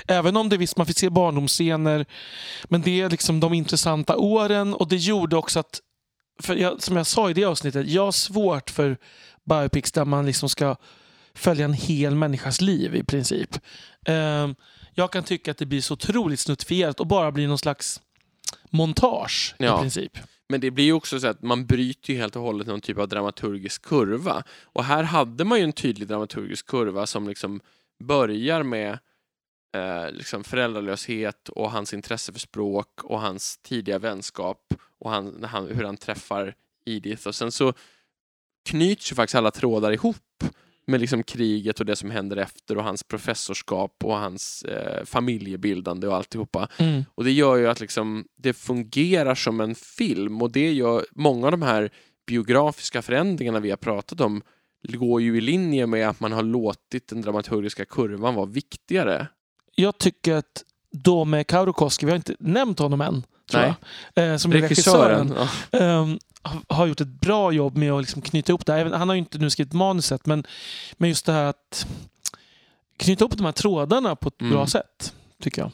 [0.07, 2.07] Även om det visst, man fick se barndomsscener,
[2.65, 5.81] men det är liksom de intressanta åren och det gjorde också att,
[6.41, 8.97] för jag, som jag sa i det avsnittet, jag har svårt för
[9.45, 10.77] biopics där man liksom ska
[11.35, 13.59] följa en hel människas liv i princip.
[14.07, 14.55] Ehm,
[14.95, 18.01] jag kan tycka att det blir så otroligt snuttifierat och bara blir någon slags
[18.71, 19.79] montage Ja.
[19.79, 20.19] i princip.
[20.49, 22.99] Men det blir ju också så att man bryter ju helt och hållet någon typ
[22.99, 24.43] av dramaturgisk kurva.
[24.63, 27.61] Och här hade man ju en tydlig dramaturgisk kurva som liksom
[28.05, 28.99] börjar med
[29.73, 35.67] eh, liksom föräldralöshet och hans intresse för språk och hans tidiga vänskap och han, han,
[35.67, 36.55] hur han träffar
[36.87, 37.27] Edith.
[37.27, 37.73] Och sen så
[38.65, 40.45] knyts ju faktiskt alla trådar ihop
[40.87, 46.07] med liksom kriget och det som händer efter och hans professorskap och hans eh, familjebildande
[46.07, 46.69] och alltihopa.
[46.79, 47.05] Mm.
[47.15, 51.47] Och det gör ju att liksom, det fungerar som en film och det gör många
[51.47, 51.91] av de här
[52.27, 54.43] biografiska förändringarna vi har pratat om
[54.83, 59.27] går ju i linje med att man har låtit den dramaturgiska kurvan vara viktigare.
[59.75, 63.75] Jag tycker att Dome Kaurokoski, vi har inte nämnt honom än, tror Nej.
[64.15, 65.49] jag, eh, som är regissören, Regissören.
[65.71, 65.79] Ja.
[65.79, 66.19] ehm,
[66.69, 68.85] har- gjort ett bra jobb med att liksom knyta ihop det här.
[68.85, 70.45] Han har ju inte nu skrivit manuset, men,
[70.97, 71.87] men just det här att
[72.97, 74.53] knyta ihop de här trådarna på ett Mm.
[74.53, 75.71] bra sätt, tycker jag.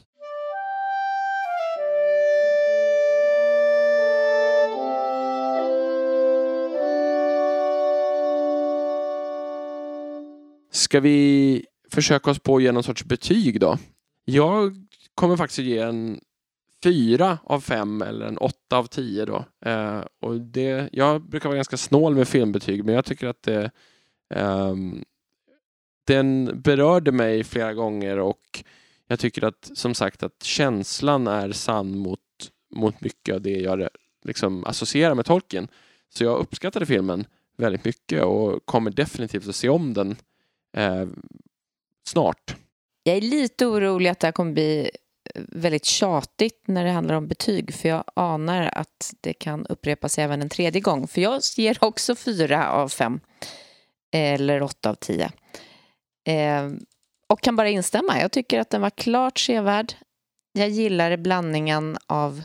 [10.72, 13.78] Ska vi försöka oss på att ge någon sorts betyg då?
[14.24, 16.20] Jag kommer faktiskt att ge en
[16.82, 19.44] fyra av fem eller en åtta av tio då.
[19.64, 23.70] Eh, och det, jag brukar vara ganska snål med filmbetyg men jag tycker att det,
[24.34, 24.74] eh,
[26.06, 28.64] den berörde mig flera gånger och
[29.08, 32.20] jag tycker att som sagt att känslan är sann mot,
[32.74, 33.88] mot mycket av det jag
[34.24, 35.68] liksom associerar med Tolkien.
[36.08, 37.26] Så jag uppskattade filmen
[37.56, 40.16] väldigt mycket och kommer definitivt att se om den
[40.76, 41.06] eh,
[42.08, 42.56] snart.
[43.02, 44.90] Jag är lite orolig att det här kommer bli
[45.34, 50.18] eh, väldigt tjatigt när det handlar om betyg för jag anar att det kan upprepas
[50.18, 51.08] även en tredje gång.
[51.08, 53.20] För jag ger också fyra av fem
[54.12, 55.30] eller åtta av tio.
[56.28, 56.70] Eh,
[57.28, 58.20] och kan bara instämma.
[58.20, 59.94] Jag tycker att den var klart sevärd.
[60.52, 62.42] Jag gillar blandningen av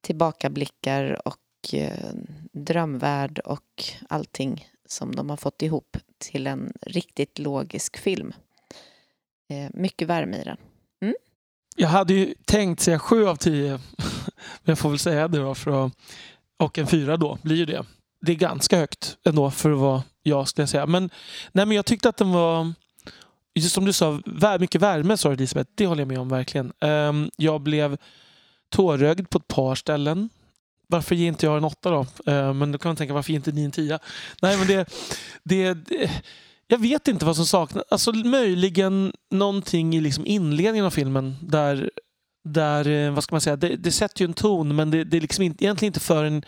[0.00, 2.10] tillbakablickar och eh,
[2.52, 8.32] drömvärld och allting som de har fått ihop till en riktigt logisk film.
[9.48, 10.56] Eh, mycket värme i den.
[11.02, 11.14] Mm.
[11.76, 13.70] Jag hade ju tänkt säga sju av tio,
[14.36, 15.54] men jag får väl säga det då.
[15.54, 15.92] För att,
[16.56, 17.84] och en fyra då blir ju det.
[18.20, 20.86] Det är ganska högt ändå för att vara jag skulle jag säga.
[20.86, 21.10] Men,
[21.52, 22.72] nej, men jag tyckte att den var,
[23.54, 24.20] just som du sa,
[24.60, 25.70] mycket värme sa Elisabeth.
[25.74, 26.72] Det håller jag med om verkligen.
[26.80, 27.96] Ehm, jag blev
[28.70, 30.30] tårögd på ett par ställen.
[30.86, 32.06] Varför ger inte jag en åtta då?
[32.32, 33.98] Ehm, men då kan man tänka, varför ger inte ni en tia?
[34.42, 34.88] Nej, men det,
[35.42, 36.10] det, det
[36.68, 37.84] jag vet inte vad som saknas.
[37.90, 41.90] Alltså möjligen någonting i liksom inledningen av filmen där,
[42.44, 45.16] där eh, vad ska man säga, det, det sätter ju en ton men det, det
[45.16, 46.42] är liksom inte, egentligen inte förrän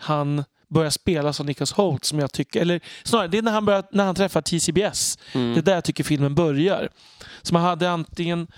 [0.00, 3.64] han börjar spela som Nicholas Holt som jag tycker, eller snarare det är när han,
[3.64, 5.18] börjar, när han träffar TCBS.
[5.32, 5.54] Mm.
[5.54, 6.88] Det är där jag tycker filmen börjar.
[7.42, 8.48] Så man hade antingen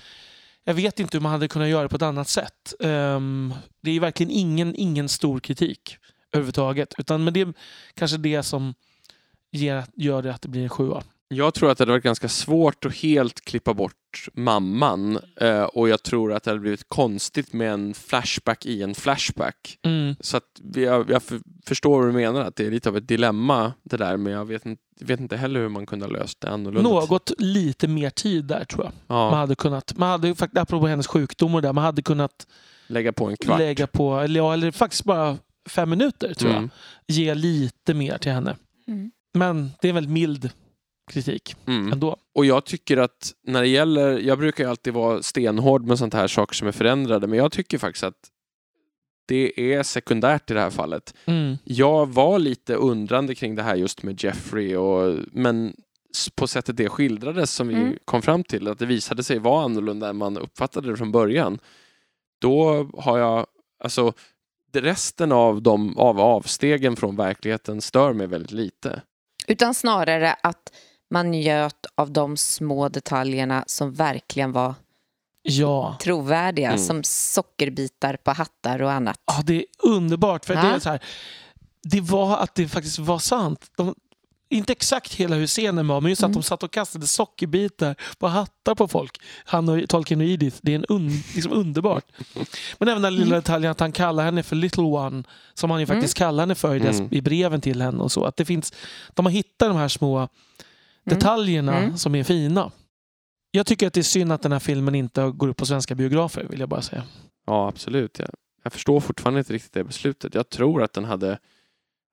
[0.65, 2.75] jag vet inte hur man hade kunnat göra på ett annat sätt.
[2.79, 5.97] Um, det är verkligen ingen, ingen stor kritik
[6.33, 6.95] överhuvudtaget.
[6.99, 7.53] Utan, men det är
[7.95, 8.75] kanske det som
[9.55, 11.03] ger, gör det att det blir en sjua.
[11.29, 15.89] Jag tror att det hade varit ganska svårt att helt klippa bort mamman eh, och
[15.89, 19.79] jag tror att det hade blivit konstigt med en flashback i en flashback.
[19.83, 20.17] Mm.
[20.21, 21.23] Så att jag, jag
[21.67, 24.45] förstår vad du menar, att det är lite av ett dilemma det där, men jag
[24.45, 26.91] vet inte, vet inte heller hur man kunde ha löst det annorlunda.
[26.91, 28.93] Något lite mer tid där tror jag.
[29.07, 29.31] Ja.
[29.31, 32.47] Man hade kunnat, man hade faktiskt, apropå hennes sjukdomar där, man hade kunnat
[32.87, 33.59] lägga på en kvart.
[33.59, 35.37] Lägga på, eller, ja, eller faktiskt bara
[35.69, 36.71] fem minuter tror mm.
[37.07, 37.17] jag.
[37.17, 38.57] Ge lite mer till henne.
[38.87, 39.11] Mm.
[39.35, 40.51] Men det är en väldigt mild
[41.13, 41.93] kritik mm.
[41.93, 42.17] ändå.
[42.35, 46.15] Och jag tycker att när det gäller, jag brukar ju alltid vara stenhård med sånt
[46.15, 48.31] här saker som är förändrade, men jag tycker faktiskt att
[49.27, 51.15] det är sekundärt i det här fallet.
[51.25, 51.57] Mm.
[51.65, 55.77] Jag var lite undrande kring det här just med Jeffrey, och, men
[56.35, 57.99] på sättet det skildrades som vi mm.
[58.05, 61.59] kom fram till, att det visade sig vara annorlunda än man uppfattade det från början.
[62.41, 63.47] Då har jag,
[63.85, 64.13] alltså
[64.73, 69.03] resten av, de, av avstegen från verkligheten stör mig väldigt lite.
[69.47, 70.73] Utan snarare att
[71.11, 74.75] man njöt av de små detaljerna som verkligen var
[75.43, 75.99] ja.
[76.03, 76.79] trovärdiga, mm.
[76.79, 79.21] som sockerbitar på hattar och annat.
[79.27, 80.45] Ja, det är underbart.
[80.45, 80.63] För ja.
[80.63, 81.03] det, är så här,
[81.83, 83.71] det var att det faktiskt var sant.
[83.77, 83.95] De,
[84.49, 86.35] inte exakt hela hur scenen var, men just att mm.
[86.35, 89.21] de satt och kastade sockerbitar på hattar på folk.
[89.45, 90.57] Han och Tolkien och Edith.
[90.63, 92.05] Det är en un, liksom underbart.
[92.79, 93.39] Men även den lilla mm.
[93.39, 95.23] detaljen att han kallar henne för little one,
[95.55, 96.29] som han ju faktiskt mm.
[96.29, 97.15] kallar henne för i, dess, mm.
[97.15, 98.03] i breven till henne.
[98.03, 98.25] och så.
[98.25, 98.73] Att det finns,
[99.15, 100.29] De har hittat de här små mm.
[101.05, 101.99] detaljerna mm.
[101.99, 102.71] som är fina.
[103.51, 105.95] Jag tycker att det är synd att den här filmen inte går upp på svenska
[105.95, 107.03] biografer, vill jag bara säga.
[107.47, 108.19] Ja, absolut.
[108.19, 108.29] Jag,
[108.63, 110.35] jag förstår fortfarande inte riktigt det beslutet.
[110.35, 111.39] Jag tror att den hade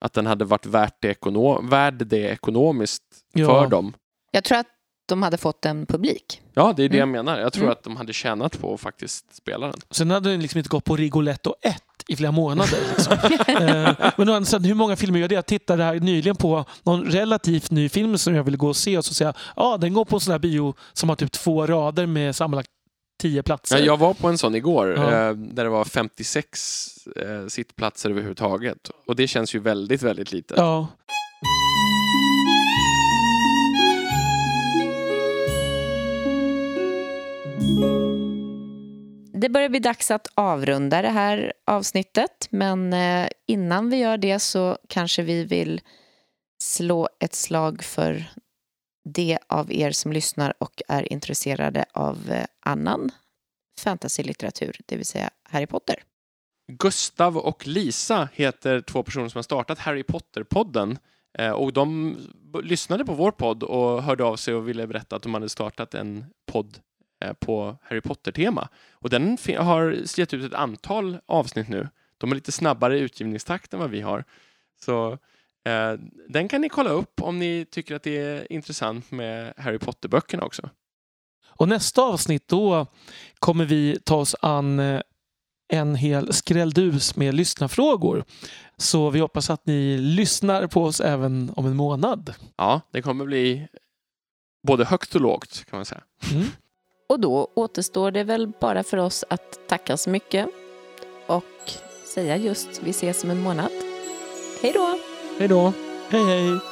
[0.02, 3.03] att den hade varit värt det ekonom värd det ekonomiskt
[3.34, 3.45] ja.
[3.45, 3.94] för dem.
[4.32, 4.68] Jag tror att
[5.07, 6.41] de hade fått en publik.
[6.53, 7.15] Ja, det är det mm.
[7.15, 7.40] jag menar.
[7.40, 7.72] Jag tror mm.
[7.72, 9.80] att de hade tjänat på att faktiskt spela den.
[9.90, 11.76] Sen hade den liksom inte gått på Rigoletto 1
[12.07, 12.78] i flera månader.
[12.90, 13.14] Liksom.
[13.48, 15.36] eh, men hur många filmer gör det?
[15.36, 18.98] Jag tittade här nyligen på någon relativt ny film som jag ville gå och se
[18.98, 21.32] och så säger jag ja, den går på en sån här bio som har typ
[21.32, 22.69] två rader med sammanlagt
[23.22, 23.77] tio platser.
[23.77, 25.30] Ja, jag var på en sån igår ja.
[25.30, 28.91] eh, där det var 56 eh, sittplatser överhuvudtaget.
[29.07, 30.57] Och det känns ju väldigt, väldigt litet.
[30.57, 30.88] Ja.
[39.34, 44.39] Det börjar bli dags att avrunda det här avsnittet men eh, innan vi gör det
[44.39, 45.81] så kanske vi vill
[46.64, 48.26] slå ett slag för
[49.03, 53.11] det av er som lyssnar och är intresserade av eh, annan
[53.80, 55.95] fantasylitteratur, det vill säga Harry Potter.
[56.68, 60.98] Gustav och Lisa heter två personer som har startat Harry Potter-podden.
[61.34, 62.18] Eh, och de
[62.64, 65.94] lyssnade på vår podd och hörde av sig och ville berätta att de hade startat
[65.94, 66.80] en podd
[67.23, 68.69] eh, på Harry Potter-tema.
[68.91, 71.90] Och den har gett ut ett antal avsnitt nu.
[72.18, 74.23] De är lite snabbare i utgivningstakt än vad vi har.
[74.86, 75.18] Så
[76.28, 80.44] den kan ni kolla upp om ni tycker att det är intressant med Harry Potter-böckerna
[80.44, 80.70] också.
[81.48, 82.86] Och nästa avsnitt då
[83.40, 85.02] kommer vi ta oss an eh,
[85.74, 88.24] en hel skrälldus med lyssnarfrågor.
[88.78, 92.34] Så vi hoppas att ni lyssnar på oss även om en månad.
[92.58, 93.68] Ja, det kommer bli
[94.68, 96.04] både högt och lågt kan man säga.
[96.32, 96.48] Mm.
[97.10, 100.50] Och då återstår det väl bara för oss att tacka så mycket
[101.28, 101.72] och
[102.14, 103.72] säga just vi ses om en månad.
[104.62, 105.11] Hej då!
[105.42, 105.74] Hej då.
[106.10, 106.70] Hej hej.